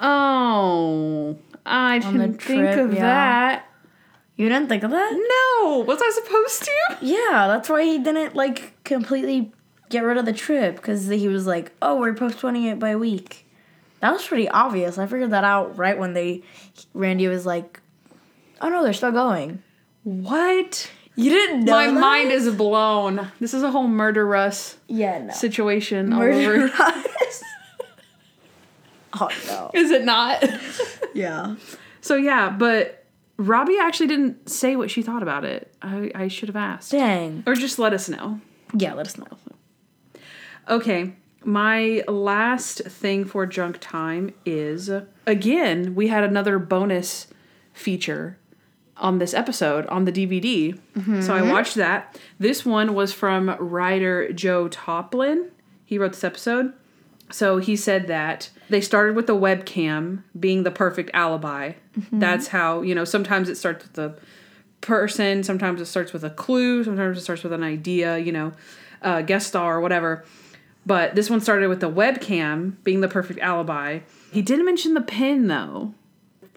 Oh, 0.01 1.39
I 1.65 1.99
the 1.99 2.13
didn't 2.13 2.43
think 2.43 2.61
trip, 2.61 2.79
of 2.79 2.93
yeah. 2.95 3.01
that. 3.01 3.69
You 4.37 4.49
didn't 4.49 4.69
think 4.69 4.83
of 4.83 4.91
that? 4.91 5.13
No, 5.13 5.79
was 5.81 6.01
I 6.03 6.11
supposed 6.11 6.65
to? 6.65 7.07
Yeah, 7.07 7.47
that's 7.47 7.69
why 7.69 7.85
he 7.85 7.99
didn't 7.99 8.35
like 8.35 8.83
completely 8.85 9.53
get 9.91 10.01
rid 10.01 10.17
of 10.17 10.25
the 10.25 10.33
trip 10.33 10.77
because 10.77 11.07
he 11.07 11.29
was 11.29 11.47
like, 11.47 11.73
"Oh, 11.81 12.01
we're 12.01 12.15
postponing 12.15 12.65
it 12.65 12.79
by 12.81 12.91
a 12.91 12.99
week." 12.99 13.47
That 14.01 14.13
was 14.13 14.27
pretty 14.27 14.49
obvious. 14.49 14.99
I 14.99 15.07
figured 15.07 15.31
that 15.31 15.45
out 15.45 15.79
right 15.79 15.97
when 15.97 16.15
they 16.15 16.43
Randy 16.95 17.29
was 17.29 17.47
like, 17.47 17.81
"Oh 18.61 18.69
no, 18.69 18.83
they're 18.83 18.93
still 18.93 19.13
going." 19.13 19.63
What? 20.03 20.91
You 21.15 21.31
didn't 21.31 21.65
know. 21.65 21.73
My 21.73 21.87
that? 21.87 22.01
mind 22.01 22.33
is 22.33 22.53
blown. 22.53 23.31
This 23.39 23.55
is 23.55 23.63
a 23.63 23.71
whole 23.71 23.87
murder 23.87 24.35
us 24.35 24.77
yeah 24.89 25.23
no. 25.23 25.33
situation 25.33 26.13
all 26.13 26.19
Murder 26.19 26.65
over. 26.65 26.73
oh 29.21 29.29
no. 29.47 29.71
Is 29.75 29.91
it 29.91 30.05
not? 30.05 30.45
Yeah. 31.15 31.55
so 32.01 32.17
yeah, 32.17 32.51
but 32.51 33.05
Robbie 33.37 33.79
actually 33.81 34.09
didn't 34.09 34.51
say 34.51 34.75
what 34.75 34.91
she 34.91 35.01
thought 35.01 35.23
about 35.23 35.45
it. 35.45 35.73
I, 35.81 36.11
I 36.13 36.27
should 36.27 36.49
have 36.49 36.57
asked. 36.57 36.91
Dang. 36.91 37.45
Or 37.47 37.55
just 37.55 37.79
let 37.79 37.93
us 37.93 38.09
know. 38.09 38.41
Yeah, 38.77 38.95
let 38.95 39.07
us 39.07 39.17
know. 39.17 39.29
Okay, 40.69 41.13
my 41.45 42.03
last 42.09 42.81
thing 42.81 43.25
for 43.25 43.47
junk 43.47 43.79
time 43.81 44.35
is 44.45 44.91
again, 45.25 45.95
we 45.95 46.09
had 46.09 46.25
another 46.25 46.59
bonus 46.59 47.29
feature 47.73 48.39
on 48.97 49.19
this 49.19 49.35
episode 49.35 49.87
on 49.87 50.05
the 50.05 50.13
DVD. 50.13 50.79
So 51.23 51.35
I 51.35 51.41
mm-hmm. 51.41 51.51
watched 51.51 51.75
that. 51.75 52.19
This 52.39 52.65
one 52.65 52.95
was 52.95 53.13
from 53.13 53.57
writer 53.59 54.33
Joe 54.33 54.69
Toplyn. 54.69 55.51
He 55.85 55.99
wrote 55.99 56.13
this 56.13 56.25
episode. 56.25 56.73
So 57.35 57.59
he 57.59 57.75
said 57.75 58.07
that 58.07 58.49
they 58.69 58.81
started 58.81 59.17
with 59.17 59.27
the 59.27 59.35
webcam 59.35 60.23
being 60.39 60.63
the 60.63 60.71
perfect 60.71 61.11
alibi. 61.13 61.73
That's 62.13 62.47
how, 62.47 62.83
you 62.83 62.95
know, 62.95 63.05
sometimes 63.05 63.49
it 63.49 63.57
starts 63.57 63.83
with 63.83 63.95
the 63.95 64.17
person, 64.83 65.43
sometimes 65.43 65.81
it 65.81 65.87
starts 65.87 66.13
with 66.13 66.23
a 66.23 66.31
clue, 66.31 66.85
sometimes 66.85 67.19
it 67.19 67.23
starts 67.23 67.43
with 67.43 67.53
an 67.53 67.65
idea, 67.65 68.19
you 68.19 68.31
know, 68.31 68.53
uh, 69.03 69.23
guest 69.23 69.49
star 69.49 69.79
or 69.79 69.81
whatever. 69.81 70.25
But 70.87 71.17
this 71.17 71.29
one 71.29 71.41
started 71.41 71.67
with 71.67 71.81
the 71.81 71.91
webcam 71.91 72.77
being 72.85 73.01
the 73.01 73.09
perfect 73.09 73.41
alibi. 73.41 74.01
He 74.31 74.41
didn't 74.41 74.65
mention 74.65 74.95
the 74.95 75.01
pin 75.01 75.49
though. 75.49 75.93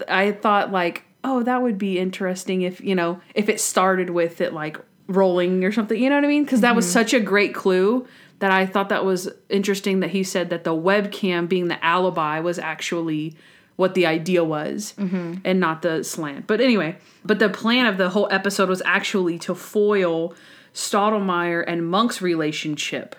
I 0.08 0.32
thought 0.32 0.72
like, 0.72 1.06
oh, 1.24 1.42
that 1.42 1.64
would 1.64 1.80
be 1.80 1.98
interesting 1.98 2.62
if 2.62 2.82
you 2.82 2.94
know 2.94 3.20
if 3.34 3.50
it 3.50 3.60
started 3.60 4.12
with 4.12 4.42
it 4.42 4.54
like 4.54 4.78
rolling 5.08 5.64
or 5.64 5.72
something. 5.72 6.00
You 6.00 6.12
know 6.12 6.18
what 6.18 6.26
I 6.26 6.28
mean? 6.28 6.44
Because 6.44 6.62
that 6.62 6.76
was 6.76 6.88
such 6.88 7.16
a 7.16 7.20
great 7.20 7.56
clue 7.56 8.06
that 8.40 8.52
I 8.52 8.66
thought 8.66 8.90
that 8.90 9.04
was 9.04 9.30
interesting 9.50 10.00
that 10.02 10.12
he 10.12 10.24
said 10.24 10.50
that 10.50 10.64
the 10.64 10.76
webcam 10.76 11.50
being 11.50 11.68
the 11.68 11.84
alibi 11.84 12.40
was 12.40 12.60
actually 12.60 13.36
what 13.76 13.94
the 13.94 14.06
idea 14.06 14.44
was 14.44 14.94
and 14.98 15.60
not 15.60 15.82
the 15.82 16.04
slant. 16.04 16.48
But 16.48 16.62
anyway, 16.62 16.98
but 17.24 17.40
the 17.40 17.50
plan 17.50 17.86
of 17.86 17.98
the 17.98 18.10
whole 18.10 18.28
episode 18.32 18.70
was 18.70 18.82
actually 18.86 19.38
to 19.40 19.54
foil 19.54 20.34
Stottlemeyer 20.74 21.64
and 21.68 21.88
Monk's 21.88 22.22
relationship 22.22 23.16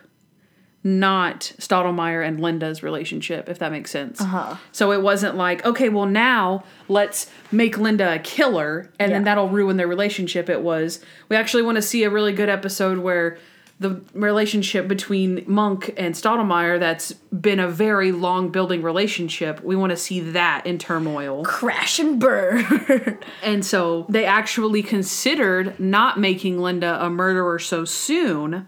not 0.84 1.52
Stottlemeyer 1.58 2.26
and 2.26 2.40
Linda's 2.40 2.82
relationship, 2.82 3.48
if 3.48 3.58
that 3.58 3.72
makes 3.72 3.90
sense. 3.90 4.20
Uh-huh. 4.20 4.56
So 4.72 4.92
it 4.92 5.02
wasn't 5.02 5.36
like, 5.36 5.64
okay, 5.66 5.88
well 5.88 6.06
now 6.06 6.64
let's 6.88 7.30
make 7.50 7.78
Linda 7.78 8.14
a 8.14 8.18
killer 8.18 8.90
and 8.98 9.12
then 9.12 9.24
that'll 9.24 9.48
ruin 9.48 9.76
their 9.76 9.88
relationship. 9.88 10.48
It 10.48 10.62
was 10.62 11.04
we 11.28 11.36
actually 11.36 11.62
want 11.62 11.76
to 11.76 11.82
see 11.82 12.04
a 12.04 12.10
really 12.10 12.32
good 12.32 12.48
episode 12.48 12.98
where 12.98 13.38
the 13.80 14.02
relationship 14.12 14.88
between 14.88 15.44
Monk 15.46 15.94
and 15.96 16.14
Stottlemeyer 16.14 16.80
that's 16.80 17.12
been 17.12 17.60
a 17.60 17.68
very 17.68 18.10
long 18.10 18.50
building 18.50 18.82
relationship, 18.82 19.62
we 19.62 19.76
want 19.76 19.90
to 19.90 19.96
see 19.96 20.18
that 20.20 20.66
in 20.66 20.78
turmoil. 20.78 21.44
Crash 21.44 21.98
and 21.98 22.18
burn. 22.18 23.18
And 23.42 23.64
so 23.64 24.04
they 24.08 24.24
actually 24.24 24.82
considered 24.82 25.78
not 25.78 26.18
making 26.18 26.58
Linda 26.58 27.02
a 27.04 27.08
murderer 27.08 27.58
so 27.58 27.84
soon 27.84 28.66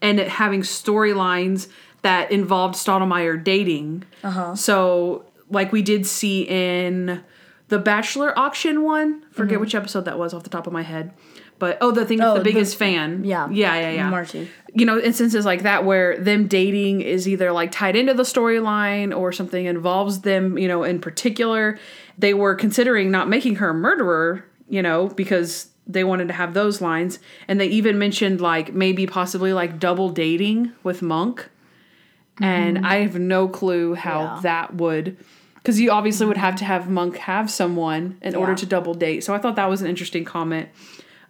and 0.00 0.20
it 0.20 0.28
having 0.28 0.62
storylines 0.62 1.68
that 2.02 2.30
involved 2.30 2.76
Stottlemeyer 2.76 3.42
dating. 3.42 4.04
Uh-huh. 4.22 4.54
So, 4.54 5.24
like 5.50 5.72
we 5.72 5.82
did 5.82 6.06
see 6.06 6.42
in 6.42 7.24
the 7.68 7.78
Bachelor 7.78 8.38
auction 8.38 8.82
one, 8.82 9.24
forget 9.32 9.60
which 9.60 9.74
episode 9.74 10.04
that 10.04 10.18
was 10.18 10.32
off 10.32 10.44
the 10.44 10.50
top 10.50 10.66
of 10.66 10.72
my 10.72 10.82
head. 10.82 11.12
But 11.58 11.78
oh, 11.80 11.90
the 11.90 12.04
thing 12.04 12.20
Oh, 12.20 12.34
the 12.34 12.40
the- 12.40 12.44
biggest 12.44 12.76
fan. 12.76 13.24
yeah. 13.24 13.48
Yeah, 13.50 13.78
yeah, 13.78 13.90
yeah. 13.90 14.10
Marcy. 14.10 14.48
You 14.74 14.84
know, 14.84 14.98
instances 14.98 15.46
like 15.46 15.62
that 15.62 15.84
where 15.86 16.18
them 16.18 16.48
dating 16.48 17.00
is 17.00 17.26
either 17.26 17.50
like 17.50 17.72
tied 17.72 17.96
into 17.96 18.12
the 18.12 18.24
storyline 18.24 19.16
or 19.16 19.32
something 19.32 19.64
involves 19.64 20.20
them, 20.20 20.58
you 20.58 20.68
know, 20.68 20.84
in 20.84 21.00
particular. 21.00 21.78
They 22.18 22.34
were 22.34 22.54
considering 22.54 23.10
not 23.10 23.28
making 23.28 23.56
her 23.56 23.70
a 23.70 23.74
murderer, 23.74 24.44
you 24.68 24.82
know, 24.82 25.08
because 25.08 25.68
they 25.86 26.04
wanted 26.04 26.28
to 26.28 26.34
have 26.34 26.52
those 26.52 26.82
lines. 26.82 27.20
And 27.48 27.58
they 27.58 27.68
even 27.68 27.98
mentioned 27.98 28.40
like 28.40 28.74
maybe 28.74 29.06
possibly 29.06 29.52
like 29.54 29.78
double 29.78 30.10
dating 30.10 30.72
with 30.82 31.00
Monk. 31.00 31.48
And 32.40 32.76
mm-hmm. 32.78 32.86
I 32.86 32.96
have 32.96 33.18
no 33.18 33.48
clue 33.48 33.94
how 33.94 34.20
Yeah. 34.20 34.40
that 34.42 34.74
would 34.74 35.16
because 35.54 35.80
you 35.80 35.90
obviously 35.90 36.26
would 36.26 36.36
have 36.36 36.54
to 36.56 36.64
have 36.64 36.88
Monk 36.88 37.16
have 37.16 37.50
someone 37.50 38.18
in 38.22 38.36
order 38.36 38.54
to 38.54 38.66
double 38.66 38.94
date. 38.94 39.24
So 39.24 39.34
I 39.34 39.38
thought 39.38 39.56
that 39.56 39.68
was 39.68 39.80
an 39.80 39.88
interesting 39.88 40.24
comment. 40.24 40.68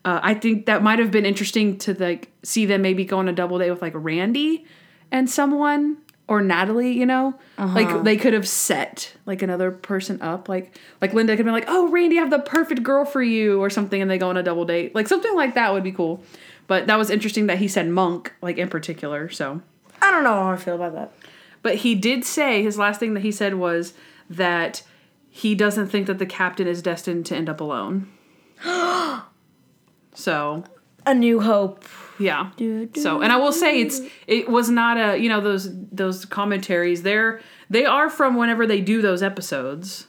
Uh, 0.06 0.20
I 0.22 0.34
think 0.34 0.66
that 0.66 0.84
might 0.84 1.00
have 1.00 1.10
been 1.10 1.26
interesting 1.26 1.78
to 1.78 1.92
like 1.94 2.30
see 2.44 2.64
them 2.64 2.80
maybe 2.80 3.04
go 3.04 3.18
on 3.18 3.28
a 3.28 3.32
double 3.32 3.58
date 3.58 3.72
with 3.72 3.82
like 3.82 3.92
Randy 3.96 4.64
and 5.10 5.28
someone 5.28 5.96
or 6.28 6.40
Natalie, 6.40 6.92
you 6.92 7.06
know, 7.06 7.34
like 7.58 8.04
they 8.04 8.16
could 8.16 8.32
have 8.32 8.46
set 8.46 9.12
like 9.26 9.42
another 9.42 9.72
person 9.72 10.22
up, 10.22 10.48
like 10.48 10.76
like 11.00 11.12
Linda 11.12 11.36
could 11.36 11.44
be 11.44 11.50
like, 11.50 11.64
"Oh, 11.66 11.88
Randy, 11.88 12.18
I 12.18 12.20
have 12.20 12.30
the 12.30 12.38
perfect 12.38 12.84
girl 12.84 13.04
for 13.04 13.20
you," 13.20 13.60
or 13.60 13.68
something, 13.68 14.00
and 14.00 14.08
they 14.08 14.16
go 14.16 14.28
on 14.28 14.36
a 14.36 14.44
double 14.44 14.64
date, 14.64 14.94
like 14.94 15.08
something 15.08 15.34
like 15.34 15.54
that 15.54 15.72
would 15.72 15.82
be 15.82 15.92
cool. 15.92 16.22
But 16.68 16.86
that 16.86 16.98
was 16.98 17.10
interesting 17.10 17.48
that 17.48 17.58
he 17.58 17.66
said 17.66 17.88
Monk 17.88 18.32
like 18.40 18.58
in 18.58 18.68
particular. 18.68 19.28
So, 19.28 19.60
I 20.00 20.12
don't 20.12 20.22
know 20.22 20.34
how 20.34 20.52
I 20.52 20.56
feel 20.56 20.76
about 20.76 20.94
that. 20.94 21.12
but 21.62 21.76
he 21.76 21.96
did 21.96 22.24
say 22.24 22.62
his 22.62 22.78
last 22.78 23.00
thing 23.00 23.14
that 23.14 23.24
he 23.24 23.32
said 23.32 23.54
was 23.54 23.92
that 24.30 24.82
he 25.30 25.56
doesn't 25.56 25.88
think 25.88 26.06
that 26.06 26.18
the 26.18 26.26
captain 26.26 26.68
is 26.68 26.80
destined 26.80 27.26
to 27.26 27.36
end 27.36 27.48
up 27.48 27.60
alone. 27.60 28.08
so 30.16 30.64
A 31.06 31.14
New 31.14 31.40
Hope. 31.40 31.84
yeah. 32.18 32.50
Do, 32.56 32.86
do, 32.86 33.00
So, 33.00 33.20
and 33.20 33.30
I 33.32 33.36
will 33.36 33.52
say 33.52 33.80
it's 33.80 34.00
it 34.26 34.48
was 34.48 34.68
not 34.70 34.96
a 34.98 35.16
you 35.18 35.28
know 35.28 35.40
those 35.40 35.68
those 35.92 36.24
commentaries. 36.24 37.02
They're 37.02 37.40
they 37.70 37.84
are 37.84 38.08
from 38.10 38.36
whenever 38.36 38.66
they 38.66 38.80
do 38.80 39.00
those 39.02 39.22
episodes. 39.22 40.08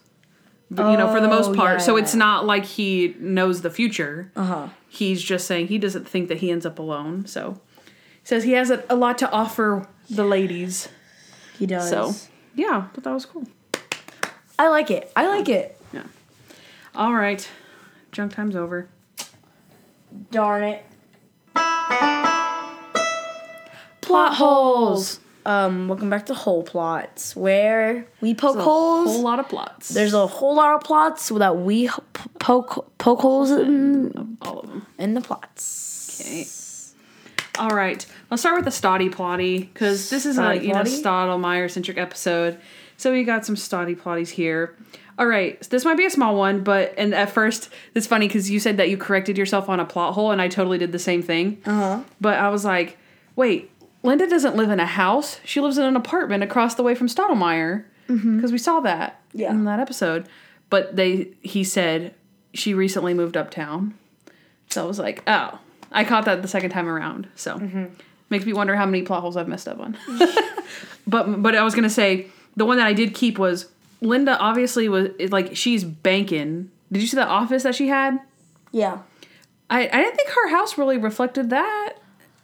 But, 0.70 0.92
you 0.92 0.98
know, 0.98 1.08
for 1.14 1.22
the 1.22 1.30
most 1.30 1.52
Oh, 1.52 1.54
part. 1.54 1.80
yeah, 1.80 1.86
so 1.86 1.96
yeah, 1.96 2.04
it's 2.04 2.14
not 2.14 2.46
like 2.46 2.66
he 2.66 3.16
knows 3.20 3.62
the 3.62 3.70
future. 3.70 4.32
Uh 4.36 4.44
huh. 4.44 4.68
He's 4.90 5.22
just 5.24 5.48
saying 5.48 5.68
he 5.68 5.78
doesn't 5.78 6.08
think 6.08 6.28
that 6.28 6.40
he 6.40 6.52
ends 6.52 6.66
up 6.66 6.78
alone. 6.80 7.26
So 7.26 7.62
he 7.86 7.92
says 8.26 8.44
he 8.44 8.52
has 8.54 8.70
a, 8.70 8.84
a 8.90 8.96
lot 8.96 9.18
to 9.20 9.32
offer 9.32 9.88
the 10.10 10.26
ladies. 10.26 10.90
He 11.58 11.66
does. 11.68 11.90
So 11.90 12.14
yeah, 12.56 12.88
but 12.94 13.04
that 13.06 13.14
was 13.14 13.26
cool. 13.26 13.48
I 14.60 14.68
like 14.70 14.90
it. 14.92 15.10
I 15.16 15.28
like 15.28 15.48
it. 15.50 15.80
Yeah. 15.94 16.04
All 16.96 17.14
right, 17.14 17.48
junk 18.12 18.34
time's 18.34 18.56
over. 18.56 18.90
Darn 20.32 20.64
it. 20.64 20.84
Plot 24.02 24.36
holes. 24.36 25.20
Um, 25.46 25.88
welcome 25.88 26.10
back 26.10 26.26
to 26.26 26.34
Hole 26.34 26.64
Plots, 26.64 27.34
where 27.36 28.06
we 28.20 28.34
poke 28.34 28.56
There's 28.56 28.66
a 28.66 28.70
holes. 28.70 29.10
whole 29.12 29.22
lot 29.22 29.40
of 29.40 29.48
plots. 29.48 29.90
There's 29.90 30.14
a 30.14 30.28
whole 30.28 30.56
lot 30.56 30.76
of 30.76 30.82
plots 30.84 31.30
that 31.30 31.58
we 31.58 31.86
h- 31.86 31.92
p- 32.14 32.24
poke 32.40 32.92
poke 32.98 33.22
holes 33.22 33.52
in, 33.52 34.38
all 34.42 34.60
of 34.60 34.68
them. 34.68 34.86
in 35.00 35.14
the 35.14 35.22
plots. 35.22 36.20
Okay. 36.22 36.46
All 37.64 37.70
right. 37.76 38.06
Let's 38.30 38.42
start 38.42 38.56
with 38.58 38.66
the 38.66 38.72
Stoddy 38.72 39.10
Plotty 39.10 39.62
because 39.74 40.10
this 40.10 40.26
is 40.26 40.38
a 40.38 40.42
Stoddy 40.42 40.64
you 40.68 40.74
know 40.74 40.82
Plotty? 40.82 41.02
Stottlemeyer 41.02 41.72
centric 41.72 41.98
episode. 41.98 42.60
So 42.98 43.12
we 43.14 43.24
got 43.24 43.46
some 43.46 43.56
Stoddy 43.56 43.96
Plotties 43.96 44.30
here. 44.30 44.76
All 45.20 45.26
right. 45.28 45.64
so 45.64 45.70
This 45.70 45.84
might 45.86 45.98
be 45.98 46.06
a 46.06 46.10
small 46.10 46.36
one, 46.36 46.64
but 46.64 46.94
and 46.98 47.14
at 47.14 47.32
first 47.32 47.70
it's 47.96 48.06
funny 48.08 48.28
because 48.28 48.50
you 48.52 48.60
said 48.60 48.78
that 48.78 48.90
you 48.90 48.98
corrected 48.98 49.38
yourself 49.38 49.68
on 49.70 49.80
a 49.80 49.86
plot 49.86 50.14
hole, 50.14 50.32
and 50.32 50.42
I 50.42 50.48
totally 50.48 50.78
did 50.78 50.92
the 50.92 51.00
same 51.00 51.22
thing. 51.22 51.62
Uh 51.66 51.70
Uh-huh. 51.72 52.04
But 52.22 52.38
I 52.40 52.50
was 52.50 52.64
like, 52.66 52.98
wait, 53.36 53.72
Linda 54.04 54.28
doesn't 54.28 54.56
live 54.56 54.70
in 54.70 54.80
a 54.80 54.86
house. 54.86 55.40
She 55.44 55.60
lives 55.60 55.78
in 55.78 55.86
an 55.86 55.96
apartment 55.96 56.44
across 56.44 56.76
the 56.76 56.84
way 56.84 56.96
from 56.96 57.08
Stottlemeyer 57.08 57.84
because 58.08 58.52
we 58.54 58.58
saw 58.58 58.80
that 58.82 59.20
Yeah. 59.34 59.50
in 59.52 59.66
that 59.66 59.80
episode. 59.80 60.28
But 60.70 60.96
they 60.96 61.30
he 61.42 61.64
said 61.64 62.14
she 62.54 62.74
recently 62.74 63.14
moved 63.14 63.36
uptown. 63.36 63.96
So 64.70 64.84
I 64.84 64.88
was 64.88 65.00
like, 65.00 65.24
oh, 65.28 65.60
I 65.92 66.04
caught 66.04 66.26
that 66.26 66.42
the 66.42 66.48
second 66.48 66.70
time 66.72 66.88
around. 66.88 67.28
So 67.36 67.60
makes 68.30 68.46
me 68.46 68.54
wonder 68.54 68.76
how 68.76 68.86
many 68.86 69.02
plot 69.04 69.22
holes 69.22 69.36
I've 69.38 69.48
messed 69.48 69.68
up 69.68 69.80
on. 69.80 69.98
but 71.08 71.42
but 71.42 71.56
I 71.56 71.64
was 71.64 71.74
gonna 71.76 71.90
say 71.90 72.28
the 72.56 72.66
one 72.66 72.78
that 72.78 72.88
I 72.88 72.94
did 72.94 73.14
keep 73.14 73.38
was 73.40 73.68
Linda. 74.02 74.38
Obviously 74.40 74.90
was 74.90 75.10
like 75.30 75.56
she's 75.56 75.84
banking. 75.84 76.72
Did 76.92 77.02
you 77.02 77.08
see 77.08 77.18
the 77.18 77.26
office 77.28 77.64
that 77.64 77.76
she 77.76 77.88
had? 77.88 78.20
Yeah. 78.72 79.00
I 79.70 79.82
I 79.82 80.02
didn't 80.04 80.16
think 80.16 80.30
her 80.30 80.50
house 80.50 80.78
really 80.78 80.98
reflected 80.98 81.50
that 81.50 81.94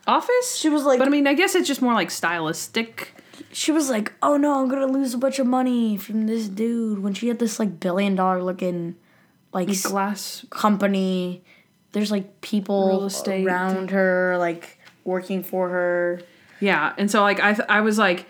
office. 0.07 0.55
She 0.55 0.69
was 0.69 0.83
like- 0.83 0.99
but 0.99 1.07
I 1.07 1.11
mean, 1.11 1.27
I 1.27 1.33
guess 1.33 1.55
it's 1.55 1.67
just 1.67 1.81
more 1.81 1.93
like 1.93 2.11
stylistic. 2.11 3.13
She 3.51 3.71
was 3.71 3.89
like, 3.89 4.13
"Oh 4.21 4.35
no, 4.37 4.61
I'm 4.61 4.67
gonna 4.67 4.87
lose 4.87 5.13
a 5.13 5.17
bunch 5.17 5.39
of 5.39 5.47
money 5.47 5.95
from 5.97 6.25
this 6.27 6.47
dude." 6.47 6.99
When 6.99 7.13
she 7.13 7.27
had 7.27 7.39
this 7.39 7.59
like 7.59 7.79
billion 7.79 8.15
dollar 8.15 8.43
looking, 8.43 8.95
like 9.53 9.69
Glass. 9.83 10.45
company, 10.49 11.43
there's 11.93 12.11
like 12.11 12.41
people 12.41 13.09
around 13.27 13.91
her, 13.91 14.37
like 14.37 14.77
working 15.03 15.43
for 15.43 15.69
her. 15.69 16.21
Yeah, 16.59 16.93
and 16.97 17.09
so 17.09 17.21
like 17.21 17.39
I 17.39 17.53
th- 17.53 17.67
I 17.69 17.81
was 17.81 17.97
like, 17.97 18.25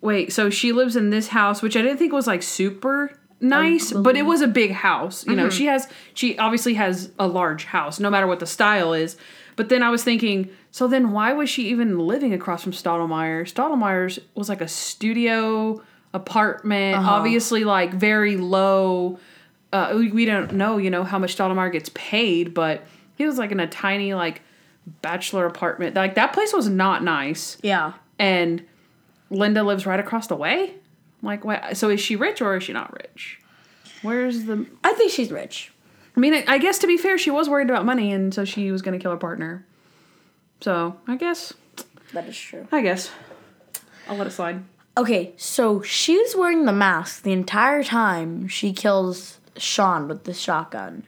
wait, 0.00 0.32
so 0.32 0.50
she 0.50 0.72
lives 0.72 0.96
in 0.96 1.10
this 1.10 1.28
house, 1.28 1.62
which 1.62 1.76
I 1.76 1.82
didn't 1.82 1.98
think 1.98 2.12
was 2.12 2.26
like 2.26 2.42
super 2.42 3.12
nice, 3.40 3.92
but 3.92 4.16
it 4.16 4.22
was 4.22 4.40
a 4.40 4.48
big 4.48 4.72
house. 4.72 5.26
You 5.26 5.34
know, 5.36 5.50
she 5.50 5.66
has 5.66 5.88
she 6.14 6.38
obviously 6.38 6.74
has 6.74 7.10
a 7.18 7.26
large 7.26 7.64
house, 7.66 8.00
no 8.00 8.10
matter 8.10 8.26
what 8.26 8.40
the 8.40 8.46
style 8.46 8.92
is. 8.92 9.16
But 9.56 9.68
then 9.70 9.82
I 9.82 9.90
was 9.90 10.04
thinking, 10.04 10.50
so 10.70 10.86
then 10.86 11.10
why 11.10 11.32
was 11.32 11.50
she 11.50 11.68
even 11.70 11.98
living 11.98 12.32
across 12.32 12.62
from 12.62 12.70
Stottlemeyer? 12.72 13.42
Stottlemeyer's 13.52 14.20
was 14.36 14.48
like 14.48 14.60
a 14.60 14.68
studio 14.68 15.82
apartment, 16.14 16.96
obviously 17.04 17.64
like 17.64 17.92
very 17.94 18.36
low. 18.36 19.18
Uh, 19.72 19.94
we, 19.96 20.10
we 20.12 20.24
don't 20.24 20.52
know, 20.52 20.78
you 20.78 20.90
know, 20.90 21.04
how 21.04 21.18
much 21.18 21.36
Stottlemeyer 21.36 21.72
gets 21.72 21.90
paid, 21.94 22.54
but 22.54 22.84
he 23.16 23.26
was 23.26 23.36
like 23.36 23.50
in 23.50 23.60
a 23.60 23.66
tiny 23.66 24.14
like 24.14 24.42
bachelor 25.02 25.44
apartment. 25.46 25.94
Like 25.96 26.14
that 26.14 26.32
place 26.32 26.52
was 26.52 26.68
not 26.68 27.02
nice 27.02 27.58
Yeah. 27.62 27.92
and 28.18 28.64
Linda 29.30 29.62
lives 29.62 29.86
right 29.86 30.00
across 30.00 30.26
the 30.26 30.36
way. 30.36 30.74
Like, 31.22 31.44
wait, 31.44 31.60
so 31.74 31.88
is 31.90 32.00
she 32.00 32.16
rich 32.16 32.40
or 32.40 32.56
is 32.56 32.64
she 32.64 32.72
not 32.72 32.92
rich? 32.92 33.40
Where's 34.02 34.44
the? 34.44 34.66
I 34.84 34.92
think 34.92 35.10
she's 35.10 35.30
rich. 35.30 35.72
I 36.16 36.20
mean, 36.20 36.34
I 36.46 36.58
guess 36.58 36.78
to 36.78 36.86
be 36.86 36.96
fair, 36.96 37.18
she 37.18 37.30
was 37.30 37.48
worried 37.48 37.70
about 37.70 37.84
money, 37.84 38.12
and 38.12 38.32
so 38.34 38.44
she 38.44 38.72
was 38.72 38.82
going 38.82 38.98
to 38.98 39.02
kill 39.02 39.10
her 39.12 39.16
partner. 39.16 39.64
So 40.60 40.96
I 41.06 41.16
guess, 41.16 41.52
That 42.12 42.28
is 42.28 42.36
true. 42.36 42.66
I 42.72 42.82
guess, 42.82 43.10
I'll 44.08 44.16
let 44.16 44.26
it 44.26 44.30
slide. 44.30 44.64
Okay, 44.96 45.32
so 45.36 45.80
she's 45.82 46.34
wearing 46.34 46.64
the 46.64 46.72
mask 46.72 47.22
the 47.22 47.32
entire 47.32 47.84
time 47.84 48.48
she 48.48 48.72
kills 48.72 49.38
Sean 49.56 50.08
with 50.08 50.24
the 50.24 50.34
shotgun. 50.34 51.04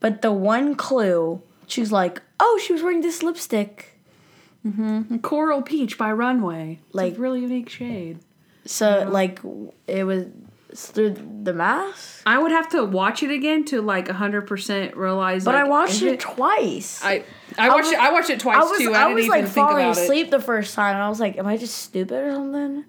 But 0.00 0.22
the 0.22 0.32
one 0.32 0.74
clue, 0.74 1.42
she's 1.66 1.92
like, 1.92 2.22
oh, 2.40 2.60
she 2.64 2.72
was 2.72 2.82
wearing 2.82 3.02
this 3.02 3.22
lipstick. 3.22 3.95
Mm-hmm. 4.66 5.18
Coral 5.18 5.62
Peach 5.62 5.96
by 5.98 6.10
Runway, 6.12 6.80
like 6.92 7.10
Like- 7.12 7.18
a 7.18 7.20
really 7.20 7.40
unique 7.42 7.68
shade. 7.68 8.18
So, 8.64 9.08
like, 9.10 9.38
it 9.86 10.02
was 10.04 10.26
through 10.74 11.16
the 11.44 11.52
mask? 11.52 12.22
I 12.26 12.36
would 12.38 12.50
have 12.50 12.68
to 12.70 12.84
watch 12.84 13.22
it 13.22 13.30
again 13.30 13.64
to 13.66 13.80
like 13.80 14.08
hundred 14.08 14.42
percent 14.48 14.96
realize. 14.96 15.44
But 15.44 15.54
like, 15.54 15.64
I 15.64 15.68
watched 15.68 15.94
is 15.96 16.02
it 16.02 16.20
twice. 16.20 17.00
I 17.04 17.22
I 17.56 17.68
watched 17.68 17.84
was- 17.84 17.92
it. 17.92 17.98
I 18.00 18.10
watched 18.12 18.30
it 18.30 18.40
twice 18.40 18.56
I 18.56 18.64
was, 18.64 18.78
too. 18.78 18.92
I 18.92 18.96
I, 18.96 19.02
didn't 19.04 19.14
was 19.14 19.24
even 19.26 19.30
like 19.38 19.44
think 19.44 19.54
falling 19.54 19.84
about 19.86 19.96
it. 19.98 20.02
asleep 20.02 20.30
the 20.32 20.40
first 20.40 20.74
time, 20.74 20.94
and 20.96 21.02
I 21.04 21.08
was 21.08 21.20
like, 21.20 21.38
"Am 21.38 21.46
I 21.46 21.56
just 21.56 21.78
stupid 21.78 22.24
or 22.24 22.32
something?" 22.32 22.84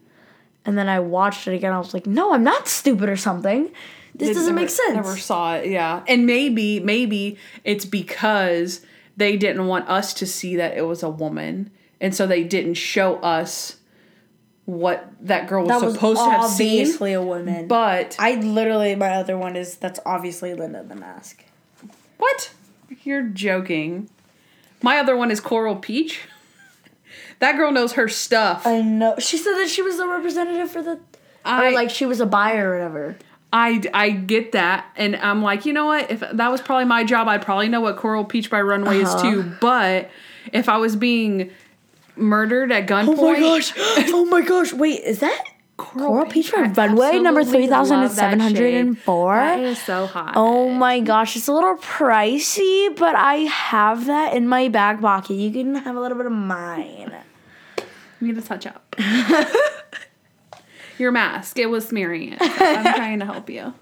And 0.66 0.78
then 0.78 0.90
I 0.90 1.00
watched 1.00 1.48
it 1.48 1.54
again. 1.54 1.72
I 1.72 1.78
was 1.78 1.94
like, 1.94 2.08
"No, 2.08 2.34
I'm 2.34 2.44
not 2.44 2.68
stupid 2.68 3.08
or 3.08 3.16
something. 3.16 3.70
This 4.16 4.30
They 4.30 4.34
doesn't 4.34 4.56
never- 4.56 4.66
make 4.66 4.70
sense." 4.72 4.90
I 4.90 4.96
never 4.96 5.16
saw 5.16 5.56
it, 5.58 5.68
yeah. 5.70 6.02
And 6.08 6.26
maybe, 6.26 6.80
maybe 6.80 7.38
it's 7.64 7.86
because 7.86 8.82
they 9.18 9.36
didn't 9.36 9.66
want 9.68 9.90
us 9.90 10.14
to 10.16 10.26
see 10.26 10.56
that 10.56 10.78
it 10.78 10.84
was 10.84 11.04
a 11.04 11.10
woman, 11.10 11.72
and 12.00 12.16
so 12.16 12.26
they 12.26 12.44
didn't 12.44 12.76
show 12.76 13.18
us 13.18 13.78
what 14.66 15.08
that 15.22 15.48
girl 15.48 15.66
was 15.66 15.70
that 15.82 15.86
was 15.86 15.94
supposed 15.96 16.20
to 16.20 16.30
have 16.30 16.50
seen. 16.50 16.82
obviously 16.82 17.14
a 17.14 17.22
woman. 17.22 17.68
But 17.68 18.16
I 18.20 18.36
literally, 18.36 18.96
my 18.96 19.10
other 19.16 19.38
one 19.38 19.56
is 19.56 19.78
that's 19.78 20.00
obviously 20.06 20.54
Linda 20.54 20.84
the 20.84 20.96
mask. 20.96 21.44
what? 22.18 22.52
You're 23.04 23.24
joking. 23.24 24.10
My 24.82 24.98
other 24.98 25.16
one 25.18 25.32
is 25.32 25.40
Coral 25.40 25.78
Peach. 25.78 26.22
that 27.40 27.56
girl 27.58 27.72
knows 27.72 27.94
her 27.94 28.08
stuff. 28.08 28.68
I 28.68 28.82
know. 28.82 29.16
She 29.20 29.38
said 29.38 29.54
that 29.54 29.70
she 29.70 29.82
was 29.82 29.98
the 29.98 30.08
representative 30.08 30.70
for 30.70 30.84
the, 30.84 31.00
I 31.44 31.68
or 31.68 31.72
like 31.72 31.90
she 31.90 32.06
was 32.06 32.20
a 32.20 32.26
buyer 32.26 32.72
or 32.72 32.74
whatever. 32.74 33.18
I, 33.58 33.82
I 33.94 34.10
get 34.12 34.52
that, 34.52 34.86
and 34.96 35.16
I'm 35.16 35.42
like, 35.42 35.66
you 35.66 35.74
know 35.74 35.86
what? 35.88 36.12
If 36.12 36.20
that 36.20 36.52
was 36.52 36.62
probably 36.62 36.86
my 36.86 37.04
job, 37.04 37.28
I'd 37.28 37.42
probably 37.42 37.70
know 37.70 37.82
what 37.82 37.98
Coral 37.98 38.24
Peach 38.26 38.50
by 38.50 38.62
Runway 38.62 39.02
Uh-huh. 39.02 39.16
is 39.18 39.22
too. 39.22 39.52
But 39.60 40.10
if 40.54 40.70
I 40.70 40.78
was 40.78 40.96
being 40.96 41.50
murdered 42.16 42.72
at 42.72 42.88
gunpoint, 42.88 43.18
Oh 43.18 43.34
my 43.34 43.40
gosh! 43.40 43.74
Oh 44.14 44.26
my 44.26 44.42
gosh! 44.42 44.74
Wait, 44.74 45.02
is 45.04 45.20
that 45.20 45.44
Coral, 45.78 46.26
Peach 46.26 46.52
by 46.52 46.62
Runway 46.88 47.20
number 47.20 47.44
three 47.44 47.68
thousand 47.68 48.02
and 48.02 48.12
seven 48.12 48.40
hundred 48.40 48.74
and 48.74 48.98
four? 48.98 49.36
That 49.36 49.60
is 49.60 49.82
so 49.82 50.08
hot. 50.08 50.34
Oh 50.36 50.70
my 50.70 51.00
gosh, 51.00 51.36
it's 51.36 51.48
a 51.48 51.54
little 51.54 51.76
pricey, 51.78 52.96
but 52.96 53.16
I 53.16 53.36
have 53.50 54.06
that 54.08 54.34
in 54.36 54.48
my 54.48 54.70
back 54.70 55.02
pocket. 55.02 55.36
You 55.36 55.52
can 55.52 55.76
have 55.76 55.96
a 55.96 56.00
little 56.00 56.18
bit 56.18 56.26
of 56.26 56.32
mine. 56.32 57.14
I 57.80 57.84
need 58.22 58.36
to 58.36 58.42
touch 58.42 58.66
up. 58.66 58.96
Your 60.98 61.12
mask, 61.12 61.60
it 61.60 61.68
was 61.68 61.88
smearing 61.88 62.34
it. 62.34 62.38
I'm 62.42 62.84
trying 62.96 63.20
to 63.20 63.26
help 63.26 63.50
you. 63.50 63.74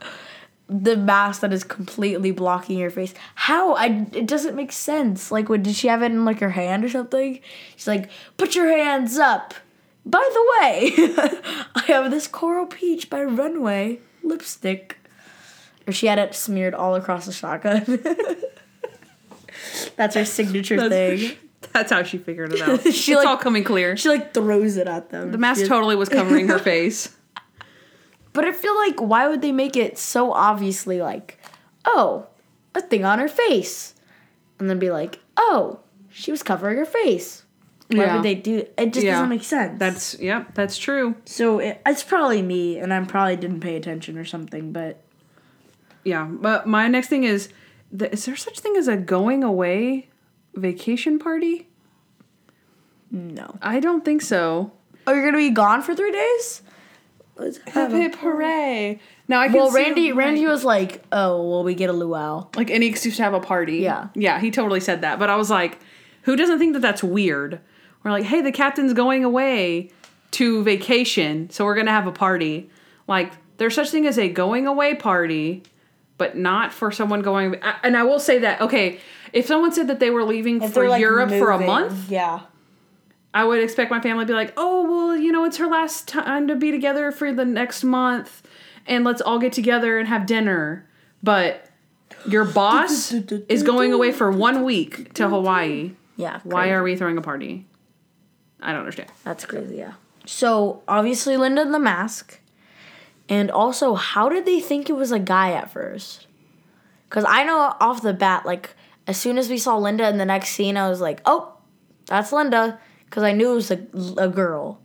The 0.67 0.97
mask 0.97 1.41
that 1.41 1.53
is 1.53 1.63
completely 1.63 2.31
blocking 2.31 2.79
your 2.79 2.89
face. 2.89 3.13
How? 3.35 3.73
I 3.73 4.07
it 4.13 4.25
doesn't 4.25 4.55
make 4.55 4.71
sense. 4.71 5.31
Like, 5.31 5.47
what 5.47 5.63
did 5.63 5.75
she 5.75 5.87
have 5.87 6.01
it 6.01 6.07
in 6.07 6.25
like 6.25 6.39
her 6.39 6.49
hand 6.49 6.83
or 6.83 6.89
something? 6.89 7.39
She's 7.75 7.87
like, 7.87 8.09
put 8.37 8.55
your 8.55 8.67
hands 8.67 9.17
up. 9.17 9.53
By 10.05 10.27
the 10.33 10.53
way, 10.59 10.93
I 11.75 11.83
have 11.87 12.11
this 12.11 12.27
coral 12.27 12.65
peach 12.65 13.09
by 13.09 13.23
Runway 13.23 13.99
lipstick. 14.23 14.97
Or 15.87 15.93
she 15.93 16.07
had 16.07 16.19
it 16.19 16.33
smeared 16.33 16.73
all 16.73 16.95
across 16.95 17.27
the 17.27 17.31
shotgun. 17.31 17.85
That's 19.95 20.15
her 20.15 20.25
signature 20.25 20.89
thing. 20.89 21.37
That's 21.73 21.91
how 21.91 22.03
she 22.03 22.17
figured 22.17 22.53
it 22.53 22.61
out. 22.61 22.81
She, 22.93 23.11
it's 23.13 23.19
like- 23.19 23.27
all 23.27 23.37
coming 23.37 23.63
clear. 23.63 23.95
She 23.97 24.09
like 24.09 24.33
throws 24.33 24.77
it 24.77 24.87
at 24.87 25.09
them. 25.09 25.31
The 25.31 25.37
mask 25.37 25.65
totally 25.65 25.95
was 25.95 26.09
covering 26.09 26.47
her 26.47 26.59
face. 26.73 27.15
But 28.33 28.45
I 28.45 28.51
feel 28.51 28.75
like 28.75 28.99
why 29.01 29.27
would 29.27 29.41
they 29.41 29.51
make 29.53 29.75
it 29.77 29.97
so 29.97 30.33
obviously 30.33 31.01
like, 31.01 31.39
oh, 31.85 32.27
a 32.73 32.81
thing 32.81 33.05
on 33.05 33.19
her 33.19 33.29
face, 33.29 33.95
and 34.59 34.69
then 34.69 34.77
be 34.79 34.91
like, 34.91 35.19
oh, 35.37 35.79
she 36.09 36.31
was 36.31 36.43
covering 36.43 36.77
her 36.77 36.85
face. 36.85 37.43
Why 37.87 37.97
Yeah. 38.05 38.15
would 38.15 38.23
they 38.23 38.35
do? 38.35 38.65
It 38.77 38.91
just 38.93 39.05
Yeah. 39.05 39.13
doesn't 39.13 39.29
make 39.29 39.43
sense. 39.43 39.79
That's 39.79 40.19
yep, 40.19 40.53
that's 40.53 40.77
true. 40.77 41.15
so 41.25 41.59
it, 41.59 41.79
it's 41.85 42.03
probably 42.03 42.41
me, 42.41 42.77
and 42.79 42.93
I 42.93 42.99
probably 43.05 43.37
didn't 43.37 43.61
pay 43.61 43.75
attention 43.77 44.17
or 44.17 44.25
something. 44.25 44.71
But 44.73 45.01
Yeah, 46.03 46.25
but 46.29 46.67
my 46.67 46.87
next 46.89 47.07
thing 47.07 47.23
is, 47.23 47.47
th- 47.97 48.11
is 48.11 48.25
there 48.25 48.35
such 48.35 48.59
thing 48.59 48.75
as 48.75 48.87
a 48.89 48.97
going 48.97 49.43
away 49.43 50.09
vacation 50.55 51.19
party? 51.19 51.67
no. 53.11 53.57
I 53.61 53.79
don't 53.79 54.03
think 54.03 54.21
so. 54.21 54.71
Oh, 55.07 55.13
you're 55.13 55.23
gonna 55.25 55.37
be 55.37 55.49
gone 55.51 55.81
for 55.81 55.95
three 55.95 56.11
days? 56.11 56.61
Let's 57.37 57.57
Hip 57.57 57.69
have 57.69 57.93
a- 57.93 57.97
hip 57.97 58.15
hooray! 58.15 58.99
Now 59.27 59.39
I 59.41 59.47
can 59.47 59.55
Well, 59.57 59.71
see 59.71 59.83
Randy, 59.83 60.11
Randy 60.11 60.45
was 60.47 60.63
like, 60.63 61.03
"Oh, 61.11 61.47
well, 61.49 61.63
we 61.63 61.75
get 61.75 61.89
a 61.89 61.93
luau." 61.93 62.47
like 62.55 62.71
any 62.71 62.87
excuse 62.87 63.17
to 63.17 63.23
have 63.23 63.33
a 63.33 63.39
party. 63.39 63.77
Yeah. 63.77 64.07
yeah, 64.15 64.39
he 64.39 64.51
totally 64.51 64.79
said 64.79 65.01
that. 65.01 65.19
But 65.19 65.29
I 65.29 65.35
was 65.35 65.49
like, 65.49 65.79
who 66.23 66.35
doesn't 66.35 66.59
think 66.59 66.73
that 66.73 66.81
that's 66.81 67.03
weird? 67.03 67.59
We're 68.03 68.11
like, 68.11 68.25
hey, 68.25 68.41
the 68.41 68.51
captain's 68.51 68.93
going 68.93 69.23
away 69.23 69.91
to 70.31 70.63
vacation, 70.63 71.49
so 71.49 71.65
we're 71.65 71.75
gonna 71.75 71.91
have 71.91 72.07
a 72.07 72.11
party. 72.11 72.69
Like 73.07 73.33
there's 73.57 73.75
such 73.75 73.89
thing 73.89 74.07
as 74.07 74.17
a 74.17 74.27
going 74.29 74.65
away 74.67 74.95
party, 74.95 75.63
but 76.17 76.37
not 76.37 76.73
for 76.73 76.91
someone 76.91 77.21
going. 77.21 77.61
I- 77.63 77.75
And 77.83 77.95
I 77.97 78.03
will 78.03 78.19
say 78.19 78.39
that 78.39 78.61
okay, 78.61 78.99
if 79.35 79.45
someone 79.45 79.73
said 79.73 79.87
that 79.89 79.99
they 79.99 80.09
were 80.09 80.23
leaving 80.23 80.63
If 80.63 80.73
for 80.73 80.87
like, 80.87 81.01
Europe 81.01 81.29
for 81.29 81.51
a 81.51 81.59
month, 81.59 82.09
Yeah. 82.09 82.39
I 83.33 83.43
would 83.43 83.61
expect 83.61 83.91
my 83.91 83.99
family 83.99 84.23
to 84.23 84.27
be 84.29 84.33
like, 84.33 84.53
oh, 84.55 84.89
well, 84.89 85.17
you 85.17 85.29
know, 85.29 85.43
it's 85.43 85.57
her 85.57 85.67
last 85.67 86.07
time 86.07 86.47
to 86.47 86.55
be 86.55 86.71
together 86.71 87.11
for 87.11 87.33
the 87.33 87.43
next 87.43 87.83
month, 87.83 88.41
and 88.87 89.03
let's 89.03 89.21
all 89.21 89.39
get 89.39 89.51
together 89.51 89.99
and 89.99 90.07
have 90.07 90.25
dinner. 90.25 90.87
But 91.21 91.69
your 92.25 92.45
boss 92.59 93.11
is 93.11 93.61
going 93.61 93.91
away 93.91 94.13
for 94.13 94.31
one 94.31 94.63
week 94.63 95.13
to 95.15 95.27
Hawaii. 95.27 95.91
Yeah. 96.15 96.39
Why 96.45 96.69
are 96.69 96.81
we 96.81 96.95
throwing 96.95 97.17
a 97.17 97.21
party? 97.21 97.65
I 98.61 98.71
don't 98.71 98.79
understand. 98.79 99.11
That's 99.25 99.45
crazy, 99.45 99.75
yeah. 99.75 99.93
So 100.25 100.81
obviously 100.87 101.35
Linda 101.35 101.61
in 101.61 101.73
the 101.73 101.79
mask. 101.79 102.39
And 103.27 103.51
also, 103.51 103.95
how 103.95 104.29
did 104.29 104.45
they 104.45 104.61
think 104.61 104.89
it 104.89 104.93
was 104.93 105.11
a 105.11 105.19
guy 105.19 105.51
at 105.51 105.69
first? 105.71 106.27
Because 107.09 107.25
I 107.27 107.43
know 107.43 107.75
off 107.81 108.01
the 108.01 108.13
bat, 108.13 108.45
like, 108.45 108.75
as 109.07 109.17
soon 109.17 109.37
as 109.37 109.49
we 109.49 109.57
saw 109.57 109.77
Linda 109.77 110.07
in 110.09 110.17
the 110.17 110.25
next 110.25 110.49
scene, 110.49 110.77
I 110.77 110.89
was 110.89 111.01
like, 111.01 111.21
oh, 111.25 111.53
that's 112.07 112.31
Linda. 112.31 112.79
Because 113.05 113.23
I 113.23 113.31
knew 113.33 113.51
it 113.51 113.55
was 113.55 113.71
a, 113.71 113.79
a 114.17 114.27
girl. 114.27 114.79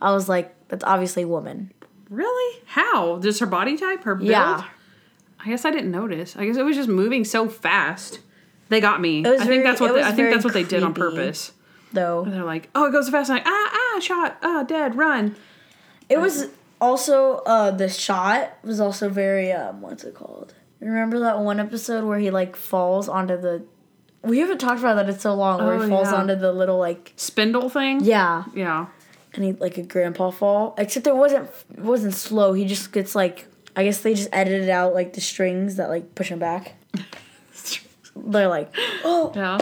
I 0.00 0.12
was 0.12 0.28
like, 0.28 0.54
that's 0.68 0.84
obviously 0.84 1.22
a 1.22 1.28
woman. 1.28 1.72
Really? 2.10 2.62
How? 2.66 3.18
Just 3.20 3.40
her 3.40 3.46
body 3.46 3.76
type? 3.76 4.02
Her 4.04 4.14
build? 4.14 4.30
Yeah. 4.30 4.64
I 5.44 5.48
guess 5.48 5.64
I 5.64 5.70
didn't 5.70 5.90
notice. 5.90 6.36
I 6.36 6.44
guess 6.46 6.56
it 6.56 6.64
was 6.64 6.76
just 6.76 6.88
moving 6.88 7.24
so 7.24 7.48
fast. 7.48 8.20
They 8.68 8.80
got 8.80 9.00
me. 9.00 9.20
I 9.20 9.22
think 9.38 9.42
very- 9.44 9.62
that's 9.62 9.80
what 9.80 9.94
they, 9.94 10.02
I 10.02 10.12
think 10.12 10.30
that's 10.32 10.44
what 10.44 10.54
they 10.54 10.64
did 10.64 10.82
on 10.82 10.92
purpose. 10.92 11.52
Though. 11.92 12.24
and 12.24 12.32
They're 12.32 12.44
like, 12.44 12.68
oh, 12.74 12.86
it 12.86 12.90
goes 12.92 13.06
so 13.06 13.12
fast. 13.12 13.30
I'm 13.30 13.36
like, 13.36 13.46
ah, 13.46 13.70
ah, 13.96 14.00
shot, 14.00 14.36
ah, 14.42 14.64
dead, 14.64 14.96
run. 14.96 15.36
It 16.08 16.18
was 16.18 16.48
also, 16.80 17.36
uh, 17.46 17.70
the 17.70 17.88
shot 17.88 18.58
was 18.62 18.80
also 18.80 19.08
very, 19.08 19.52
um, 19.52 19.80
what's 19.80 20.04
it 20.04 20.14
called? 20.14 20.52
Remember 20.80 21.18
that 21.20 21.38
one 21.40 21.58
episode 21.60 22.04
where 22.04 22.18
he, 22.18 22.30
like, 22.30 22.54
falls 22.56 23.08
onto 23.08 23.36
the. 23.40 23.64
We 24.22 24.40
haven't 24.40 24.58
talked 24.58 24.80
about 24.80 24.94
that 24.96 25.08
in 25.08 25.18
so 25.18 25.34
long, 25.34 25.64
where 25.64 25.74
Oh, 25.76 25.82
he 25.82 25.88
falls 25.88 26.10
yeah. 26.10 26.16
onto 26.18 26.34
the 26.34 26.52
little, 26.52 26.78
like, 26.78 27.12
Spindle 27.16 27.68
thing. 27.68 28.00
Yeah, 28.04 28.44
Yeah. 28.54 28.86
and 29.34 29.44
he 29.44 29.52
like 29.52 29.78
a 29.78 29.82
grandpa 29.82 30.30
fall. 30.30 30.74
Except 30.78 31.06
it 31.06 31.14
wasn't 31.16 31.48
it 31.72 31.78
wasn't 31.80 32.14
slow. 32.14 32.52
He 32.54 32.64
just 32.64 32.90
gets 32.92 33.14
like 33.14 33.46
I 33.76 33.84
guess 33.84 34.00
they 34.00 34.14
just 34.14 34.30
edited 34.32 34.68
out 34.70 34.94
like 34.94 35.12
the 35.12 35.20
strings 35.20 35.76
that 35.76 35.88
like 35.90 36.14
push 36.14 36.28
him 36.30 36.38
back. 36.38 36.74
They're 38.16 38.48
like, 38.48 38.74
oh, 39.04 39.32
Yeah. 39.34 39.58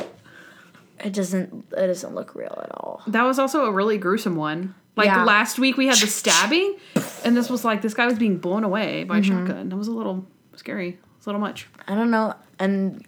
it 1.05 1.12
doesn't 1.12 1.65
it 1.77 1.87
doesn't 1.89 2.15
look 2.15 2.35
real 2.35 2.57
at 2.62 2.71
all. 2.73 3.03
That 3.09 3.25
was 3.25 3.39
also 3.39 3.67
a 3.67 3.73
really 3.73 3.99
gruesome 3.99 4.37
one. 4.37 4.75
Like 4.97 5.07
Yeah. 5.07 5.25
last 5.25 5.59
week 5.59 5.77
we 5.77 5.89
had 5.89 5.97
the 5.99 6.07
stabbing, 6.07 6.77
and 7.25 7.37
this 7.37 7.51
was 7.51 7.65
like 7.65 7.83
this 7.83 7.95
guy 7.95 8.07
was 8.07 8.19
being 8.19 8.39
blown 8.39 8.62
away 8.65 9.03
by 9.05 9.19
a 9.19 9.23
shotgun. 9.23 9.69
That 9.69 9.77
was 9.77 9.89
a 9.89 9.93
little 9.93 10.25
scary. 10.59 10.99
It's 11.17 11.27
a 11.27 11.31
little 11.31 11.41
much. 11.41 11.69
I 11.87 11.95
don't 11.95 12.11
know. 12.11 12.35
And 12.59 13.05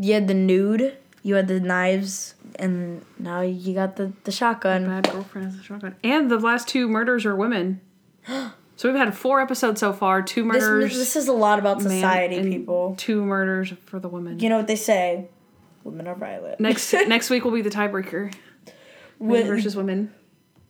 you 0.00 0.14
had 0.14 0.28
the 0.28 0.34
nude, 0.34 0.96
you 1.22 1.34
had 1.36 1.48
the 1.48 1.60
knives, 1.60 2.34
and 2.56 3.04
now 3.18 3.40
you 3.40 3.74
got 3.74 3.96
the 3.96 4.12
the 4.24 4.32
shotgun. 4.32 4.86
Bad 4.86 5.10
girlfriend 5.10 5.50
has 5.50 5.58
a 5.58 5.62
shotgun. 5.62 5.96
And 6.04 6.30
the 6.30 6.38
last 6.38 6.68
two 6.68 6.88
murders 6.88 7.24
are 7.24 7.34
women. 7.34 7.80
so 8.28 8.52
we've 8.84 8.94
had 8.94 9.16
four 9.16 9.40
episodes 9.40 9.80
so 9.80 9.92
far. 9.92 10.22
Two 10.22 10.44
murders. 10.44 10.96
this 10.96 11.16
is 11.16 11.28
a 11.28 11.32
lot 11.32 11.58
about 11.58 11.80
society, 11.80 12.42
people. 12.42 12.94
Two 12.98 13.24
murders 13.24 13.72
for 13.86 13.98
the 13.98 14.08
women. 14.08 14.38
You 14.38 14.48
know 14.48 14.58
what 14.58 14.66
they 14.66 14.76
say? 14.76 15.28
Women 15.82 16.06
are 16.06 16.14
violent. 16.14 16.60
next 16.60 16.92
next 17.08 17.30
week 17.30 17.44
will 17.44 17.52
be 17.52 17.62
the 17.62 17.70
tiebreaker. 17.70 18.34
Men 19.18 19.28
Wi- 19.28 19.46
versus 19.46 19.76
women. 19.76 20.12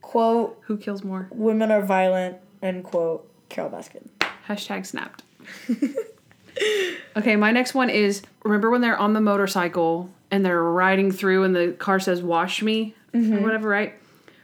quote: 0.02 0.60
Who 0.66 0.76
kills 0.76 1.02
more? 1.02 1.28
Women 1.32 1.70
are 1.72 1.82
violent. 1.82 2.38
End 2.62 2.84
quote. 2.84 3.28
Carole 3.48 3.70
Baskin. 3.70 4.08
Hashtag 4.48 4.86
snapped. 4.86 5.23
okay, 7.16 7.36
my 7.36 7.50
next 7.50 7.74
one 7.74 7.90
is 7.90 8.22
remember 8.44 8.70
when 8.70 8.80
they're 8.80 8.96
on 8.98 9.12
the 9.12 9.20
motorcycle 9.20 10.10
and 10.30 10.44
they're 10.44 10.62
riding 10.62 11.10
through 11.10 11.44
and 11.44 11.54
the 11.54 11.72
car 11.78 12.00
says 12.00 12.22
wash 12.22 12.62
me 12.62 12.94
or 13.14 13.20
whatever, 13.40 13.68
right? 13.68 13.94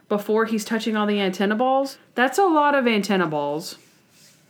Before 0.08 0.44
he's 0.44 0.64
touching 0.64 0.96
all 0.96 1.06
the 1.06 1.20
antenna 1.20 1.54
balls. 1.56 1.98
That's 2.14 2.38
a 2.38 2.44
lot 2.44 2.74
of 2.74 2.86
antenna 2.86 3.26
balls. 3.26 3.76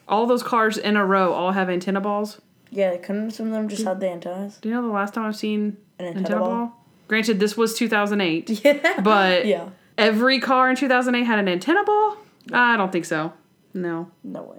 All 0.09 0.27
those 0.27 0.43
cars 0.43 0.77
in 0.77 0.97
a 0.97 1.05
row 1.07 1.33
all 1.33 1.53
have 1.53 1.71
antenna 1.71 2.01
balls. 2.01 2.41
Yeah, 2.71 2.97
couldn't 2.97 3.33
some 3.33 3.47
of 3.47 3.53
them 3.53 3.69
just 3.69 3.85
have 3.85 4.01
the 4.01 4.09
antennas? 4.11 4.59
Do 4.59 4.69
you 4.69 4.75
know 4.75 4.83
the 4.83 4.89
last 4.89 5.15
time 5.15 5.25
I've 5.27 5.37
seen 5.37 5.77
An 5.99 6.07
antenna, 6.07 6.19
antenna 6.19 6.41
ball? 6.41 6.49
ball? 6.67 6.87
Granted, 7.09 7.41
this 7.41 7.57
was 7.57 7.75
2008, 7.75 8.49
Yeah. 8.65 9.01
but 9.01 9.45
Yeah. 9.47 9.71
every 9.99 10.39
car 10.39 10.71
in 10.71 10.77
2008 10.77 11.25
had 11.25 11.39
an 11.39 11.49
antenna 11.49 11.83
ball? 11.85 12.17
I 12.53 12.77
don't 12.77 12.91
think 12.93 13.05
so. 13.05 13.33
No. 13.75 14.11
No 14.25 14.43
way. 14.43 14.59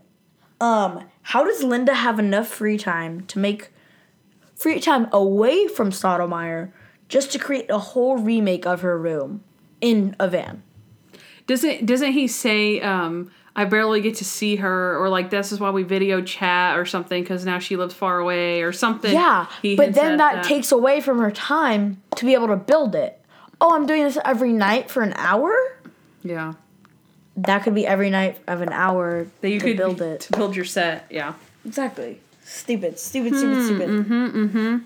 Um, 0.60 1.04
how 1.24 1.44
does 1.44 1.64
Linda 1.64 1.94
have 1.94 2.20
enough 2.20 2.48
free 2.48 2.78
time 2.78 3.22
to 3.28 3.40
make 3.40 3.70
free 4.56 4.80
time 4.80 5.08
away 5.12 5.68
from 5.68 5.92
Stottlemeyer 5.92 6.72
just 7.10 7.32
to 7.32 7.40
create 7.40 7.70
a 7.70 7.80
whole 7.80 8.18
remake 8.18 8.66
of 8.66 8.82
her 8.82 8.98
room 8.98 9.44
in 9.80 10.16
a 10.20 10.28
van? 10.28 10.64
Doesn't 11.48 11.86
doesn't 11.86 12.12
he 12.14 12.28
say 12.28 12.80
um 12.82 13.32
I 13.56 13.66
barely 13.66 14.00
get 14.00 14.16
to 14.16 14.26
see 14.26 14.56
her 14.58 14.98
or 14.98 15.10
like 15.10 15.30
this 15.30 15.52
is 15.52 15.60
why 15.60 15.72
we 15.72 15.84
video 15.84 16.22
chat 16.22 16.78
or 16.78 16.86
something 16.86 17.22
because 17.22 17.46
now 17.46 17.60
she 17.60 17.76
lives 17.76 17.94
far 17.94 18.20
away 18.20 18.62
or 18.62 18.72
something. 18.72 19.12
Yeah, 19.12 19.48
He 19.62 19.76
but 19.76 19.94
then 19.94 20.14
said 20.14 20.20
that, 20.20 20.44
takes 20.46 20.72
away 20.72 21.02
from 21.02 21.20
her 21.20 21.32
time 21.32 22.02
to 22.16 22.26
be 22.26 22.34
able 22.34 22.48
to 22.48 22.56
build 22.56 22.96
it. 22.96 23.20
Oh, 23.60 23.76
I'm 23.76 23.86
doing 23.86 24.04
this 24.04 24.18
every 24.24 24.54
night 24.54 24.90
for 24.90 25.04
an 25.04 25.14
hour? 25.18 25.54
yeah 26.24 26.54
That 27.46 27.64
could 27.64 27.76
be 27.76 27.86
every 27.88 28.10
night 28.10 28.38
of 28.48 28.62
an 28.62 28.70
hour 28.70 29.28
that 29.42 29.50
you 29.50 29.60
to 29.60 29.66
could 29.66 29.78
build 29.78 30.02
it. 30.02 30.22
to 30.22 30.32
build 30.34 30.56
your 30.56 30.66
set. 30.66 31.06
Yeah, 31.10 31.34
Exactly. 31.66 32.20
Stupid, 32.44 33.00
stupid, 33.00 33.36
stupid, 33.36 33.66
stupid. 33.66 33.90
Mm-hmm, 33.90 34.46
mm-hmm. 34.46 34.78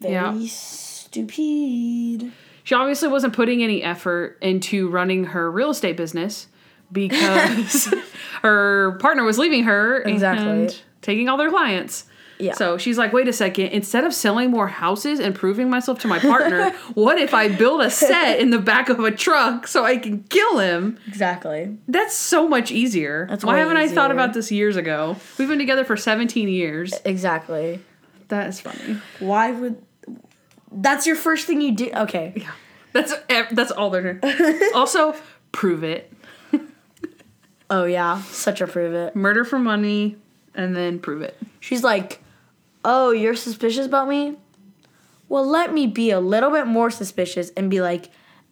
Very 0.00 0.12
Yeah. 0.14 0.34
stupid. 0.48 2.32
she 2.64 2.74
obviously 2.74 3.08
wasn't 3.08 3.32
putting 3.34 3.62
any 3.62 3.82
effort 3.82 4.38
into 4.40 4.88
running 4.88 5.24
her 5.26 5.50
real 5.50 5.70
estate 5.70 5.96
business 5.96 6.46
because 6.92 7.92
her 8.42 8.92
partner 9.00 9.24
was 9.24 9.38
leaving 9.38 9.64
her 9.64 10.02
Exactly. 10.02 10.46
and 10.48 10.80
taking 11.02 11.28
all 11.28 11.36
their 11.36 11.50
clients. 11.50 12.04
Yeah. 12.38 12.54
So 12.54 12.76
she's 12.78 12.98
like, 12.98 13.12
wait 13.12 13.28
a 13.28 13.32
second, 13.32 13.68
instead 13.68 14.04
of 14.04 14.12
selling 14.12 14.50
more 14.50 14.68
houses 14.68 15.20
and 15.20 15.34
proving 15.34 15.70
myself 15.70 15.98
to 16.00 16.08
my 16.08 16.18
partner, 16.18 16.70
what 16.94 17.18
if 17.18 17.32
I 17.32 17.48
build 17.48 17.80
a 17.80 17.90
set 17.90 18.38
in 18.38 18.50
the 18.50 18.58
back 18.58 18.88
of 18.88 19.00
a 19.00 19.10
truck 19.10 19.66
so 19.66 19.84
I 19.84 19.96
can 19.96 20.22
kill 20.24 20.58
him? 20.58 20.98
Exactly. 21.06 21.76
That's 21.88 22.14
so 22.14 22.48
much 22.48 22.70
easier. 22.70 23.26
That's 23.30 23.44
Why 23.44 23.58
haven't 23.58 23.78
I 23.78 23.88
thought 23.88 24.10
about 24.10 24.34
this 24.34 24.52
years 24.52 24.76
ago? 24.76 25.16
We've 25.38 25.48
been 25.48 25.58
together 25.58 25.84
for 25.84 25.96
17 25.96 26.48
years. 26.48 26.94
Exactly. 27.04 27.80
That 28.28 28.48
is 28.48 28.60
funny. 28.60 29.00
Why 29.20 29.52
would 29.52 29.82
That's 30.72 31.06
your 31.06 31.16
first 31.16 31.46
thing 31.46 31.60
you 31.60 31.74
do? 31.74 31.90
Okay. 31.94 32.34
Yeah. 32.36 32.50
That's 32.92 33.12
that's 33.50 33.70
all 33.70 33.90
they're 33.90 34.14
doing. 34.14 34.60
also, 34.74 35.14
prove 35.52 35.84
it. 35.84 36.12
Oh 37.68 37.84
yeah, 37.84 38.22
such 38.22 38.60
a 38.60 38.66
prove 38.66 38.94
it. 38.94 39.16
Murder 39.16 39.44
for 39.44 39.58
money 39.58 40.16
and 40.54 40.74
then 40.74 40.98
prove 40.98 41.22
it. 41.22 41.36
She's 41.60 41.82
like, 41.82 42.22
"Oh, 42.86 43.10
you're 43.10 43.34
suspicious 43.34 43.84
about 43.84 44.08
me? 44.08 44.36
Well, 45.28 45.44
let 45.44 45.74
me 45.74 45.86
be 45.88 46.10
a 46.12 46.20
little 46.20 46.50
bit 46.52 46.66
more 46.68 46.88
suspicious 46.90 47.50
and 47.56 47.68
be 47.68 47.80
like, 47.80 48.10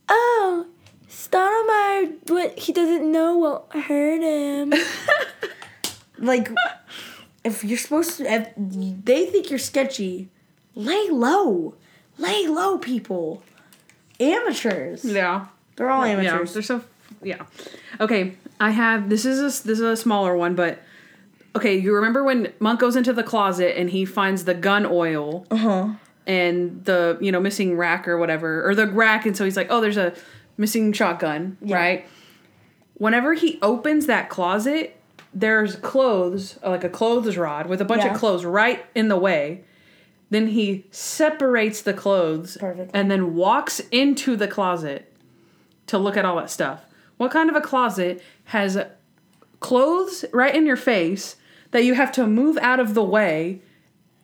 "Oh, 0.08 0.66
Stottlemeyer, 1.08 2.28
what 2.30 2.58
he 2.58 2.72
doesn't 2.72 3.10
know 3.10 3.38
will 3.38 3.66
hurt 3.82 4.20
him." 4.22 4.72
like 6.18 6.50
if 7.44 7.62
you're 7.64 7.78
supposed 7.78 8.16
to 8.18 8.24
if 8.32 8.48
they 8.56 9.26
think 9.26 9.50
you're 9.50 9.58
sketchy, 9.58 10.28
lay 10.74 11.08
low. 11.10 11.74
Lay 12.18 12.46
low, 12.46 12.78
people. 12.78 13.42
Amateurs. 14.20 15.04
Yeah. 15.04 15.46
They're 15.76 15.90
all 15.90 16.06
Yeah. 16.06 16.12
amateurs. 16.14 16.54
They're 16.54 16.62
so 16.62 16.82
yeah. 17.22 17.44
Okay, 18.00 18.36
I 18.60 18.70
have 18.70 19.08
this 19.08 19.24
is 19.24 19.38
a 19.38 19.66
this 19.66 19.78
is 19.78 19.80
a 19.80 19.96
smaller 19.96 20.36
one, 20.36 20.54
but 20.54 20.80
okay, 21.56 21.76
you 21.76 21.94
remember 21.94 22.24
when 22.24 22.52
Monk 22.60 22.80
goes 22.80 22.96
into 22.96 23.12
the 23.12 23.22
closet 23.22 23.78
and 23.78 23.90
he 23.90 24.04
finds 24.04 24.44
the 24.44 24.54
gun 24.54 24.84
oil 24.86 25.46
Uh-huh. 25.50 25.88
and 26.26 26.84
the 26.84 27.18
you 27.20 27.30
know 27.32 27.40
missing 27.40 27.76
rack 27.76 28.08
or 28.08 28.18
whatever 28.18 28.66
or 28.68 28.74
the 28.74 28.86
rack, 28.86 29.26
and 29.26 29.36
so 29.36 29.44
he's 29.44 29.56
like, 29.56 29.68
oh, 29.70 29.80
there's 29.80 29.96
a 29.96 30.12
missing 30.56 30.92
shotgun, 30.92 31.56
right? 31.62 32.06
Whenever 32.94 33.34
he 33.34 33.58
opens 33.60 34.06
that 34.06 34.28
closet, 34.28 34.96
there's 35.32 35.74
clothes 35.76 36.58
like 36.64 36.84
a 36.84 36.88
clothes 36.88 37.36
rod 37.36 37.66
with 37.66 37.80
a 37.80 37.84
bunch 37.84 38.04
Yeah. 38.04 38.12
of 38.12 38.18
clothes 38.18 38.44
right 38.44 38.84
in 38.94 39.08
the 39.08 39.16
way. 39.16 39.64
Then 40.30 40.48
he 40.48 40.86
separates 40.90 41.82
the 41.82 41.92
clothes 41.92 42.56
Perfect. 42.56 42.90
and 42.94 43.10
then 43.10 43.34
walks 43.34 43.80
into 43.90 44.36
the 44.36 44.48
closet 44.48 45.12
to 45.86 45.98
look 45.98 46.16
at 46.16 46.24
all 46.24 46.36
that 46.36 46.50
stuff. 46.50 46.84
What 47.16 47.30
kind 47.30 47.50
of 47.50 47.56
a 47.56 47.60
closet 47.60 48.22
has 48.44 48.78
clothes 49.60 50.24
right 50.32 50.54
in 50.54 50.66
your 50.66 50.76
face 50.76 51.36
that 51.74 51.82
you 51.84 51.94
have 51.94 52.12
to 52.12 52.24
move 52.24 52.56
out 52.58 52.78
of 52.78 52.94
the 52.94 53.02
way 53.02 53.60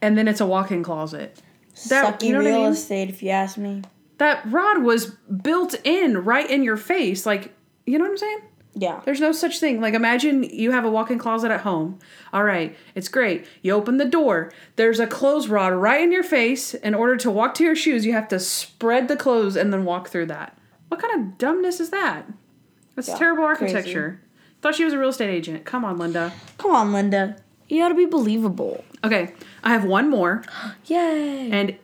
and 0.01 0.17
then 0.17 0.29
it's 0.29 0.41
a 0.41 0.47
walk-in 0.47 0.85
closet? 0.85 1.43
That 1.89 2.21
Sucky 2.21 2.29
you 2.29 2.33
know 2.33 2.39
what 2.39 2.47
I 2.47 2.51
real 2.51 2.63
mean? 2.63 2.73
estate, 2.73 3.09
if 3.11 3.23
you 3.25 3.31
ask 3.31 3.59
me. 3.59 3.83
That 4.19 4.41
rod 4.51 4.83
was 4.85 5.07
built 5.07 5.75
in 5.83 6.19
right 6.19 6.49
in 6.49 6.63
your 6.63 6.77
face 6.77 7.27
like, 7.27 7.53
you 7.87 7.99
know 7.99 8.05
what 8.05 8.13
I'm 8.13 8.19
saying? 8.19 8.39
Yeah. 8.75 9.01
There's 9.05 9.21
no 9.21 9.33
such 9.33 9.59
thing. 9.59 9.81
Like 9.81 9.95
imagine 9.95 10.45
you 10.45 10.71
have 10.71 10.85
a 10.85 10.91
walk-in 10.91 11.19
closet 11.19 11.51
at 11.51 11.63
home. 11.63 11.99
All 12.33 12.45
right, 12.45 12.77
it's 12.95 13.09
great. 13.09 13.47
You 13.63 13.73
open 13.73 13.97
the 13.97 14.05
door. 14.05 14.53
There's 14.77 15.01
a 15.01 15.09
clothes 15.09 15.49
rod 15.49 15.73
right 15.73 16.01
in 16.01 16.13
your 16.13 16.23
face. 16.23 16.75
In 16.75 16.95
order 16.95 17.17
to 17.17 17.31
walk 17.33 17.55
to 17.55 17.65
your 17.65 17.75
shoes, 17.75 18.07
you 18.07 18.13
have 18.13 18.29
to 18.29 18.39
spread 18.39 19.09
the 19.09 19.17
clothes 19.17 19.57
and 19.57 19.73
then 19.73 19.85
walk 19.85 20.09
through 20.09 20.27
that. 20.27 20.57
What 20.87 21.01
kind 21.01 21.19
of 21.21 21.37
dumbness 21.37 21.81
is 21.81 21.91
that? 21.91 22.27
That's 22.95 23.09
Yeah, 23.09 23.17
terrible 23.17 23.49
crazy. 23.57 24.21
Thought 24.63 24.75
she 24.75 24.85
was 24.85 24.93
a 24.93 24.99
real 24.99 25.09
estate 25.09 25.31
agent. 25.31 25.65
Come 25.65 25.85
on, 25.85 25.99
Linda. 25.99 26.33
Come 26.59 26.71
on, 26.73 26.93
Linda. 26.93 27.37
You 27.69 27.81
gotta 27.83 27.95
be 27.95 28.05
believable. 28.07 28.85
Okay, 29.05 29.33
I 29.65 29.71
have 29.71 29.85
one 29.85 30.11
more, 30.11 30.43
Yay. 30.87 31.51
and 31.51 31.77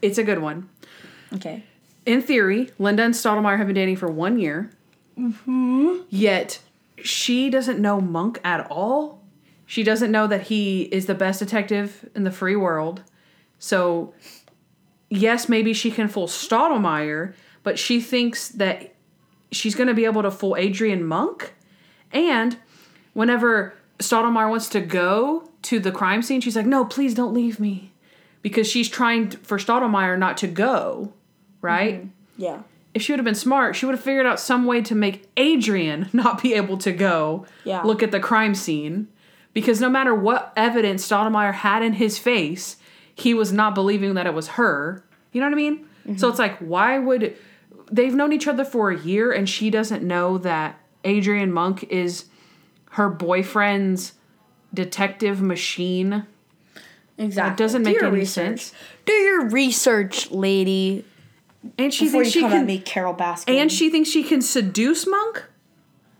it's 0.00 0.18
a 0.18 0.24
good 0.24 0.38
one. 0.40 0.68
Okay. 1.34 1.64
in 2.06 2.20
theory, 2.22 2.70
Linda 2.78 3.02
and 3.02 3.14
Stottlemeyer 3.14 3.56
have 3.58 3.66
been 3.66 3.74
dating 3.76 3.96
for 3.96 4.08
one 4.08 4.38
year. 4.38 4.70
Mm-hmm. 5.18 6.02
Yet 6.10 6.60
she 7.02 7.50
doesn't 7.50 7.78
know 7.78 8.00
Monk 8.00 8.40
at 8.44 8.66
all. 8.70 9.20
She 9.66 9.82
doesn't 9.82 10.10
know 10.10 10.26
that 10.26 10.42
he 10.42 10.82
is 10.82 11.06
the 11.06 11.14
best 11.14 11.38
detective 11.38 12.08
in 12.14 12.24
the 12.24 12.30
free 12.30 12.56
world. 12.56 13.02
So, 13.58 14.12
yes, 15.08 15.48
maybe 15.48 15.72
she 15.72 15.90
can 15.90 16.08
fool 16.08 16.26
Stottlemeyer, 16.28 17.34
but 17.62 17.78
she 17.78 18.00
thinks 18.00 18.48
that 18.50 18.94
she's 19.50 19.74
going 19.74 19.88
to 19.88 19.94
be 19.94 20.04
able 20.04 20.22
to 20.22 20.30
fool 20.30 20.56
Adrian 20.56 21.04
Monk. 21.04 21.54
And 22.12 22.56
whenever 23.14 23.74
Stottlemeyer 23.98 24.50
wants 24.50 24.68
to 24.70 24.80
go 24.80 25.48
to 25.62 25.78
the 25.78 25.92
crime 25.92 26.22
scene, 26.22 26.40
she's 26.40 26.56
like, 26.56 26.66
"No, 26.66 26.84
please 26.84 27.14
don't 27.14 27.32
leave 27.34 27.58
me," 27.60 27.92
because 28.42 28.66
she's 28.68 28.88
trying 28.88 29.30
for 29.30 29.58
Stottlemeyer 29.58 30.18
not 30.18 30.36
to 30.38 30.46
go. 30.46 31.12
Right? 31.60 32.00
Mm-hmm. 32.00 32.42
Yeah. 32.42 32.62
If 32.94 33.02
she 33.02 33.12
would 33.12 33.18
have 33.20 33.24
been 33.24 33.34
smart, 33.34 33.76
she 33.76 33.86
would 33.86 33.94
have 33.94 34.04
figured 34.04 34.26
out 34.26 34.38
some 34.40 34.66
way 34.66 34.82
to 34.82 34.94
make 34.94 35.30
Adrian 35.36 36.08
not 36.12 36.42
be 36.42 36.54
able 36.54 36.76
to 36.78 36.92
go 36.92 37.46
Yeah. 37.64 37.82
look 37.82 38.02
at 38.02 38.10
the 38.10 38.20
crime 38.20 38.54
scene. 38.54 39.08
Because 39.54 39.80
no 39.80 39.88
matter 39.88 40.14
what 40.14 40.52
evidence 40.56 41.06
Stottlemeyer 41.06 41.52
had 41.52 41.82
in 41.82 41.94
his 41.94 42.18
face, 42.18 42.76
he 43.14 43.34
was 43.34 43.52
not 43.52 43.74
believing 43.74 44.14
that 44.14 44.26
it 44.26 44.34
was 44.34 44.48
her. 44.48 45.04
You 45.32 45.40
know 45.40 45.46
what 45.46 45.52
I 45.52 45.56
mean? 45.56 45.86
So 46.04 46.10
mm-hmm. 46.10 46.30
it's 46.30 46.38
like, 46.38 46.58
why 46.58 46.98
would 46.98 47.36
they've 47.90 48.14
known 48.14 48.32
each 48.32 48.48
other 48.48 48.64
for 48.64 48.90
a 48.90 48.98
year 48.98 49.30
and 49.30 49.48
she 49.48 49.70
doesn't 49.70 50.02
know 50.02 50.38
that 50.38 50.80
Adrian 51.04 51.52
Monk 51.52 51.84
is 51.84 52.26
her 52.92 53.08
boyfriend's 53.08 54.12
detective 54.74 55.40
machine? 55.40 56.26
Exactly. 57.18 57.50
That 57.50 57.56
doesn't 57.56 57.82
Do 57.82 57.90
make 57.92 58.02
any 58.02 58.10
research. 58.20 58.60
sense. 58.60 58.72
Do 59.04 59.12
your 59.12 59.48
research, 59.48 60.30
lady. 60.30 61.04
And 61.78 61.92
she 61.94 62.06
Before 62.06 62.22
thinks 62.22 62.32
she 62.34 62.40
can 62.40 62.66
me, 62.66 62.78
Carole 62.80 63.14
Baskin. 63.14 63.54
and 63.56 63.70
she 63.70 63.88
thinks 63.90 64.08
she 64.08 64.24
can 64.24 64.42
seduce 64.42 65.06
Monk? 65.06 65.44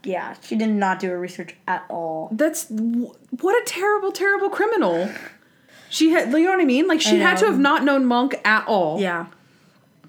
Yeah, 0.04 0.34
she 0.42 0.56
did 0.56 0.68
not 0.70 0.98
do 1.00 1.08
her 1.08 1.18
research 1.18 1.54
at 1.66 1.84
all. 1.88 2.28
That's 2.32 2.66
what 2.68 3.60
a 3.60 3.64
terrible, 3.66 4.12
terrible 4.12 4.50
criminal. 4.50 5.10
She 5.88 6.10
had, 6.10 6.32
you 6.32 6.44
know 6.44 6.50
what 6.50 6.60
I 6.60 6.64
mean? 6.64 6.88
Like 6.88 7.00
she 7.00 7.18
had 7.18 7.38
to 7.38 7.46
have 7.46 7.58
not 7.58 7.84
known 7.84 8.04
Monk 8.06 8.34
at 8.44 8.66
all. 8.66 9.00
Yeah. 9.00 9.26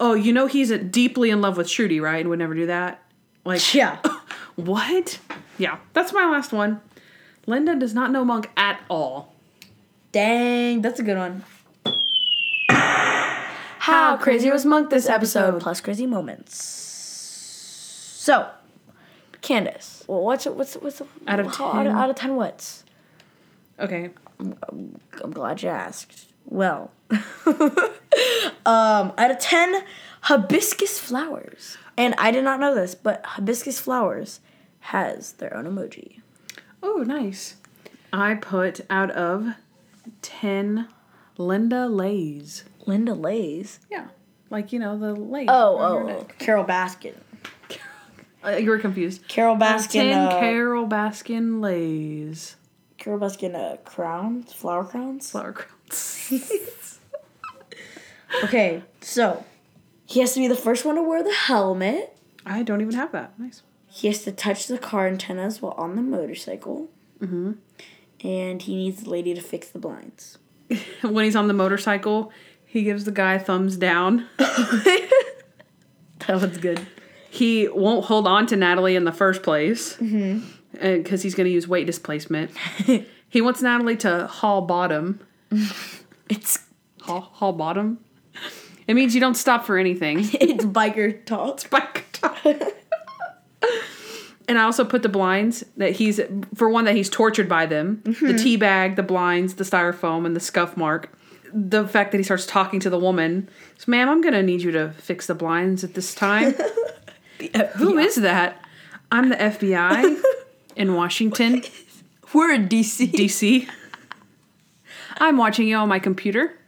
Oh, 0.00 0.14
you 0.14 0.32
know 0.32 0.46
he's 0.46 0.70
deeply 0.70 1.30
in 1.30 1.40
love 1.40 1.56
with 1.56 1.68
Trudy, 1.68 2.00
right? 2.00 2.20
And 2.20 2.28
would 2.28 2.38
never 2.38 2.54
do 2.54 2.66
that. 2.66 3.02
Like 3.44 3.74
Yeah. 3.74 3.98
what? 4.56 5.18
Yeah, 5.58 5.78
that's 5.92 6.12
my 6.12 6.24
last 6.30 6.52
one. 6.52 6.80
Linda 7.46 7.74
does 7.76 7.94
not 7.94 8.10
know 8.10 8.24
Monk 8.24 8.50
at 8.56 8.80
all. 8.88 9.34
Dang, 10.12 10.80
that's 10.82 11.00
a 11.00 11.02
good 11.02 11.18
one. 11.18 11.44
How 12.68 14.16
crazy 14.16 14.50
was 14.50 14.64
Monk 14.64 14.90
this 14.90 15.08
episode? 15.08 15.60
Plus 15.60 15.80
crazy 15.80 16.06
moments. 16.06 16.54
So, 18.24 18.48
Candace, 19.42 20.04
well, 20.06 20.22
what's 20.22 20.46
what's 20.46 20.74
what's 20.76 21.02
Out 21.26 21.40
of 21.40 21.54
how- 21.54 21.66
out, 21.72 21.82
10? 21.82 21.86
of, 21.88 21.92
out 21.96 22.10
of 22.10 22.16
ten? 22.16 22.36
What's? 22.36 22.84
Okay. 23.78 24.10
I'm 24.40 25.30
glad 25.32 25.62
you 25.62 25.68
asked. 25.68 26.28
Well, 26.46 26.90
um, 27.10 27.22
out 29.18 29.30
of 29.30 29.38
ten, 29.38 29.82
hibiscus 30.22 30.98
flowers, 30.98 31.76
and 31.96 32.14
I 32.18 32.30
did 32.30 32.44
not 32.44 32.60
know 32.60 32.74
this, 32.74 32.94
but 32.94 33.24
hibiscus 33.24 33.80
flowers 33.80 34.40
has 34.80 35.32
their 35.32 35.56
own 35.56 35.64
emoji. 35.64 36.20
Oh, 36.82 37.04
nice. 37.06 37.56
I 38.12 38.34
put 38.34 38.80
out 38.90 39.10
of 39.12 39.54
ten 40.22 40.88
Linda 41.38 41.86
Lays. 41.88 42.64
Linda 42.86 43.14
Lays. 43.14 43.80
Yeah. 43.90 44.08
Like, 44.50 44.72
you 44.72 44.78
know, 44.78 44.98
the 44.98 45.14
lace. 45.14 45.48
Oh, 45.50 45.76
on 45.76 46.10
oh. 46.10 46.26
Carole 46.38 46.64
Baskin. 46.64 47.14
Uh, 48.46 48.56
you 48.56 48.68
were 48.68 48.78
confused. 48.78 49.26
Carole 49.26 49.56
Baskin. 49.56 49.90
Ten 49.92 50.18
uh, 50.18 50.38
Carole 50.38 50.86
Baskin 50.86 51.62
Lays. 51.62 52.56
Carole 52.98 53.18
Baskin 53.18 53.54
uh, 53.54 53.78
crowns, 53.78 54.52
flower 54.52 54.84
crowns. 54.84 55.30
Flower 55.30 55.54
crowns. 55.54 56.30
Okay, 58.42 58.82
so 59.00 59.44
he 60.06 60.20
has 60.20 60.34
to 60.34 60.40
be 60.40 60.48
the 60.48 60.56
first 60.56 60.84
one 60.84 60.96
to 60.96 61.02
wear 61.02 61.22
the 61.22 61.32
helmet. 61.32 62.16
I 62.46 62.62
don't 62.62 62.80
even 62.80 62.94
have 62.94 63.12
that. 63.12 63.38
Nice. 63.38 63.62
He 63.88 64.08
has 64.08 64.22
to 64.24 64.32
touch 64.32 64.66
the 64.66 64.78
car 64.78 65.06
antennas 65.06 65.62
while 65.62 65.72
on 65.72 65.96
the 65.96 66.02
motorcycle. 66.02 66.90
Mm-hmm. 67.20 67.52
And 68.26 68.62
he 68.62 68.76
needs 68.76 69.02
the 69.04 69.10
lady 69.10 69.34
to 69.34 69.40
fix 69.40 69.68
the 69.68 69.78
blinds. 69.78 70.38
When 71.02 71.24
he's 71.24 71.36
on 71.36 71.48
the 71.48 71.54
motorcycle, 71.54 72.32
he 72.64 72.82
gives 72.82 73.04
the 73.04 73.12
guy 73.12 73.34
a 73.34 73.40
thumbs 73.40 73.76
down. 73.76 74.26
That 76.26 76.40
was 76.40 76.56
good. 76.56 76.86
He 77.30 77.68
won't 77.68 78.06
hold 78.06 78.26
on 78.26 78.46
to 78.46 78.56
Natalie 78.56 78.96
in 78.96 79.04
the 79.04 79.12
first 79.12 79.42
place 79.42 79.94
because 79.96 81.22
he's 81.22 81.34
going 81.34 81.44
to 81.44 81.50
use 81.52 81.68
weight 81.68 81.86
displacement. 81.86 82.50
he 83.28 83.40
wants 83.42 83.60
Natalie 83.60 83.96
to 83.98 84.26
haul 84.26 84.62
bottom. 84.62 85.20
It's 86.30 86.60
Haul, 87.02 87.20
haul 87.20 87.52
bottom. 87.52 87.98
It 88.86 88.94
means 88.94 89.14
you 89.14 89.20
don't 89.20 89.36
stop 89.36 89.64
for 89.64 89.78
anything. 89.78 90.18
it's 90.34 90.64
biker 90.64 91.24
talk. 91.24 91.60
Biker 91.60 92.02
top. 92.12 92.36
and 94.48 94.58
I 94.58 94.62
also 94.62 94.84
put 94.84 95.02
the 95.02 95.08
blinds 95.08 95.64
that 95.76 95.92
he's 95.92 96.20
for 96.54 96.68
one 96.68 96.84
that 96.84 96.94
he's 96.94 97.08
tortured 97.08 97.48
by 97.48 97.66
them. 97.66 98.02
The 98.04 98.10
mm-hmm. 98.10 98.36
tea 98.36 98.56
bag, 98.56 98.96
the 98.96 99.02
blinds, 99.02 99.54
the 99.54 99.64
styrofoam, 99.64 100.26
and 100.26 100.36
the 100.36 100.40
scuff 100.40 100.76
mark. 100.76 101.16
The 101.52 101.86
fact 101.86 102.10
that 102.10 102.18
he 102.18 102.24
starts 102.24 102.46
talking 102.46 102.80
to 102.80 102.90
the 102.90 102.98
woman. 102.98 103.48
So, 103.78 103.90
ma'am, 103.90 104.08
I'm 104.08 104.20
gonna 104.20 104.42
need 104.42 104.62
you 104.62 104.72
to 104.72 104.90
fix 104.98 105.26
the 105.26 105.34
blinds 105.34 105.84
at 105.84 105.94
this 105.94 106.14
time. 106.14 106.54
Who 107.76 107.98
is 107.98 108.16
that? 108.16 108.60
I'm 109.12 109.28
the 109.28 109.36
FBI 109.36 110.20
in 110.76 110.94
Washington, 110.94 111.62
We're 112.32 112.52
in 112.52 112.68
DC. 112.68 113.12
DC. 113.12 113.68
I'm 115.18 115.36
watching 115.36 115.68
you 115.68 115.76
on 115.76 115.88
my 115.88 116.00
computer 116.00 116.58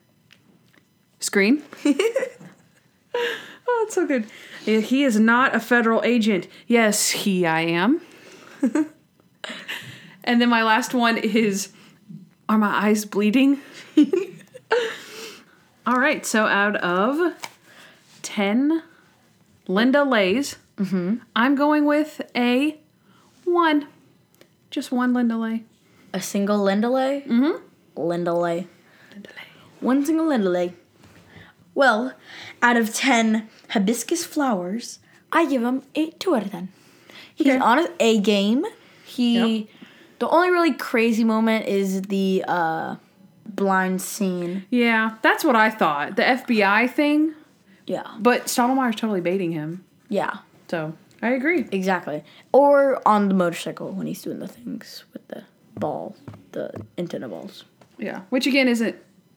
screen. 1.21 1.63
oh, 1.85 3.85
it's 3.85 3.95
so 3.95 4.07
good. 4.07 4.27
He 4.65 5.05
is 5.05 5.21
not 5.21 5.55
a 5.55 5.61
federal 5.61 6.03
agent. 6.03 6.49
Yes, 6.67 7.11
he 7.11 7.47
I 7.47 7.61
am. 7.61 8.01
and 10.25 10.41
then 10.41 10.49
my 10.49 10.63
last 10.63 10.95
one 10.95 11.19
is 11.19 11.69
Are 12.49 12.59
my 12.59 12.87
eyes 12.87 13.05
bleeding? 13.05 13.61
All 15.87 15.99
right, 15.99 16.27
so 16.27 16.47
out 16.47 16.75
of 16.77 17.35
10 18.23 18.83
Linda 19.69 20.03
Lays, 20.03 20.57
I'm 20.79 21.55
going 21.55 21.85
with 21.85 22.21
a 22.35 22.81
1. 23.45 23.87
Just 24.71 24.91
one 24.91 25.15
Linda 25.15 25.37
Lay. 25.37 25.63
A 26.13 26.21
single 26.21 26.59
Linda 26.59 26.91
Lay? 26.91 27.23
Mm-hmm. 27.23 27.63
Linda 27.97 28.35
Lay. 28.35 28.67
One 29.81 30.05
single 30.05 30.27
Linda 30.27 30.51
Lay. 30.51 30.75
Well, 31.77 32.15
out 32.63 32.77
of 32.77 32.93
10 32.95 33.49
hibiscus 33.71 34.25
flowers, 34.25 34.99
I 35.31 35.47
give 35.47 35.63
him 35.63 35.83
a 35.95 36.11
2 36.13 36.35
out 36.35 36.43
of 36.47 36.51
10. 36.51 36.69
He's 37.35 37.47
Okay. 37.49 37.59
on 37.59 37.87
A 38.01 38.19
game. 38.19 38.65
He. 39.05 39.59
Yep. 39.59 39.69
The 40.19 40.29
only 40.31 40.51
really 40.51 40.73
crazy 40.73 41.23
moment 41.23 41.67
is 41.67 42.01
the 42.03 42.43
uh, 42.49 42.97
blind 43.45 44.01
scene. 44.01 44.65
Yeah, 44.71 45.17
that's 45.21 45.45
what 45.45 45.55
I 45.55 45.69
thought. 45.69 46.17
The 46.17 46.23
FBI 46.23 46.91
thing, 46.91 47.35
Yeah. 47.87 48.05
but 48.19 48.47
Stottlemeyer's 48.47 48.97
totally 48.97 49.21
baiting 49.21 49.53
him. 49.53 49.85
Yeah. 50.09 50.39
So 50.69 50.95
I 51.21 51.29
agree. 51.33 51.67
Exactly. 51.71 52.25
Or 52.53 53.07
on 53.07 53.29
the 53.29 53.35
motorcycle 53.35 53.93
when 53.93 54.07
he's 54.07 54.23
doing 54.23 54.39
the 54.39 54.49
things 54.49 55.05
with 55.13 55.29
the 55.29 55.45
ball, 55.79 56.17
the 56.53 56.71
antenna 56.97 57.29
balls. 57.29 57.65
Yeah, 57.99 58.23
which 58.31 58.47
again 58.47 58.67
isn't 58.69 58.97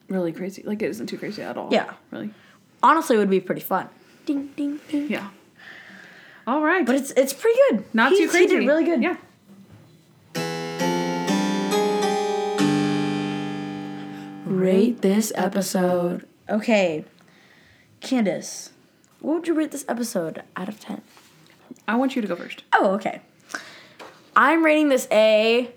really 0.09 0.31
crazy. 0.31 0.63
Like 0.63 0.81
it 0.81 0.89
isn't 0.89 1.07
too 1.07 1.17
crazy 1.17 1.41
at 1.41 1.57
all. 1.57 1.69
Yeah. 1.71 1.93
really. 2.11 2.31
Honestly, 2.81 3.15
it 3.15 3.19
would 3.19 3.29
be 3.29 3.39
pretty 3.41 3.61
fun. 3.61 3.89
Ding, 4.25 4.49
ding, 4.55 4.79
ding. 4.89 5.09
Yeah. 5.09 5.29
All 6.47 6.61
right, 6.61 6.85
But 6.85 6.95
it's 6.95 7.11
it's 7.11 7.33
pretty 7.33 7.59
good. 7.69 7.83
not 7.93 8.11
He- 8.11 8.17
too 8.19 8.29
crazy. 8.29 8.47
He 8.55 8.59
did 8.61 8.67
really 8.67 8.83
good. 8.85 9.03
Yeah. 9.03 9.17
Rate 14.45 15.01
this 15.01 15.31
episode. 15.35 16.27
Okay. 16.49 17.05
Candace, 18.01 18.71
what 19.19 19.35
would 19.35 19.47
you 19.47 19.53
rate 19.53 19.71
this 19.71 19.85
episode 19.87 20.41
out 20.55 20.67
of 20.69 20.79
10? 20.79 21.01
I 21.87 21.95
want 21.95 22.15
you 22.15 22.21
to 22.21 22.27
go 22.27 22.35
first. 22.35 22.63
Oh, 22.75 22.91
okay. 22.93 23.21
I'm 24.35 24.63
rating 24.65 24.89
this 24.89 25.07
a 25.11 25.69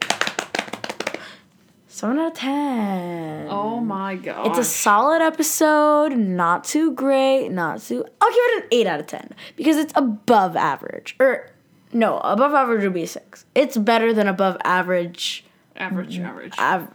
seven 1.92 2.18
out 2.18 2.28
of 2.28 2.34
ten. 2.34 3.46
Oh 3.50 3.80
my 3.80 4.16
god. 4.16 4.46
It's 4.48 4.58
a 4.58 4.64
solid 4.64 5.22
episode, 5.22 6.16
not 6.16 6.64
too 6.64 6.92
great, 6.92 7.48
not 7.48 7.80
too. 7.82 8.04
I'll 8.20 8.30
give 8.30 8.38
it 8.38 8.62
an 8.64 8.68
eight 8.72 8.86
out 8.86 9.00
of 9.00 9.06
ten 9.06 9.30
because 9.56 9.76
it's 9.76 9.92
above 9.96 10.56
average. 10.56 11.16
Or 11.20 11.50
no, 11.92 12.18
above 12.18 12.54
average 12.54 12.82
would 12.84 12.94
be 12.94 13.02
a 13.02 13.06
six. 13.06 13.44
It's 13.54 13.76
better 13.76 14.12
than 14.12 14.26
above 14.28 14.56
average. 14.64 15.44
average, 15.76 16.18
average. 16.18 16.58
Av- 16.58 16.88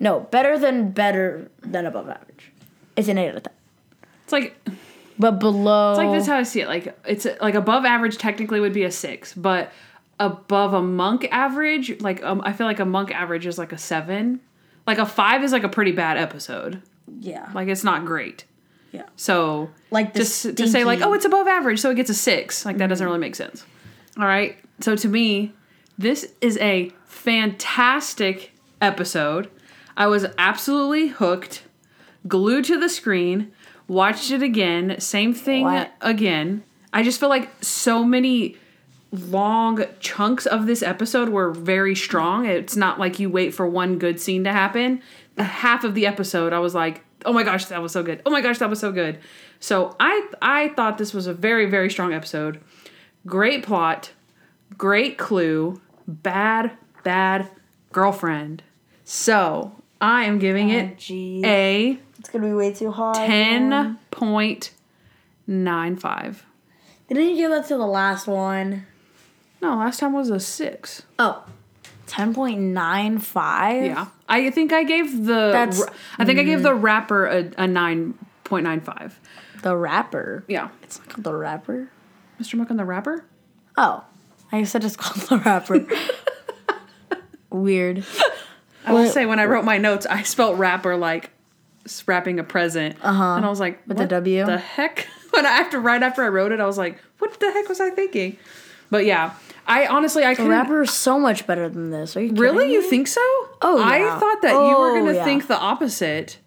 no, 0.00 0.20
better 0.20 0.58
than 0.58 0.90
better 0.90 1.50
than 1.60 1.86
above 1.86 2.08
average. 2.08 2.50
It's 2.96 3.08
an 3.08 3.18
eight 3.18 3.30
out 3.30 3.36
of 3.36 3.42
ten. 3.44 3.52
It's 4.24 4.32
like 4.32 4.56
But 5.18 5.38
below, 5.38 5.92
It's 5.92 5.98
like 5.98 6.10
this 6.12 6.22
is 6.24 6.28
how 6.28 6.36
I 6.38 6.42
see 6.42 6.60
it. 6.60 6.66
Like 6.68 6.98
it's 7.06 7.26
like 7.40 7.54
above 7.54 7.84
average 7.84 8.18
technically 8.18 8.58
would 8.60 8.72
be 8.72 8.82
a 8.84 8.90
six, 8.90 9.32
but 9.32 9.70
above 10.20 10.74
a 10.74 10.82
monk 10.82 11.26
average, 11.30 12.00
like 12.00 12.22
um, 12.22 12.40
I 12.44 12.52
feel 12.52 12.66
like 12.66 12.80
a 12.80 12.84
monk 12.84 13.10
average 13.12 13.46
is 13.46 13.58
like 13.58 13.72
a 13.72 13.78
seven. 13.78 14.40
Like 14.86 14.98
a 14.98 15.06
five 15.06 15.42
is 15.42 15.52
like 15.52 15.64
a 15.64 15.68
pretty 15.68 15.92
bad 15.92 16.16
episode. 16.18 16.82
yeah, 17.20 17.50
Like 17.54 17.68
it's 17.68 17.84
not 17.84 18.04
great. 18.04 18.44
yeah, 18.92 19.04
So 19.16 19.70
Like 19.90 20.14
just 20.14 20.56
to 20.56 20.68
say 20.68 20.84
like 20.84 21.00
oh 21.00 21.12
it's 21.14 21.24
above 21.24 21.46
average, 21.48 21.80
so 21.80 21.90
it 21.90 21.94
gets 21.94 22.10
a 22.10 22.14
six. 22.14 22.64
Like 22.66 22.76
that 22.78 22.88
doesn't 22.88 23.06
really 23.06 23.18
make 23.18 23.34
sense. 23.34 23.64
All 24.18 24.26
right. 24.26 24.56
So 24.80 24.94
to 24.96 25.08
me, 25.08 25.52
this 25.98 26.32
is 26.40 26.58
a 26.58 26.92
fantastic 27.06 28.52
episode. 28.80 29.50
I 29.96 30.06
was 30.06 30.26
absolutely 30.38 31.08
hooked, 31.08 31.62
glued 32.28 32.64
to 32.66 32.78
the 32.78 32.88
screen, 32.88 33.52
watched 33.88 34.30
it 34.30 34.42
again, 34.42 34.96
same 35.00 35.32
thing 35.34 35.64
What? 35.64 35.92
again. 36.00 36.62
I 36.92 37.02
just 37.02 37.18
feel 37.18 37.28
like 37.28 37.50
so 37.64 38.04
many 38.04 38.56
long 39.14 39.84
chunks 40.00 40.46
of 40.46 40.66
this 40.66 40.82
episode 40.82 41.28
were 41.28 41.50
very 41.50 41.94
strong. 41.94 42.46
It's 42.46 42.76
not 42.76 42.98
like 42.98 43.18
you 43.18 43.30
wait 43.30 43.54
for 43.54 43.66
one 43.66 43.98
good 43.98 44.20
scene 44.20 44.44
to 44.44 44.52
happen. 44.52 45.02
Half 45.38 45.84
of 45.84 45.94
the 45.94 46.06
episode, 46.06 46.52
I 46.52 46.58
was 46.58 46.74
like, 46.74 47.04
"Oh 47.24 47.32
my 47.32 47.42
gosh, 47.42 47.66
that 47.66 47.82
was 47.82 47.92
so 47.92 48.02
good! 48.02 48.22
Oh 48.26 48.30
my 48.30 48.40
gosh, 48.40 48.58
that 48.58 48.70
was 48.70 48.80
so 48.80 48.92
good!" 48.92 49.18
So 49.60 49.96
I 49.98 50.28
I 50.42 50.68
thought 50.70 50.98
this 50.98 51.14
was 51.14 51.26
a 51.26 51.34
very 51.34 51.66
very 51.66 51.90
strong 51.90 52.12
episode. 52.12 52.60
Great 53.26 53.64
plot, 53.64 54.12
great 54.76 55.18
clue, 55.18 55.80
bad 56.06 56.72
bad 57.02 57.48
girlfriend. 57.92 58.62
So 59.04 59.72
I 60.00 60.24
am 60.24 60.38
giving 60.38 60.70
it 60.70 60.92
oh, 60.92 60.96
jeez. 60.96 61.44
a 61.44 61.98
it's 62.18 62.28
gonna 62.28 62.46
be 62.46 62.54
way 62.54 62.72
too 62.72 62.90
high. 62.90 63.26
ten 63.26 63.98
point 64.10 64.72
nine 65.46 65.96
five. 65.96 66.44
Didn't 67.08 67.30
you 67.30 67.36
give 67.36 67.50
that 67.50 67.68
to 67.68 67.76
the 67.76 67.86
last 67.86 68.26
one? 68.26 68.86
No, 69.64 69.76
last 69.76 70.00
time 70.00 70.12
was 70.12 70.30
a 70.30 70.38
six. 70.40 71.02
Oh. 71.18 71.44
10.95? 72.06 73.86
Yeah, 73.86 74.06
I 74.28 74.50
think 74.50 74.72
I 74.72 74.84
gave 74.84 75.24
the. 75.24 75.50
That's- 75.52 75.82
I 76.18 76.24
think 76.24 76.38
I 76.38 76.42
gave 76.42 76.62
the 76.62 76.74
rapper 76.74 77.26
a, 77.26 77.50
a 77.56 77.66
nine 77.66 78.14
point 78.44 78.64
nine 78.64 78.80
five. 78.82 79.18
The 79.62 79.74
rapper. 79.76 80.44
Yeah, 80.46 80.68
It's 80.82 80.98
not 80.98 81.08
called 81.08 81.24
the 81.24 81.34
rapper. 81.34 81.88
Mr. 82.40 82.56
Muck 82.56 82.68
and 82.68 82.78
the 82.78 82.84
rapper. 82.84 83.24
Oh. 83.78 84.04
I 84.52 84.64
said 84.64 84.84
it's 84.84 84.96
called 84.96 85.26
the 85.28 85.38
rapper. 85.38 85.86
Weird. 87.50 88.04
I 88.84 88.92
will 88.92 89.04
What- 89.04 89.12
say 89.12 89.24
when 89.26 89.38
I 89.38 89.46
wrote 89.46 89.64
my 89.64 89.78
notes, 89.78 90.04
I 90.06 90.22
spelt 90.22 90.58
rapper 90.58 90.96
like 90.96 91.30
wrapping 92.06 92.38
a 92.38 92.44
present, 92.44 92.96
uh-huh. 93.02 93.36
and 93.36 93.44
I 93.44 93.48
was 93.48 93.60
like, 93.60 93.80
With 93.86 93.96
the 93.98 94.06
W? 94.06 94.44
The 94.44 94.58
heck? 94.58 95.06
When 95.30 95.44
I 95.46 95.48
after 95.58 95.80
right 95.80 96.00
after 96.00 96.22
I 96.22 96.28
wrote 96.28 96.52
it, 96.52 96.60
I 96.60 96.66
was 96.66 96.78
like, 96.78 97.02
what 97.18 97.40
the 97.40 97.50
heck 97.50 97.68
was 97.68 97.80
I 97.80 97.90
thinking? 97.90 98.36
But 98.88 99.04
yeah, 99.04 99.34
I 99.66 99.86
honestly 99.86 100.24
I 100.24 100.30
The 100.30 100.36
couldn't. 100.36 100.50
rapper 100.50 100.82
is 100.82 100.90
so 100.92 101.18
much 101.18 101.46
better 101.46 101.68
than 101.68 101.90
this. 101.90 102.16
Are 102.16 102.20
you 102.20 102.28
kidding 102.28 102.42
Really, 102.42 102.72
you 102.72 102.82
think 102.82 103.08
so? 103.08 103.20
Oh, 103.62 103.80
I 103.82 104.00
thought 104.20 104.42
that 104.42 104.52
you 104.52 104.78
were 104.78 104.90
Oh, 104.90 104.94
gonna 104.98 105.14
yeah. 105.14 105.24
think 105.24 105.46
the 105.46 105.58
opposite. 105.58 106.38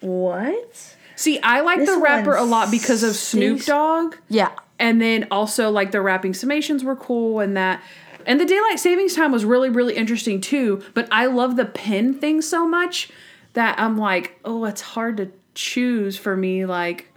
What? 0.00 0.96
See, 1.16 1.38
I 1.42 1.60
like 1.60 1.78
This 1.78 1.90
the 1.90 1.98
rapper 1.98 2.34
a 2.34 2.42
lot 2.44 2.70
because 2.70 3.02
of 3.02 3.14
Snoop. 3.14 3.64
Dogg. 3.64 4.16
Yeah. 4.28 4.50
and 4.78 5.00
then 5.00 5.28
also 5.30 5.70
like 5.70 5.92
the 5.92 6.00
rapping 6.00 6.32
summations 6.32 6.82
were 6.82 6.96
cool 6.96 7.38
and 7.40 7.56
that 7.56 7.80
and 8.26 8.40
the 8.40 8.44
daylight 8.44 8.78
savings 8.80 9.14
time 9.14 9.30
was 9.32 9.44
really 9.44 9.68
really 9.68 9.94
interesting 9.94 10.40
too 10.40 10.82
but 10.94 11.06
i 11.12 11.26
love 11.26 11.54
the 11.56 11.64
pen 11.64 12.14
thing 12.14 12.40
so 12.42 12.66
much 12.66 13.08
that 13.52 13.78
i'm 13.78 13.96
like 13.96 14.38
oh 14.44 14.64
it's 14.64 14.80
hard 14.80 15.16
to 15.18 15.30
choose 15.54 16.16
for 16.16 16.36
me 16.36 16.64
like 16.66 17.08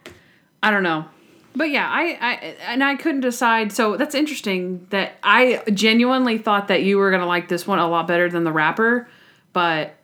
i 0.61 0.69
don't 0.69 0.83
know 0.83 1.05
but 1.55 1.69
yeah 1.69 1.89
i 1.89 2.17
i 2.21 2.33
and 2.67 2.83
i 2.83 2.95
couldn't 2.95 3.21
decide 3.21 3.71
so 3.71 3.97
that's 3.97 4.15
interesting 4.15 4.85
that 4.89 5.13
i 5.23 5.61
genuinely 5.73 6.37
thought 6.37 6.67
that 6.67 6.83
you 6.83 6.97
were 6.97 7.11
gonna 7.11 7.25
like 7.25 7.47
this 7.47 7.65
one 7.65 7.79
a 7.79 7.87
lot 7.87 8.07
better 8.07 8.29
than 8.29 8.43
the 8.43 8.51
rapper 8.51 9.07
but 9.53 9.95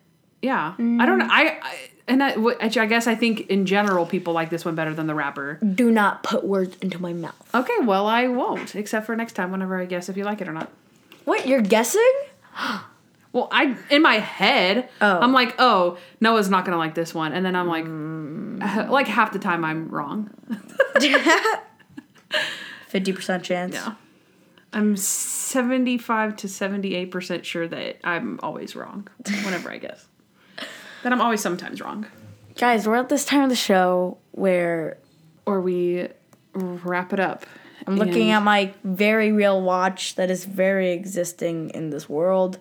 yeah 0.41 0.74
i 0.78 1.06
don't 1.06 1.20
know 1.20 1.26
mm. 1.26 1.30
i, 1.30 1.60
I 1.62 1.78
and 2.08 2.22
I, 2.22 2.34
I 2.60 2.68
guess 2.88 3.08
I 3.08 3.16
think 3.16 3.47
in 3.47 3.66
general 3.66 4.06
people 4.06 4.34
like 4.34 4.49
this 4.49 4.66
one 4.66 4.76
better 4.76 4.93
than 4.93 5.08
the 5.08 5.16
rapper. 5.16 5.60
Do 5.64 5.89
not 5.89 6.24
put 6.24 6.43
words 6.43 6.76
into 6.82 7.02
my 7.02 7.14
mouth. 7.14 7.56
Okay, 7.56 7.78
well 7.84 8.06
I 8.06 8.28
won't, 8.28 8.76
except 8.76 9.06
for 9.06 9.16
next 9.16 9.34
time 9.34 9.49
whenever 9.49 9.80
I 9.80 9.86
guess 9.86 10.10
if 10.10 10.18
you 10.18 10.26
like 10.26 10.41
it 10.41 10.49
or 10.49 10.52
not. 10.52 10.70
What? 11.24 11.47
You're 11.47 11.62
guessing? 11.62 12.12
Well, 13.34 13.47
I 13.51 13.77
in 13.89 14.01
my 14.01 14.15
head, 14.15 14.89
Oh. 14.99 15.19
I'm 15.19 15.32
like, 15.32 15.55
oh, 15.59 15.97
Noah's 16.19 16.49
not 16.49 16.65
gonna 16.65 16.77
like 16.77 16.95
this 16.95 17.13
one, 17.13 17.32
and 17.34 17.45
then 17.45 17.55
I'm 17.55 17.67
like, 17.67 17.86
Mm. 17.86 18.89
like 18.89 19.07
half 19.07 19.32
the 19.34 19.39
time 19.39 19.63
I'm 19.65 19.88
wrong. 19.89 20.29
50% 22.91 23.43
chance. 23.43 23.73
Yeah, 23.73 23.93
I'm 24.73 24.95
seventy 24.97 25.97
five 25.97 26.36
to 26.38 26.47
seventy 26.49 26.95
eight 26.95 27.11
percent 27.11 27.45
sure 27.45 27.67
that 27.67 27.97
I'm 28.03 28.39
always 28.43 28.75
wrong 28.75 29.07
whenever 29.45 29.71
I 29.71 29.77
guess. 29.77 30.05
That 31.03 31.11
I'm 31.11 31.19
always 31.21 31.41
sometimes 31.41 31.82
wrong, 31.82 32.05
Guys, 32.59 32.88
we're 32.88 32.95
at 32.97 33.09
this 33.09 33.25
time 33.25 33.41
of 33.41 33.49
the 33.49 33.55
show 33.55 34.19
where 34.34 34.99
or 35.47 35.59
we 35.61 36.09
wrap 36.53 37.11
it 37.11 37.19
up. 37.19 37.47
I'm 37.88 37.97
looking 37.97 38.29
at 38.29 38.43
my 38.43 38.71
very 38.84 39.32
real 39.32 39.59
watch 39.63 40.13
that 40.13 40.29
is 40.29 40.45
very 40.45 40.91
existing 40.91 41.71
in 41.71 41.89
this 41.89 42.07
world, 42.07 42.59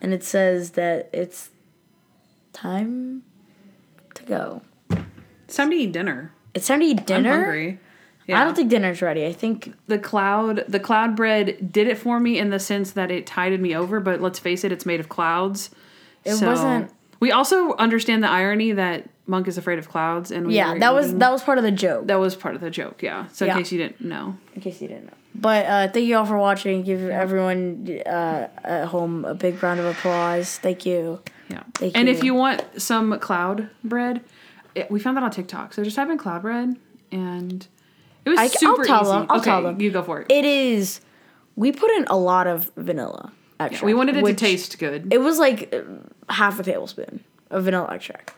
and 0.00 0.12
it 0.14 0.22
says 0.24 0.70
that 0.72 1.08
it's 1.12 1.50
time 2.52 3.22
to 4.14 4.22
go. 4.24 4.62
It's 5.44 5.56
time 5.56 5.70
to 5.70 5.76
eat 5.76 5.92
dinner. 5.92 6.32
It's 6.54 6.66
time 6.66 6.80
to 6.80 6.86
eat 6.86 7.06
dinner. 7.06 7.30
I'm 7.32 7.40
hungry. 7.44 7.78
Yeah. 8.26 8.40
I 8.40 8.44
don't 8.44 8.54
think 8.54 8.70
dinner's 8.70 9.02
ready. 9.02 9.26
I 9.26 9.32
think 9.32 9.74
the 9.88 9.98
cloud 9.98 10.64
the 10.68 10.78
cloud 10.80 11.16
bread 11.16 11.72
did 11.72 11.88
it 11.88 11.98
for 11.98 12.20
me 12.20 12.38
in 12.38 12.50
the 12.50 12.58
sense 12.60 12.92
that 12.92 13.10
it 13.10 13.26
tided 13.26 13.60
me 13.60 13.74
over 13.74 13.98
but 13.98 14.20
let's 14.20 14.38
face 14.38 14.62
it 14.62 14.70
it's 14.70 14.86
made 14.86 15.00
of 15.00 15.08
clouds 15.08 15.70
It 16.24 16.40
wasn't- 16.40 16.92
we 17.18 17.32
also 17.32 17.74
understand 17.76 18.22
the 18.22 18.30
irony 18.30 18.72
that 18.72 19.08
monk 19.30 19.46
is 19.48 19.56
afraid 19.62 19.78
of 19.78 19.86
clouds 19.88 20.30
and 20.34 20.46
we 20.48 20.56
yeah, 20.56 20.76
that 20.78 20.92
was 20.98 21.06
that 21.22 21.30
was 21.34 21.42
part 21.48 21.58
of 21.60 21.64
the 21.64 21.70
joke. 21.84 22.06
that 22.10 22.18
was 22.26 22.34
part 22.44 22.54
of 22.56 22.60
the 22.60 22.70
joke 22.80 22.98
yeah 23.02 23.26
so 23.28 23.44
in 23.44 23.48
Yeah. 23.50 23.58
case 23.58 23.70
you 23.72 23.78
didn't 23.78 24.00
know 24.12 24.36
in 24.54 24.60
case 24.60 24.80
you 24.82 24.88
didn't 24.88 25.06
know. 25.06 25.12
But 25.32 25.64
uh, 25.66 25.88
thank 25.92 26.06
you 26.06 26.16
all 26.18 26.26
for 26.26 26.36
watching. 26.36 26.82
Give 26.82 27.08
everyone 27.08 27.88
uh, 28.04 28.48
at 28.64 28.86
home 28.86 29.24
a 29.24 29.32
big 29.32 29.62
round 29.62 29.78
of 29.78 29.86
applause. 29.86 30.58
Thank 30.58 30.84
you. 30.84 31.20
yeah 31.48 31.62
Thank 31.74 31.96
and 31.96 32.08
if 32.08 32.24
you 32.24 32.34
want 32.34 32.58
some 32.88 33.06
cloud 33.20 33.70
bread 33.84 34.22
it, 34.74 34.90
we 34.90 34.98
found 35.04 35.16
that 35.16 35.22
on 35.24 35.30
tiktok 35.30 35.72
so 35.74 35.82
just 35.84 35.96
type 35.96 36.08
in 36.10 36.18
cloud 36.18 36.42
bread 36.42 36.68
and 37.12 37.66
it 38.24 38.30
was 38.30 38.38
I- 38.38 38.42
I'll 38.44 38.48
super 38.64 38.84
tell 38.84 39.02
easy 39.02 39.12
them, 39.12 39.26
I'll 39.30 39.36
okay 39.38 39.50
tell 39.50 39.62
them. 39.62 39.80
you 39.80 39.90
go 39.92 40.02
for 40.02 40.20
it, 40.22 40.26
It 40.30 40.44
is. 40.44 41.00
We 41.56 41.72
put 41.72 41.90
in 41.98 42.04
a 42.08 42.16
lot 42.16 42.46
of 42.46 42.70
vanilla. 42.76 43.32
Extract, 43.60 43.84
we 43.84 43.94
wanted 43.94 44.16
it 44.16 44.22
which- 44.24 44.36
to 44.38 44.44
taste 44.44 44.78
good 44.78 45.12
It 45.12 45.18
was 45.28 45.38
like 45.38 45.72
uh, 45.74 45.82
half 46.32 46.58
a 46.58 46.62
tablespoon 46.64 47.22
of 47.50 47.64
vanilla 47.64 47.88
extract. 47.94 48.32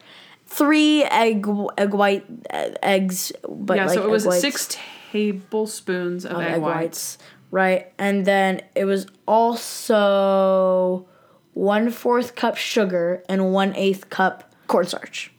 Three 0.54 1.04
egg 1.04 1.46
egg 1.78 1.94
white 1.94 2.26
uh, 2.50 2.70
eggs, 2.82 3.32
but 3.48 3.76
yeah 3.76 3.86
like 3.86 3.94
so 3.94 4.04
it 4.04 4.10
was 4.10 4.24
egg 4.24 4.28
whites, 4.28 4.40
six 4.42 4.76
tablespoons 5.10 6.24
of, 6.26 6.32
of 6.36 6.42
egg, 6.42 6.60
whites. 6.60 7.18
right? 7.50 7.92
And 7.98 8.26
then 8.26 8.60
it 8.74 8.84
was 8.84 9.06
also 9.26 11.06
one 11.54 11.90
fourth 11.90 12.34
cup 12.34 12.56
sugar 12.56 13.22
and 13.28 13.52
one 13.52 13.74
eighth 13.76 14.10
cup 14.10 14.52
cornstarch. 14.66 15.32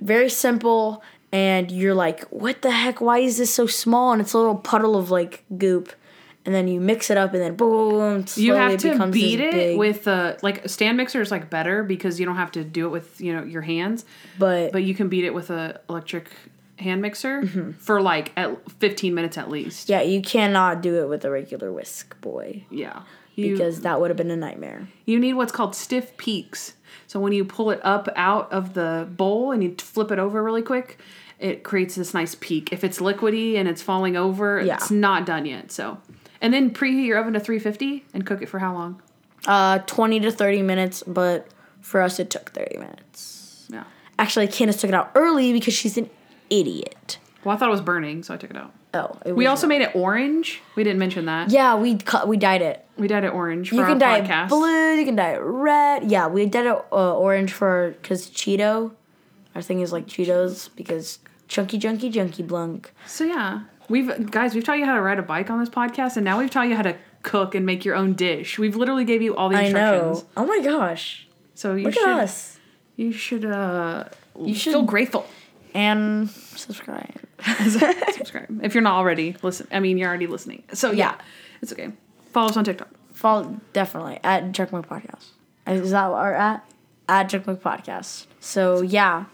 Very 0.00 0.30
simple, 0.30 1.02
and 1.32 1.70
you're 1.70 1.94
like, 1.94 2.24
what 2.30 2.62
the 2.62 2.70
heck? 2.70 3.00
Why 3.00 3.18
is 3.18 3.38
this 3.38 3.52
so 3.52 3.66
small? 3.66 4.12
And 4.12 4.20
it's 4.20 4.32
a 4.32 4.38
little 4.38 4.56
puddle 4.56 4.96
of 4.96 5.10
like 5.10 5.44
goop. 5.58 5.92
And 6.46 6.54
then 6.54 6.68
you 6.68 6.80
mix 6.80 7.10
it 7.10 7.18
up, 7.18 7.34
and 7.34 7.42
then 7.42 7.54
boom, 7.54 8.26
slowly 8.26 8.46
You 8.46 8.54
have 8.54 8.78
to 8.80 8.92
becomes 8.92 9.12
beat 9.12 9.40
it 9.40 9.52
big- 9.52 9.78
with 9.78 10.08
uh 10.08 10.36
like 10.42 10.68
stand 10.70 10.96
mixer 10.96 11.20
is 11.20 11.30
like 11.30 11.50
better 11.50 11.82
because 11.84 12.18
you 12.18 12.24
don't 12.24 12.36
have 12.36 12.50
to 12.52 12.64
do 12.64 12.86
it 12.86 12.90
with 12.90 13.20
you 13.20 13.34
know 13.34 13.42
your 13.44 13.62
hands, 13.62 14.04
but, 14.38 14.72
but 14.72 14.82
you 14.82 14.94
can 14.94 15.08
beat 15.08 15.24
it 15.24 15.34
with 15.34 15.50
a 15.50 15.80
electric 15.90 16.28
hand 16.78 17.02
mixer 17.02 17.74
for 17.78 18.00
like 18.00 18.32
at 18.38 18.56
15 18.80 19.14
minutes 19.14 19.36
at 19.36 19.50
least. 19.50 19.88
Mm-hmm. 19.88 19.92
yeah, 19.92 20.00
you 20.00 20.22
cannot 20.22 20.80
do 20.80 21.02
it 21.02 21.10
with 21.10 21.26
a 21.26 21.30
regular 21.30 21.70
whisk 21.70 22.18
boy 22.22 22.64
Yeah. 22.70 23.02
You, 23.34 23.52
because 23.52 23.82
that 23.82 24.00
would 24.00 24.08
have 24.10 24.16
been 24.16 24.30
a 24.30 24.36
nightmare. 24.36 24.88
you 25.06 25.18
need 25.20 25.34
what's 25.34 25.52
called 25.52 25.74
stiff 25.76 26.16
peaks. 26.16 26.72
So 27.06 27.20
when 27.20 27.32
you 27.34 27.44
pull 27.44 27.70
it 27.70 27.80
up 27.84 28.08
out 28.16 28.50
of 28.52 28.72
the 28.74 29.06
bowl 29.14 29.52
and 29.52 29.62
you 29.62 29.74
flip 29.78 30.10
it 30.10 30.18
over 30.18 30.42
really 30.42 30.62
quick, 30.62 30.98
it 31.38 31.62
creates 31.64 31.94
this 31.96 32.12
nice 32.14 32.34
peak. 32.34 32.72
If 32.72 32.82
it's 32.82 32.98
liquidy 32.98 33.56
and 33.56 33.68
it's 33.68 33.82
falling 33.82 34.16
over, 34.16 34.60
Yeah. 34.62 34.74
it's 34.76 34.90
not 34.90 35.26
done 35.26 35.44
yet. 35.46 35.70
So 35.70 35.98
And 36.40 36.54
then 36.54 36.70
preheat 36.70 37.06
your 37.06 37.18
oven 37.18 37.34
to 37.34 37.40
350 37.40 38.04
and 38.14 38.24
cook 38.26 38.40
it 38.42 38.48
for 38.48 38.58
how 38.58 38.72
long? 38.72 39.02
Uh, 39.46 39.78
20 39.80 40.20
to 40.20 40.32
30 40.32 40.62
minutes, 40.62 41.02
but 41.06 41.48
for 41.80 42.00
us 42.00 42.18
it 42.18 42.30
took 42.30 42.50
30 42.52 42.78
minutes. 42.78 43.66
Yeah. 43.70 43.84
Actually, 44.18 44.48
Candace 44.48 44.80
took 44.80 44.88
it 44.88 44.94
out 44.94 45.10
early 45.14 45.52
because 45.52 45.74
she's 45.74 45.96
an 45.98 46.08
idiot. 46.50 47.18
Well, 47.44 47.54
I 47.54 47.58
thought 47.58 47.68
it 47.68 47.72
was 47.72 47.80
burning, 47.80 48.22
so 48.22 48.34
I 48.34 48.36
took 48.36 48.50
it 48.50 48.56
out. 48.56 48.72
Oh, 48.92 49.16
it 49.24 49.32
We 49.36 49.46
also 49.46 49.66
made 49.66 49.82
it 49.82 49.94
orange. 49.94 50.60
We 50.74 50.82
didn't 50.82 50.98
mention 50.98 51.26
that. 51.26 51.50
yeah 51.50 51.76
we 51.76 51.96
cut 51.96 52.26
we 52.26 52.36
dyed 52.36 52.60
it. 52.60 52.84
We 52.98 53.06
dyed 53.06 53.24
it 53.24 53.32
orange 53.32 53.68
for 53.70 53.76
You 53.76 53.84
can 53.84 53.98
dye 53.98 54.20
podcast. 54.20 54.46
it 54.46 54.48
blue, 54.48 54.94
you 54.94 55.04
can 55.04 55.14
dye 55.16 55.34
it 55.34 55.40
red. 55.42 56.10
Yeah, 56.10 56.26
we 56.26 56.44
dyed 56.46 56.66
it 56.66 56.84
uh, 56.92 57.16
orange 57.16 57.52
for 57.52 57.94
because 58.02 58.28
Cheeto. 58.28 58.92
Our 59.54 59.62
thing 59.62 59.80
is 59.80 59.92
like 59.92 60.06
Cheetos 60.06 60.70
because 60.74 61.20
chunky, 61.48 61.78
junky, 61.78 62.12
junky, 62.12 62.46
blunk. 62.46 62.92
So 63.06 63.24
yeah, 63.24 63.60
we've 63.90 64.30
guys, 64.30 64.54
we've 64.54 64.64
taught 64.64 64.78
you 64.78 64.86
how 64.86 64.94
to 64.94 65.02
ride 65.02 65.18
a 65.18 65.22
bike 65.22 65.50
on 65.50 65.60
this 65.60 65.68
podcast, 65.68 66.16
and 66.16 66.24
now 66.24 66.38
we've 66.38 66.50
taught 66.50 66.68
you 66.68 66.76
how 66.76 66.82
to 66.82 66.96
cook 67.22 67.54
and 67.54 67.66
make 67.66 67.84
your 67.84 67.94
own 67.96 68.14
dish. 68.14 68.58
We've 68.58 68.74
literally 68.76 69.04
gave 69.04 69.20
you 69.20 69.36
all 69.36 69.50
the 69.50 69.60
instructions. 69.62 70.20
I 70.36 70.40
know. 70.40 70.44
Oh 70.44 70.46
my 70.46 70.60
gosh. 70.64 71.26
So 71.54 71.74
you 71.74 71.84
Look 71.84 71.94
should 71.94 72.08
at 72.08 72.20
us. 72.20 72.58
you 72.96 73.12
should 73.12 73.44
uh 73.44 74.04
you 74.40 74.54
should- 74.54 74.72
feel 74.72 74.82
grateful. 74.82 75.26
And 75.74 76.28
subscribe. 76.30 77.14
Subscribe 77.44 78.60
if 78.64 78.74
you're 78.74 78.82
not 78.82 78.94
already 78.96 79.36
listen. 79.42 79.68
I 79.70 79.78
mean, 79.80 79.98
you're 79.98 80.08
already 80.08 80.26
listening. 80.26 80.64
So 80.72 80.90
yeah, 80.90 81.12
Yeah. 81.16 81.24
it's 81.62 81.72
okay. 81.72 81.92
Follow 82.32 82.48
us 82.50 82.56
on 82.56 82.64
TikTok. 82.64 82.88
Follow 83.12 83.60
definitely 83.72 84.18
at 84.24 84.44
Mc 84.44 84.68
Podcast. 84.70 85.26
Is 85.66 85.90
that 85.92 86.08
what 86.10 86.16
our 86.18 86.34
at? 86.34 86.64
At 87.08 87.32
Mc 87.32 87.60
Podcast. 87.62 88.26
So 88.40 88.80
yeah, 88.82 89.26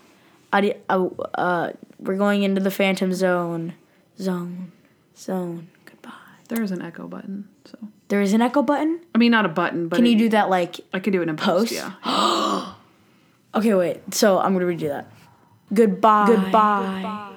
adi- 0.53 0.75
uh, 0.91 1.07
uh, 1.35 1.71
we're 1.99 2.17
going 2.17 2.43
into 2.43 2.61
the 2.61 2.71
Phantom 2.71 3.13
Zone. 3.15 3.73
Zone. 4.19 4.73
Zone. 5.17 5.69
Goodbye. 5.85 6.12
There 6.49 6.62
is 6.62 6.71
an 6.71 6.83
echo 6.83 7.07
button. 7.09 7.49
So 7.64 7.79
There 8.09 8.21
is 8.21 8.33
an 8.33 8.41
echo 8.43 8.62
button. 8.62 9.01
I 9.14 9.19
mean, 9.19 9.33
not 9.33 9.45
a 9.45 9.49
button, 9.49 9.89
but 9.89 9.97
Can 9.97 10.07
you 10.07 10.12
it- 10.12 10.19
do 10.19 10.29
that 10.31 10.49
like 10.51 10.81
I 10.93 11.01
can 11.01 11.12
do 11.12 11.23
it 11.23 11.29
in 11.29 11.37
post. 11.37 11.73
Post? 11.75 11.93
Yeah. 12.05 12.73
Okay, 13.55 13.73
wait. 13.73 14.12
So 14.14 14.39
I'm 14.39 14.53
gonna 14.53 14.67
redo 14.67 14.89
that. 14.89 15.11
Goodbye. 15.73 16.27
Goodbye. 16.27 17.31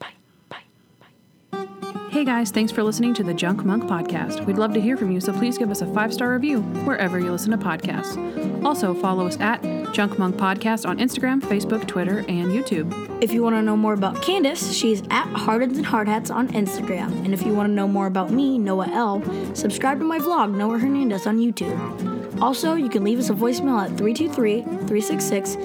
Bye. 0.00 0.08
Bye. 0.48 0.58
Hey 2.10 2.24
guys, 2.24 2.50
thanks 2.50 2.72
for 2.72 2.82
listening 2.82 3.14
to 3.14 3.22
the 3.22 3.32
Junk 3.32 3.64
Monk 3.64 3.84
podcast. 3.84 4.44
We'd 4.44 4.58
love 4.58 4.74
to 4.74 4.80
hear 4.80 4.96
from 4.96 5.12
you, 5.12 5.20
so 5.20 5.32
please 5.32 5.56
give 5.56 5.70
us 5.70 5.82
a 5.82 5.94
five 5.94 6.12
star 6.12 6.32
review 6.32 6.62
wherever 6.84 7.20
you 7.20 7.30
listen 7.30 7.52
to 7.52 7.58
podcasts. 7.58 8.64
Also, 8.64 8.92
follow 8.92 9.26
us 9.28 9.38
at 9.38 9.62
Junk 9.92 10.18
Monk 10.18 10.36
Podcast 10.36 10.88
on 10.88 10.98
Instagram, 10.98 11.40
Facebook, 11.40 11.86
Twitter, 11.86 12.18
and 12.20 12.48
YouTube. 12.48 13.22
If 13.22 13.32
you 13.32 13.42
want 13.42 13.56
to 13.56 13.62
know 13.62 13.76
more 13.76 13.92
about 13.92 14.22
Candace, 14.22 14.72
she's 14.72 15.02
at 15.10 15.26
Hardens 15.32 15.78
and 15.78 15.86
Hardhats 15.86 16.34
on 16.34 16.48
Instagram. 16.48 17.24
And 17.24 17.34
if 17.34 17.42
you 17.42 17.54
want 17.54 17.68
to 17.68 17.72
know 17.72 17.88
more 17.88 18.06
about 18.06 18.30
me, 18.30 18.58
Noah 18.58 18.88
L, 18.88 19.22
subscribe 19.54 19.98
to 19.98 20.04
my 20.04 20.18
vlog, 20.18 20.54
Noah 20.54 20.78
Hernandez, 20.78 21.26
on 21.26 21.38
YouTube. 21.38 22.40
Also, 22.40 22.74
you 22.74 22.88
can 22.88 23.04
leave 23.04 23.18
us 23.18 23.30
a 23.30 23.34
voicemail 23.34 23.82
at 23.82 23.96
323 23.98 24.62
366 24.62 25.56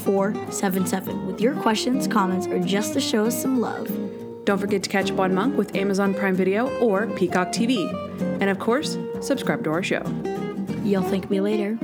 0477 0.00 1.26
with 1.26 1.40
your 1.40 1.54
questions, 1.54 2.06
comments, 2.06 2.46
or 2.46 2.58
just 2.58 2.92
to 2.92 3.00
show 3.00 3.26
us 3.26 3.40
some 3.40 3.60
love. 3.60 3.86
Don't 4.44 4.58
forget 4.58 4.82
to 4.82 4.90
catch 4.90 5.10
up 5.10 5.20
on 5.20 5.34
Monk 5.34 5.56
with 5.56 5.76
Amazon 5.76 6.12
Prime 6.12 6.34
Video 6.34 6.68
or 6.78 7.06
Peacock 7.08 7.48
TV. 7.48 7.88
And 8.40 8.50
of 8.50 8.58
course, 8.58 8.98
subscribe 9.20 9.62
to 9.64 9.70
our 9.70 9.82
show. 9.82 10.02
You'll 10.82 11.02
thank 11.02 11.30
me 11.30 11.40
later. 11.40 11.78